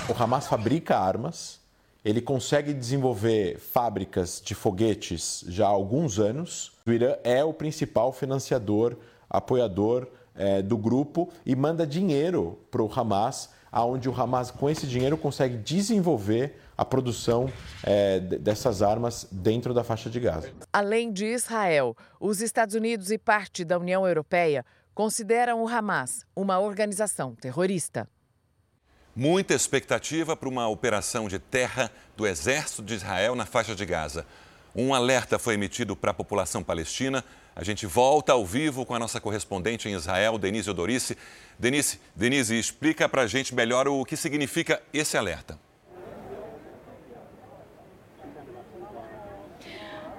O 0.08 0.22
Hamas 0.22 0.48
fabrica 0.48 0.98
armas, 0.98 1.60
ele 2.06 2.22
consegue 2.22 2.74
desenvolver 2.74 3.58
fábricas 3.58 4.42
de 4.44 4.54
foguetes 4.54 5.44
já 5.48 5.66
há 5.66 5.70
alguns 5.70 6.20
anos. 6.20 6.74
O 6.86 6.92
Irã 6.92 7.16
é 7.24 7.44
o 7.44 7.54
principal 7.54 8.12
financiador, 8.12 8.98
apoiador 9.30 10.08
é, 10.36 10.62
do 10.62 10.78
grupo 10.78 11.32
e 11.46 11.56
manda 11.56 11.88
dinheiro 11.88 12.60
para 12.70 12.84
o 12.84 12.92
Hamas, 12.94 13.50
aonde 13.74 14.08
o 14.08 14.14
Hamas, 14.14 14.52
com 14.52 14.70
esse 14.70 14.86
dinheiro, 14.86 15.18
consegue 15.18 15.58
desenvolver 15.58 16.60
a 16.78 16.86
produção 16.86 17.52
é, 17.84 18.20
dessas 18.20 18.84
armas 18.84 19.28
dentro 19.32 19.74
da 19.74 19.84
faixa 19.84 20.10
de 20.10 20.20
Gaza. 20.20 20.52
Além 20.72 21.12
de 21.12 21.26
Israel, 21.26 21.98
os 22.20 22.40
Estados 22.40 22.76
Unidos 22.76 23.10
e 23.10 23.18
parte 23.18 23.66
da 23.66 23.80
União 23.80 24.08
Europeia 24.08 24.64
consideram 24.94 25.64
o 25.64 25.68
Hamas 25.68 26.24
uma 26.36 26.60
organização 26.60 27.34
terrorista. 27.36 28.08
Muita 29.16 29.54
expectativa 29.54 30.36
para 30.36 30.50
uma 30.50 30.68
operação 30.68 31.28
de 31.28 31.38
terra 31.38 31.92
do 32.16 32.26
exército 32.26 32.84
de 32.84 32.96
Israel 32.96 33.36
na 33.36 33.46
faixa 33.46 33.76
de 33.76 33.86
Gaza. 33.86 34.26
Um 34.76 34.94
alerta 34.94 35.38
foi 35.38 35.54
emitido 35.54 35.96
para 35.96 36.12
a 36.12 36.14
população 36.14 36.64
palestina. 36.64 37.24
A 37.56 37.64
gente 37.64 37.86
volta 37.86 38.34
ao 38.34 38.44
vivo 38.46 38.86
com 38.86 38.96
a 38.96 39.00
nossa 39.00 39.22
correspondente 39.22 39.88
em 39.88 39.94
Israel, 39.94 40.38
Denise 40.40 40.70
Odorice. 40.70 41.18
Denise, 41.60 42.00
Denise, 42.16 42.58
explica 42.58 43.08
para 43.08 43.22
a 43.22 43.28
gente 43.28 43.54
melhor 43.54 43.88
o 43.88 44.04
que 44.04 44.18
significa 44.18 44.82
esse 44.92 45.16
alerta. 45.16 45.60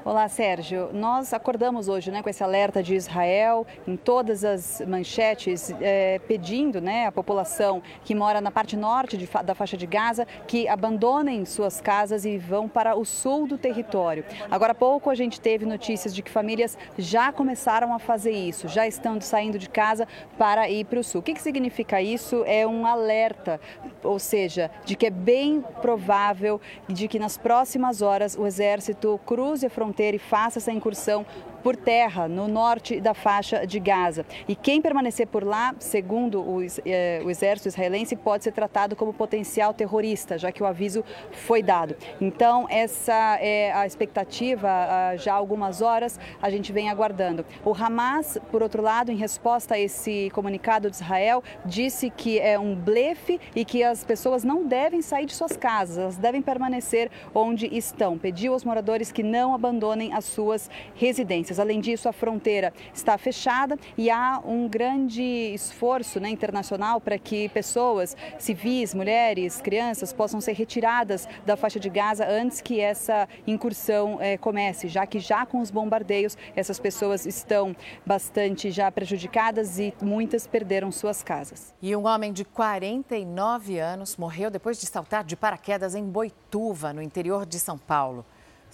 Olá, 0.06 0.28
Sérgio. 0.28 0.90
Nós 0.92 1.32
acordamos 1.32 1.88
hoje 1.88 2.10
né, 2.10 2.22
com 2.22 2.28
esse 2.28 2.44
alerta 2.44 2.82
de 2.82 2.94
Israel 2.94 3.66
em 3.88 3.96
todas 3.96 4.44
as 4.44 4.82
manchetes, 4.86 5.74
é, 5.80 6.18
pedindo 6.28 6.78
né, 6.78 7.06
à 7.06 7.12
população 7.12 7.82
que 8.04 8.14
mora 8.14 8.38
na 8.38 8.50
parte 8.50 8.76
norte 8.76 9.16
de, 9.16 9.26
da 9.42 9.54
faixa 9.54 9.78
de 9.78 9.86
Gaza 9.86 10.26
que 10.46 10.68
abandonem 10.68 11.46
suas 11.46 11.80
casas 11.80 12.26
e 12.26 12.36
vão 12.36 12.68
para 12.68 12.94
o 12.94 13.02
sul 13.02 13.46
do 13.46 13.56
território. 13.56 14.26
Agora 14.50 14.72
há 14.72 14.74
pouco 14.74 15.08
a 15.08 15.14
gente 15.14 15.40
teve 15.40 15.64
notícias 15.64 16.14
de 16.14 16.22
que 16.22 16.30
famílias 16.30 16.76
já 16.98 17.32
começaram 17.32 17.94
a 17.94 17.98
fazer 17.98 18.32
isso, 18.32 18.68
já 18.68 18.86
estão 18.86 19.18
saindo 19.22 19.58
de 19.58 19.70
casa 19.70 20.06
para 20.36 20.68
ir 20.68 20.84
para 20.84 21.00
o 21.00 21.02
sul. 21.02 21.20
O 21.20 21.24
que, 21.24 21.32
que 21.32 21.40
significa 21.40 22.02
isso? 22.02 22.44
É 22.46 22.66
um 22.66 22.84
alerta, 22.84 23.58
ou 24.02 24.18
seja, 24.18 24.70
de 24.84 24.96
que 24.96 25.06
é 25.06 25.10
bem 25.10 25.64
provável 25.80 26.60
de 26.86 27.08
que 27.08 27.18
nas 27.18 27.38
próximas 27.38 28.02
horas 28.02 28.36
o 28.36 28.46
exército 28.46 29.18
cruze 29.24 29.64
a 29.64 29.70
fronteira 29.70 29.93
fronteira 29.94 30.16
e 30.16 30.18
faça 30.18 30.58
essa 30.58 30.72
incursão 30.72 31.24
por 31.64 31.74
terra 31.76 32.28
no 32.28 32.46
norte 32.46 33.00
da 33.00 33.14
faixa 33.14 33.66
de 33.66 33.80
Gaza. 33.80 34.26
E 34.46 34.54
quem 34.54 34.82
permanecer 34.82 35.26
por 35.26 35.42
lá, 35.42 35.74
segundo 35.78 36.42
o, 36.42 36.60
eh, 36.84 37.22
o 37.24 37.30
exército 37.30 37.68
israelense, 37.68 38.14
pode 38.14 38.44
ser 38.44 38.52
tratado 38.52 38.94
como 38.94 39.14
potencial 39.14 39.72
terrorista, 39.72 40.36
já 40.36 40.52
que 40.52 40.62
o 40.62 40.66
aviso 40.66 41.02
foi 41.32 41.62
dado. 41.62 41.96
Então, 42.20 42.66
essa 42.68 43.38
é 43.40 43.72
a 43.72 43.86
expectativa 43.86 44.68
ah, 44.68 45.16
já 45.16 45.32
há 45.32 45.36
algumas 45.36 45.80
horas, 45.80 46.20
a 46.42 46.50
gente 46.50 46.70
vem 46.70 46.90
aguardando. 46.90 47.46
O 47.64 47.72
Hamas, 47.72 48.36
por 48.50 48.62
outro 48.62 48.82
lado, 48.82 49.10
em 49.10 49.16
resposta 49.16 49.74
a 49.74 49.78
esse 49.78 50.30
comunicado 50.34 50.90
de 50.90 50.96
Israel, 50.96 51.42
disse 51.64 52.10
que 52.10 52.38
é 52.38 52.58
um 52.58 52.74
blefe 52.74 53.40
e 53.56 53.64
que 53.64 53.82
as 53.82 54.04
pessoas 54.04 54.44
não 54.44 54.66
devem 54.66 55.00
sair 55.00 55.24
de 55.24 55.34
suas 55.34 55.56
casas, 55.56 55.96
elas 55.96 56.18
devem 56.18 56.42
permanecer 56.42 57.10
onde 57.34 57.66
estão. 57.74 58.18
Pediu 58.18 58.52
aos 58.52 58.64
moradores 58.64 59.10
que 59.10 59.22
não 59.22 59.54
abandonem 59.54 60.12
as 60.12 60.26
suas 60.26 60.68
residências. 60.94 61.53
Além 61.58 61.80
disso, 61.80 62.08
a 62.08 62.12
fronteira 62.12 62.72
está 62.92 63.16
fechada 63.18 63.78
e 63.96 64.10
há 64.10 64.40
um 64.44 64.68
grande 64.68 65.22
esforço 65.22 66.20
né, 66.20 66.28
internacional 66.28 67.00
para 67.00 67.18
que 67.18 67.48
pessoas 67.48 68.16
civis, 68.38 68.94
mulheres, 68.94 69.60
crianças 69.60 70.12
possam 70.12 70.40
ser 70.40 70.52
retiradas 70.52 71.28
da 71.46 71.56
faixa 71.56 71.80
de 71.80 71.88
Gaza 71.88 72.26
antes 72.28 72.60
que 72.60 72.80
essa 72.80 73.28
incursão 73.46 74.18
eh, 74.20 74.36
comece, 74.36 74.88
já 74.88 75.06
que 75.06 75.18
já 75.18 75.46
com 75.46 75.60
os 75.60 75.70
bombardeios 75.70 76.36
essas 76.54 76.78
pessoas 76.78 77.26
estão 77.26 77.74
bastante 78.04 78.70
já 78.70 78.90
prejudicadas 78.90 79.78
e 79.78 79.94
muitas 80.02 80.46
perderam 80.46 80.90
suas 80.90 81.22
casas. 81.22 81.74
E 81.80 81.94
um 81.94 82.06
homem 82.06 82.32
de 82.32 82.44
49 82.44 83.78
anos 83.78 84.16
morreu 84.16 84.50
depois 84.50 84.80
de 84.80 84.86
saltar 84.86 85.24
de 85.24 85.36
paraquedas 85.36 85.94
em 85.94 86.04
Boituva, 86.04 86.92
no 86.92 87.02
interior 87.02 87.46
de 87.46 87.58
São 87.58 87.78
Paulo. 87.78 88.24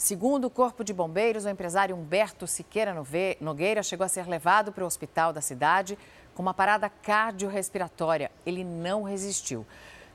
Segundo 0.01 0.47
o 0.47 0.51
Corpo 0.51 0.83
de 0.83 0.95
Bombeiros, 0.95 1.45
o 1.45 1.49
empresário 1.51 1.95
Humberto 1.95 2.47
Siqueira 2.47 2.97
Nogueira 3.39 3.83
chegou 3.83 4.03
a 4.03 4.09
ser 4.09 4.27
levado 4.27 4.73
para 4.73 4.83
o 4.83 4.87
hospital 4.87 5.31
da 5.31 5.43
cidade 5.43 5.99
com 6.35 6.41
uma 6.41 6.55
parada 6.55 6.89
cardiorrespiratória. 6.89 8.31
Ele 8.47 8.65
não 8.65 9.03
resistiu. 9.03 9.67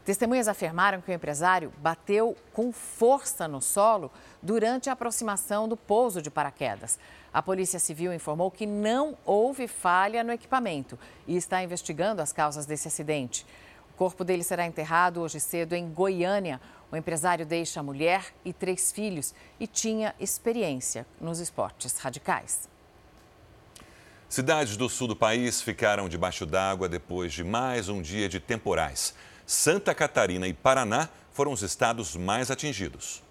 Testemunhas 0.04 0.48
afirmaram 0.48 1.02
que 1.02 1.12
o 1.12 1.14
empresário 1.14 1.72
bateu 1.78 2.36
com 2.52 2.72
força 2.72 3.48
no 3.48 3.62
solo 3.62 4.12
durante 4.42 4.90
a 4.90 4.94
aproximação 4.94 5.68
do 5.70 5.78
pouso 5.78 6.20
de 6.20 6.32
paraquedas. 6.32 6.98
A 7.32 7.44
Polícia 7.44 7.78
Civil 7.78 8.12
informou 8.12 8.50
que 8.50 8.66
não 8.66 9.16
houve 9.24 9.68
falha 9.68 10.24
no 10.24 10.32
equipamento 10.32 10.98
e 11.28 11.38
está 11.38 11.62
investigando 11.62 12.24
as 12.24 12.34
causas 12.34 12.66
desse 12.66 12.88
acidente. 12.88 13.46
O 13.96 13.98
corpo 13.98 14.26
dele 14.26 14.44
será 14.44 14.66
enterrado 14.66 15.22
hoje 15.22 15.40
cedo 15.40 15.72
em 15.72 15.90
Goiânia, 15.90 16.60
o 16.92 16.96
empresário 16.96 17.46
deixa 17.46 17.80
a 17.80 17.84
mulher 17.84 18.34
e 18.44 18.54
três 18.54 18.92
filhos 18.92 19.34
e 19.60 19.68
tinha 19.68 20.16
experiência 20.20 21.06
nos 21.20 21.40
esportes 21.40 21.98
radicais. 21.98 22.70
Cidades 24.28 24.76
do 24.76 24.90
sul 24.90 25.08
do 25.08 25.16
país 25.16 25.62
ficaram 25.62 26.10
debaixo 26.10 26.46
d'água 26.46 26.90
depois 26.90 27.32
de 27.32 27.44
mais 27.44 27.90
um 27.90 28.02
dia 28.02 28.28
de 28.28 28.40
temporais. 28.40 29.16
Santa 29.46 29.94
Catarina 29.94 30.48
e 30.48 30.54
Paraná 30.54 31.08
foram 31.32 31.52
os 31.52 31.62
estados 31.62 32.16
mais 32.16 32.50
atingidos. 32.50 33.24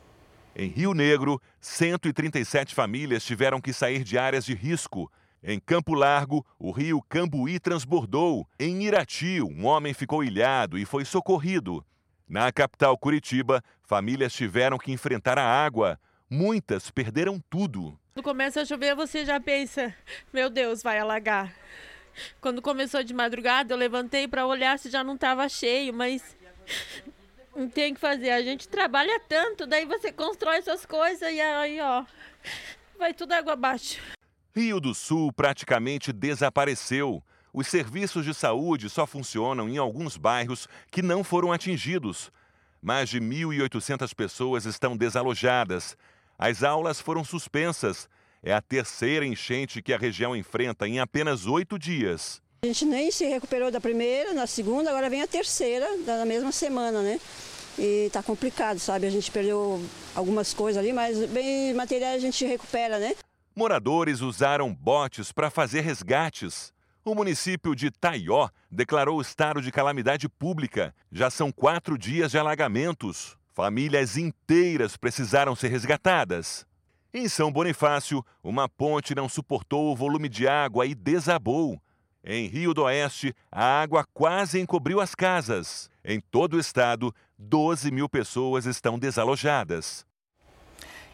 Em 0.55 0.69
Rio 0.69 0.95
Negro, 0.95 1.41
137 1.61 2.75
famílias 2.75 3.25
tiveram 3.25 3.61
que 3.61 3.73
sair 3.73 4.05
de 4.05 4.17
áreas 4.17 4.45
de 4.45 4.55
risco. 4.55 5.11
Em 5.43 5.59
Campo 5.59 5.95
Largo, 5.95 6.47
o 6.59 6.71
rio 6.71 7.03
Cambuí 7.09 7.59
transbordou. 7.59 8.47
Em 8.59 8.85
Irati, 8.85 9.43
um 9.43 9.67
homem 9.67 9.93
ficou 9.93 10.23
ilhado 10.23 10.79
e 10.79 10.85
foi 10.85 11.05
socorrido. 11.05 11.85
Na 12.29 12.51
capital 12.51 12.97
Curitiba, 12.97 13.63
famílias 13.83 14.33
tiveram 14.33 14.79
que 14.79 14.91
enfrentar 14.91 15.39
a 15.39 15.45
água. 15.45 16.01
Muitas 16.29 16.91
perderam 16.91 17.39
tudo. 17.51 17.99
Quando 18.15 18.25
começa 18.25 18.63
a 18.63 18.65
chover, 18.65 18.95
você 18.95 19.25
já 19.25 19.39
pensa: 19.39 19.95
meu 20.33 20.49
Deus, 20.49 20.83
vai 20.83 20.99
alagar. 20.99 21.55
Quando 22.41 22.63
começou 22.63 23.03
de 23.03 23.13
madrugada, 23.13 23.75
eu 23.75 23.79
levantei 23.79 24.27
para 24.27 24.47
olhar 24.47 24.79
se 24.79 24.89
já 24.89 25.05
não 25.05 25.17
estava 25.17 25.49
cheio, 25.49 25.93
mas 25.93 26.37
não 27.55 27.69
tem 27.69 27.93
o 27.93 27.95
que 27.95 28.01
fazer. 28.01 28.31
A 28.31 28.43
gente 28.43 28.69
trabalha 28.69 29.21
tanto, 29.29 29.67
daí 29.67 29.85
você 29.85 30.11
constrói 30.11 30.57
essas 30.57 30.87
coisas 30.87 31.31
e 31.31 31.41
aí, 31.41 31.81
ó, 31.81 32.05
vai 32.99 33.13
tudo 33.13 33.33
água 33.33 33.53
abaixo. 33.53 34.01
Rio 34.55 34.81
do 34.81 34.95
Sul 34.95 35.33
praticamente 35.33 36.13
desapareceu. 36.13 37.23
Os 37.57 37.69
serviços 37.69 38.25
de 38.25 38.35
saúde 38.35 38.91
só 38.91 39.07
funcionam 39.07 39.69
em 39.69 39.79
alguns 39.79 40.17
bairros 40.17 40.67
que 40.91 41.01
não 41.01 41.23
foram 41.23 41.53
atingidos. 41.53 42.33
Mais 42.83 43.09
de 43.09 43.21
1.800 43.21 44.13
pessoas 44.13 44.65
estão 44.65 44.97
desalojadas. 44.97 45.97
As 46.37 46.65
aulas 46.65 47.01
foram 47.01 47.23
suspensas. 47.23 48.09
É 48.43 48.53
a 48.53 48.61
terceira 48.61 49.25
enchente 49.25 49.81
que 49.81 49.93
a 49.93 49.97
região 49.97 50.35
enfrenta 50.35 50.89
em 50.89 50.99
apenas 50.99 51.47
oito 51.47 51.79
dias. 51.79 52.43
A 52.65 52.67
gente 52.67 52.85
nem 52.87 53.13
se 53.13 53.25
recuperou 53.25 53.71
da 53.71 53.81
primeira, 53.81 54.35
na 54.35 54.49
segunda, 54.49 54.91
agora 54.91 55.09
vem 55.09 55.23
a 55.23 55.27
terceira, 55.29 55.87
da 56.05 56.25
mesma 56.25 56.51
semana, 56.51 57.03
né? 57.03 57.21
E 57.79 58.11
tá 58.13 58.21
complicado, 58.21 58.81
sabe? 58.81 59.07
A 59.07 59.11
gente 59.11 59.31
perdeu 59.31 59.81
algumas 60.13 60.53
coisas 60.53 60.83
ali, 60.83 60.93
mas 60.93 61.25
bem 61.27 61.73
material 61.73 62.15
a 62.15 62.19
gente 62.19 62.45
recupera, 62.45 62.99
né? 62.99 63.15
Moradores 63.55 64.21
usaram 64.23 64.75
botes 64.75 65.31
para 65.31 65.51
fazer 65.51 65.83
resgates. 65.83 66.74
O 67.05 67.15
município 67.15 67.75
de 67.75 67.91
Taió 67.91 68.49
declarou 68.71 69.21
estado 69.21 69.61
de 69.61 69.71
calamidade 69.71 70.27
pública. 70.27 70.95
Já 71.13 71.29
são 71.29 71.53
quatro 71.53 71.99
dias 71.99 72.31
de 72.31 72.39
alagamentos. 72.39 73.37
Famílias 73.53 74.17
inteiras 74.17 74.97
precisaram 74.97 75.55
ser 75.55 75.69
resgatadas. 75.69 76.67
Em 77.13 77.29
São 77.29 77.53
Bonifácio, 77.53 78.25
uma 78.43 78.71
ponte 78.71 79.15
não 79.15 79.29
suportou 79.29 79.93
o 79.93 79.95
volume 79.95 80.31
de 80.31 80.49
água 80.49 80.87
e 80.87 80.95
desabou. 80.95 81.79
Em 82.25 82.47
Rio 82.47 82.73
do 82.73 82.85
Oeste, 82.85 83.35
a 83.53 83.83
água 83.83 84.07
quase 84.15 84.59
encobriu 84.59 84.99
as 84.99 85.15
casas. 85.15 85.91
Em 86.03 86.19
todo 86.19 86.55
o 86.55 86.59
estado, 86.59 87.15
12 87.39 87.91
mil 87.91 88.09
pessoas 88.09 88.65
estão 88.65 88.99
desalojadas. 88.99 90.07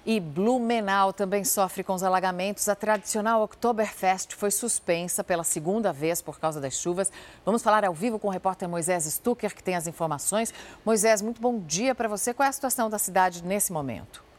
E 0.05 0.18
Blumenau 0.18 1.12
também 1.12 1.44
sofre 1.44 1.84
com 1.84 1.92
os 1.92 2.03
alagamentos. 2.03 2.68
A 2.68 2.74
tradicional 2.74 3.42
Oktoberfest 3.42 4.34
foi 4.34 4.51
suspensa 4.51 5.22
pela 5.22 5.44
segunda 5.44 5.92
vez 5.92 6.22
por 6.22 6.40
causa 6.40 6.61
das 6.61 6.74
chuvas. 6.74 7.12
Vamos 7.44 7.62
falar 7.62 7.84
ao 7.84 7.92
vivo 7.92 8.18
com 8.18 8.28
o 8.28 8.30
repórter 8.30 8.68
Moisés 8.68 9.05
Stucker, 9.05 9.55
que 9.55 9.62
tem 9.62 9.76
as 9.76 9.86
informações. 9.86 10.55
Moisés, 10.84 11.20
muito 11.20 11.40
bom 11.40 11.59
dia 11.59 11.94
para 11.94 12.09
você. 12.09 12.32
Qual 12.32 12.46
é 12.46 12.48
a 12.48 12.53
situação 12.53 12.88
da 12.88 12.98
cidade 12.98 13.44
nesse 13.44 13.72
momento? 13.72 14.30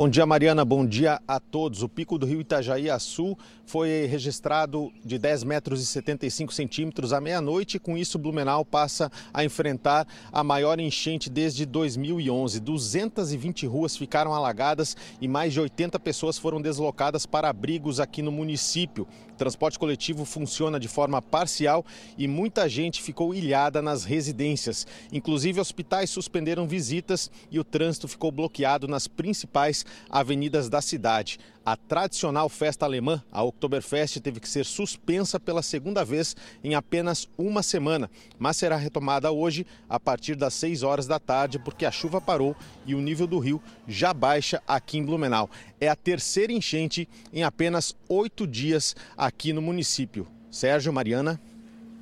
Bom 0.00 0.08
dia, 0.08 0.24
Mariana. 0.24 0.64
Bom 0.64 0.86
dia 0.86 1.20
a 1.28 1.38
todos. 1.38 1.82
O 1.82 1.88
pico 1.88 2.16
do 2.16 2.24
rio 2.24 2.40
Itajaí 2.40 2.88
a 2.88 2.98
sul 2.98 3.38
foi 3.66 4.06
registrado 4.06 4.90
de 5.04 5.18
10 5.18 5.44
metros 5.44 5.82
e 5.82 5.84
75 5.84 6.54
centímetros 6.54 7.12
à 7.12 7.20
meia-noite. 7.20 7.78
Com 7.78 7.98
isso, 7.98 8.18
Blumenau 8.18 8.64
passa 8.64 9.12
a 9.30 9.44
enfrentar 9.44 10.08
a 10.32 10.42
maior 10.42 10.80
enchente 10.80 11.28
desde 11.28 11.66
2011. 11.66 12.60
220 12.60 13.66
ruas 13.66 13.94
ficaram 13.94 14.32
alagadas 14.32 14.96
e 15.20 15.28
mais 15.28 15.52
de 15.52 15.60
80 15.60 16.00
pessoas 16.00 16.38
foram 16.38 16.62
deslocadas 16.62 17.26
para 17.26 17.50
abrigos 17.50 18.00
aqui 18.00 18.22
no 18.22 18.32
município. 18.32 19.06
Transporte 19.40 19.78
coletivo 19.78 20.26
funciona 20.26 20.78
de 20.78 20.86
forma 20.86 21.22
parcial 21.22 21.82
e 22.18 22.28
muita 22.28 22.68
gente 22.68 23.00
ficou 23.00 23.34
ilhada 23.34 23.80
nas 23.80 24.04
residências. 24.04 24.86
Inclusive, 25.10 25.58
hospitais 25.58 26.10
suspenderam 26.10 26.68
visitas 26.68 27.30
e 27.50 27.58
o 27.58 27.64
trânsito 27.64 28.06
ficou 28.06 28.30
bloqueado 28.30 28.86
nas 28.86 29.08
principais 29.08 29.86
avenidas 30.10 30.68
da 30.68 30.82
cidade. 30.82 31.38
A 31.70 31.76
tradicional 31.76 32.48
festa 32.48 32.84
alemã, 32.84 33.22
a 33.30 33.44
Oktoberfest, 33.44 34.18
teve 34.18 34.40
que 34.40 34.48
ser 34.48 34.66
suspensa 34.66 35.38
pela 35.38 35.62
segunda 35.62 36.04
vez 36.04 36.34
em 36.64 36.74
apenas 36.74 37.28
uma 37.38 37.62
semana, 37.62 38.10
mas 38.40 38.56
será 38.56 38.74
retomada 38.74 39.30
hoje 39.30 39.64
a 39.88 40.00
partir 40.00 40.34
das 40.34 40.52
6 40.54 40.82
horas 40.82 41.06
da 41.06 41.20
tarde, 41.20 41.60
porque 41.60 41.86
a 41.86 41.92
chuva 41.92 42.20
parou 42.20 42.56
e 42.84 42.92
o 42.92 43.00
nível 43.00 43.24
do 43.24 43.38
rio 43.38 43.62
já 43.86 44.12
baixa 44.12 44.60
aqui 44.66 44.98
em 44.98 45.04
Blumenau. 45.04 45.48
É 45.80 45.86
a 45.86 45.94
terceira 45.94 46.52
enchente 46.52 47.08
em 47.32 47.44
apenas 47.44 47.94
oito 48.08 48.48
dias 48.48 48.96
aqui 49.16 49.52
no 49.52 49.62
município. 49.62 50.26
Sérgio, 50.50 50.92
Mariana. 50.92 51.40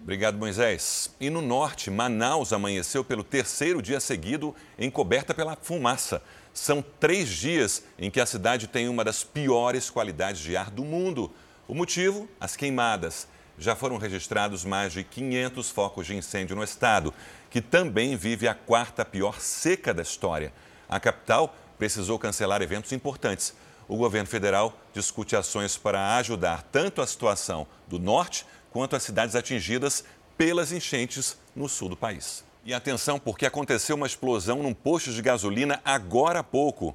Obrigado, 0.03 0.39
Moisés. 0.39 1.15
E 1.21 1.29
no 1.29 1.43
norte, 1.43 1.91
Manaus 1.91 2.55
amanheceu 2.55 3.05
pelo 3.05 3.23
terceiro 3.23 3.83
dia 3.83 4.01
seguido 4.01 4.55
encoberta 4.79 5.35
pela 5.35 5.55
fumaça. 5.61 6.23
São 6.59 6.83
três 6.83 7.29
dias 7.29 7.85
em 7.97 8.11
que 8.11 8.21
a 8.21 8.27
cidade 8.27 8.67
tem 8.67 8.89
uma 8.89 9.05
das 9.05 9.23
piores 9.23 9.89
qualidades 9.89 10.41
de 10.41 10.57
ar 10.57 10.71
do 10.71 10.85
mundo. 10.85 11.33
O 11.69 11.75
motivo? 11.75 12.29
As 12.41 12.57
queimadas. 12.57 13.29
Já 13.57 13.77
foram 13.77 13.97
registrados 13.97 14.65
mais 14.65 14.93
de 14.93 15.05
500 15.05 15.71
focos 15.71 16.07
de 16.09 16.17
incêndio 16.17 16.57
no 16.57 16.65
estado, 16.65 17.15
que 17.49 17.61
também 17.61 18.17
vive 18.17 18.49
a 18.49 18.55
quarta 18.55 19.05
pior 19.05 19.41
seca 19.41 19.95
da 19.95 20.03
história. 20.03 20.53
A 20.89 20.99
capital 20.99 21.55
precisou 21.79 22.19
cancelar 22.19 22.61
eventos 22.61 22.91
importantes. 22.91 23.55
O 23.87 23.97
governo 23.97 24.29
federal 24.29 24.77
discute 24.93 25.37
ações 25.37 25.79
para 25.79 26.17
ajudar 26.17 26.63
tanto 26.73 27.01
a 27.01 27.07
situação 27.07 27.69
do 27.87 28.01
norte 28.01 28.45
quanto 28.73 28.97
as 28.97 29.05
cidades 29.05 29.37
atingidas 29.37 30.05
pelas 30.37 30.73
enchentes 30.73 31.39
no 31.55 31.69
sul 31.69 31.89
do 31.89 31.97
país. 31.97 32.48
E 32.69 32.75
atenção, 32.75 33.19
porque 33.19 33.47
aconteceu 33.47 33.97
uma 33.97 34.07
explosão 34.07 34.63
num 34.63 34.75
posto 34.75 35.11
de 35.11 35.23
gasolina 35.23 35.81
agora 35.83 36.41
há 36.41 36.45
pouco. 36.45 36.95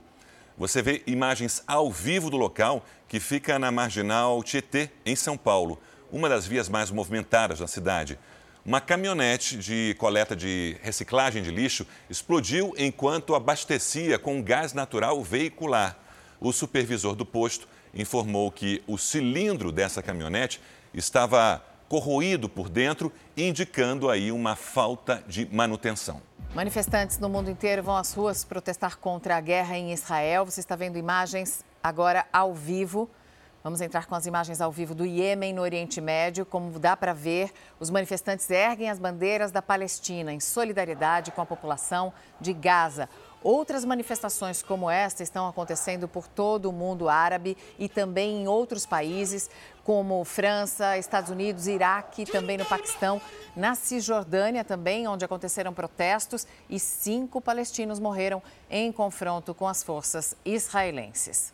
Você 0.56 0.84
vê 0.84 1.02
imagens 1.08 1.64
ao 1.66 1.92
vivo 1.92 2.30
do 2.30 2.38
local 2.38 2.86
que 3.08 3.20
fica 3.20 3.58
na 3.58 3.72
marginal 3.72 4.44
Tietê, 4.44 4.92
em 5.04 5.16
São 5.16 5.36
Paulo, 5.36 5.82
uma 6.12 6.30
das 6.30 6.46
vias 6.46 6.70
mais 6.70 6.92
movimentadas 6.92 7.58
da 7.58 7.66
cidade. 7.66 8.20
Uma 8.64 8.80
caminhonete 8.80 9.58
de 9.58 9.96
coleta 9.98 10.36
de 10.36 10.78
reciclagem 10.84 11.42
de 11.42 11.50
lixo 11.50 11.88
explodiu 12.08 12.76
enquanto 12.78 13.34
abastecia 13.34 14.20
com 14.20 14.44
gás 14.44 14.74
natural 14.74 15.24
veicular. 15.24 15.98
O 16.40 16.54
supervisor 16.54 17.16
do 17.16 17.26
posto 17.26 17.68
informou 17.96 18.52
que 18.52 18.84
o 18.86 18.96
cilindro 18.96 19.72
dessa 19.72 20.04
caminhonete 20.04 20.62
estava 20.94 21.66
corroído 21.88 22.50
por 22.50 22.70
dentro, 22.70 23.12
indicando 23.36 24.10
aí 24.10 24.32
uma 24.32 24.56
falta 24.56 25.24
de 25.28 25.48
manutenção. 25.54 26.22
Manifestantes 26.54 27.18
no 27.18 27.30
mundo 27.30 27.50
inteiro 27.50 27.82
vão 27.82 27.96
às 27.96 28.14
ruas 28.14 28.44
protestar 28.44 28.98
contra 28.98 29.38
a 29.38 29.42
guerra 29.42 29.78
em 29.78 29.92
Israel. 29.92 30.46
Você 30.46 30.60
está 30.60 30.76
vendo 30.76 30.98
imagens 30.98 31.66
agora 31.82 32.26
ao 32.32 32.54
vivo. 32.54 33.10
Vamos 33.64 33.80
entrar 33.80 34.08
com 34.08 34.14
as 34.14 34.26
imagens 34.26 34.60
ao 34.60 34.72
vivo 34.72 34.94
do 34.94 35.06
Iêmen 35.06 35.54
no 35.54 35.62
Oriente 35.62 36.02
Médio. 36.02 36.46
Como 36.46 36.78
dá 36.78 36.98
para 36.98 37.14
ver, 37.14 37.50
os 37.80 37.90
manifestantes 37.90 38.50
erguem 38.50 38.90
as 38.90 39.00
bandeiras 39.00 39.52
da 39.52 39.62
Palestina 39.62 40.34
em 40.34 40.40
solidariedade 40.42 41.32
com 41.32 41.42
a 41.42 41.46
população 41.46 42.12
de 42.42 42.52
Gaza. 42.52 43.08
Outras 43.42 43.84
manifestações 43.84 44.62
como 44.62 44.90
esta 44.90 45.24
estão 45.24 45.48
acontecendo 45.48 46.08
por 46.08 46.28
todo 46.28 46.70
o 46.70 46.74
mundo 46.74 47.10
árabe 47.10 47.58
e 47.80 47.90
também 47.90 48.42
em 48.42 48.48
outros 48.48 48.86
países, 48.86 49.50
como 49.84 50.24
França, 50.24 50.98
Estados 50.98 51.30
Unidos, 51.30 51.68
Iraque, 51.68 52.26
também 52.26 52.58
no 52.58 52.66
Paquistão, 52.66 53.22
na 53.56 53.76
Cisjordânia 53.76 54.64
também, 54.64 55.08
onde 55.08 55.26
aconteceram 55.26 55.74
protestos 55.74 56.48
e 56.70 56.80
cinco 56.80 57.42
palestinos 57.42 58.00
morreram 58.00 58.42
em 58.70 58.92
confronto 58.92 59.54
com 59.54 59.68
as 59.68 59.84
forças 59.84 60.36
israelenses. 60.46 61.54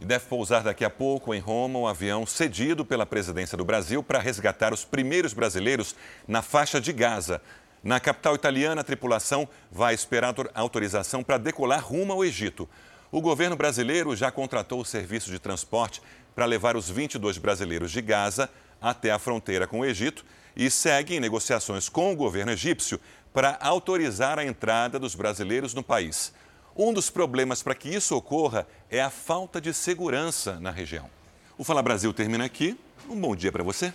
E 0.00 0.04
deve 0.04 0.26
pousar 0.26 0.62
daqui 0.62 0.84
a 0.84 0.90
pouco 0.90 1.34
em 1.34 1.40
Roma 1.40 1.78
um 1.78 1.86
avião 1.86 2.24
cedido 2.24 2.84
pela 2.84 3.04
presidência 3.04 3.58
do 3.58 3.64
Brasil 3.64 4.00
para 4.02 4.20
resgatar 4.20 4.72
os 4.72 4.84
primeiros 4.84 5.32
brasileiros 5.32 5.96
na 6.26 6.40
faixa 6.40 6.80
de 6.80 6.92
Gaza. 6.92 7.42
Na 7.82 7.98
capital 7.98 8.34
italiana, 8.34 8.80
a 8.80 8.84
tripulação 8.84 9.48
vai 9.72 9.94
esperar 9.94 10.34
autorização 10.54 11.24
para 11.24 11.38
decolar 11.38 11.84
rumo 11.84 12.12
ao 12.12 12.24
Egito. 12.24 12.68
O 13.10 13.22
governo 13.22 13.56
brasileiro 13.56 14.14
já 14.14 14.30
contratou 14.30 14.80
o 14.80 14.84
serviço 14.84 15.30
de 15.30 15.38
transporte 15.38 16.02
para 16.34 16.44
levar 16.44 16.76
os 16.76 16.90
22 16.90 17.38
brasileiros 17.38 17.90
de 17.90 18.02
Gaza 18.02 18.50
até 18.80 19.10
a 19.10 19.18
fronteira 19.18 19.66
com 19.66 19.80
o 19.80 19.84
Egito 19.84 20.24
e 20.54 20.70
segue 20.70 21.14
em 21.14 21.20
negociações 21.20 21.88
com 21.88 22.12
o 22.12 22.16
governo 22.16 22.52
egípcio 22.52 23.00
para 23.32 23.56
autorizar 23.62 24.38
a 24.38 24.44
entrada 24.44 24.98
dos 24.98 25.14
brasileiros 25.14 25.72
no 25.72 25.82
país. 25.82 26.34
Um 26.76 26.92
dos 26.92 27.08
problemas 27.08 27.62
para 27.62 27.74
que 27.74 27.88
isso 27.88 28.14
ocorra 28.14 28.66
é 28.90 29.00
a 29.00 29.10
falta 29.10 29.58
de 29.58 29.72
segurança 29.72 30.60
na 30.60 30.70
região. 30.70 31.08
O 31.56 31.64
Fala 31.64 31.82
Brasil 31.82 32.12
termina 32.12 32.44
aqui. 32.44 32.78
Um 33.08 33.18
bom 33.18 33.34
dia 33.34 33.50
para 33.50 33.64
você. 33.64 33.86